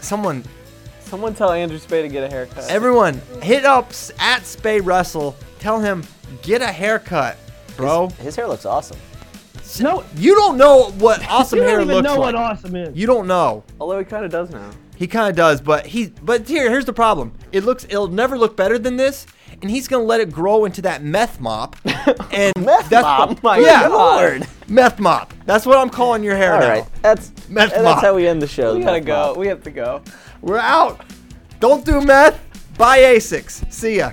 Someone, 0.00 0.44
Someone 1.00 1.34
tell 1.34 1.50
Andrew 1.52 1.78
Spade 1.78 2.04
to 2.04 2.08
get 2.08 2.22
a 2.22 2.28
haircut. 2.28 2.68
everyone, 2.70 3.20
hit 3.42 3.64
up 3.64 3.92
at 4.18 4.44
Spade 4.46 4.82
Russell. 4.84 5.34
Tell 5.58 5.80
him 5.80 6.04
get 6.42 6.62
a 6.62 6.66
haircut, 6.68 7.36
bro. 7.76 8.08
His 8.20 8.36
hair 8.36 8.46
looks 8.46 8.64
awesome. 8.66 8.96
no, 9.80 10.04
You 10.16 10.34
don't 10.34 10.56
know 10.56 10.90
what 10.98 11.26
awesome 11.28 11.58
you 11.58 11.64
don't 11.64 11.82
even 11.82 11.88
looks 11.96 12.04
know 12.04 12.14
like. 12.20 12.34
what 12.34 12.34
awesome 12.36 12.76
is. 12.76 12.96
you 12.96 13.06
don't 13.06 13.26
know. 13.26 13.64
Although 13.80 13.98
he 13.98 14.04
kind 14.04 14.24
of 14.24 14.30
does 14.30 14.50
now. 14.50 14.70
He 15.00 15.06
kind 15.06 15.30
of 15.30 15.34
does, 15.34 15.62
but 15.62 15.86
he 15.86 16.08
but 16.22 16.46
here 16.46 16.68
here's 16.68 16.84
the 16.84 16.92
problem. 16.92 17.32
It 17.52 17.64
looks 17.64 17.84
it'll 17.84 18.08
never 18.08 18.36
look 18.36 18.54
better 18.54 18.78
than 18.78 18.98
this, 18.98 19.26
and 19.62 19.70
he's 19.70 19.88
gonna 19.88 20.04
let 20.04 20.20
it 20.20 20.30
grow 20.30 20.66
into 20.66 20.82
that 20.82 21.02
meth 21.02 21.40
mop. 21.40 21.74
And 22.32 22.52
meth 22.58 22.90
that's 22.90 23.02
mop? 23.02 23.28
what- 23.30 23.42
My 23.42 23.58
yeah, 23.58 23.88
Lord. 23.88 24.46
meth 24.68 25.00
mop. 25.00 25.32
That's 25.46 25.64
what 25.64 25.78
I'm 25.78 25.88
calling 25.88 26.22
your 26.22 26.36
hair 26.36 26.52
All 26.52 26.60
now. 26.60 26.68
right, 26.68 26.84
that's 27.00 27.32
Meth 27.48 27.72
and 27.72 27.82
mop. 27.82 27.94
that's 27.96 28.02
how 28.06 28.14
we 28.14 28.28
end 28.28 28.42
the 28.42 28.46
show. 28.46 28.74
We 28.74 28.80
the 28.80 28.84
gotta 28.84 29.00
go. 29.00 29.28
mop. 29.28 29.36
We 29.38 29.46
have 29.48 29.62
to 29.64 29.70
go. 29.70 30.02
We're 30.42 30.58
out. 30.58 31.00
Don't 31.60 31.82
do 31.84 32.02
meth. 32.02 32.38
Buy 32.76 32.98
Asics. 32.98 33.70
See 33.72 33.96
ya. 33.96 34.10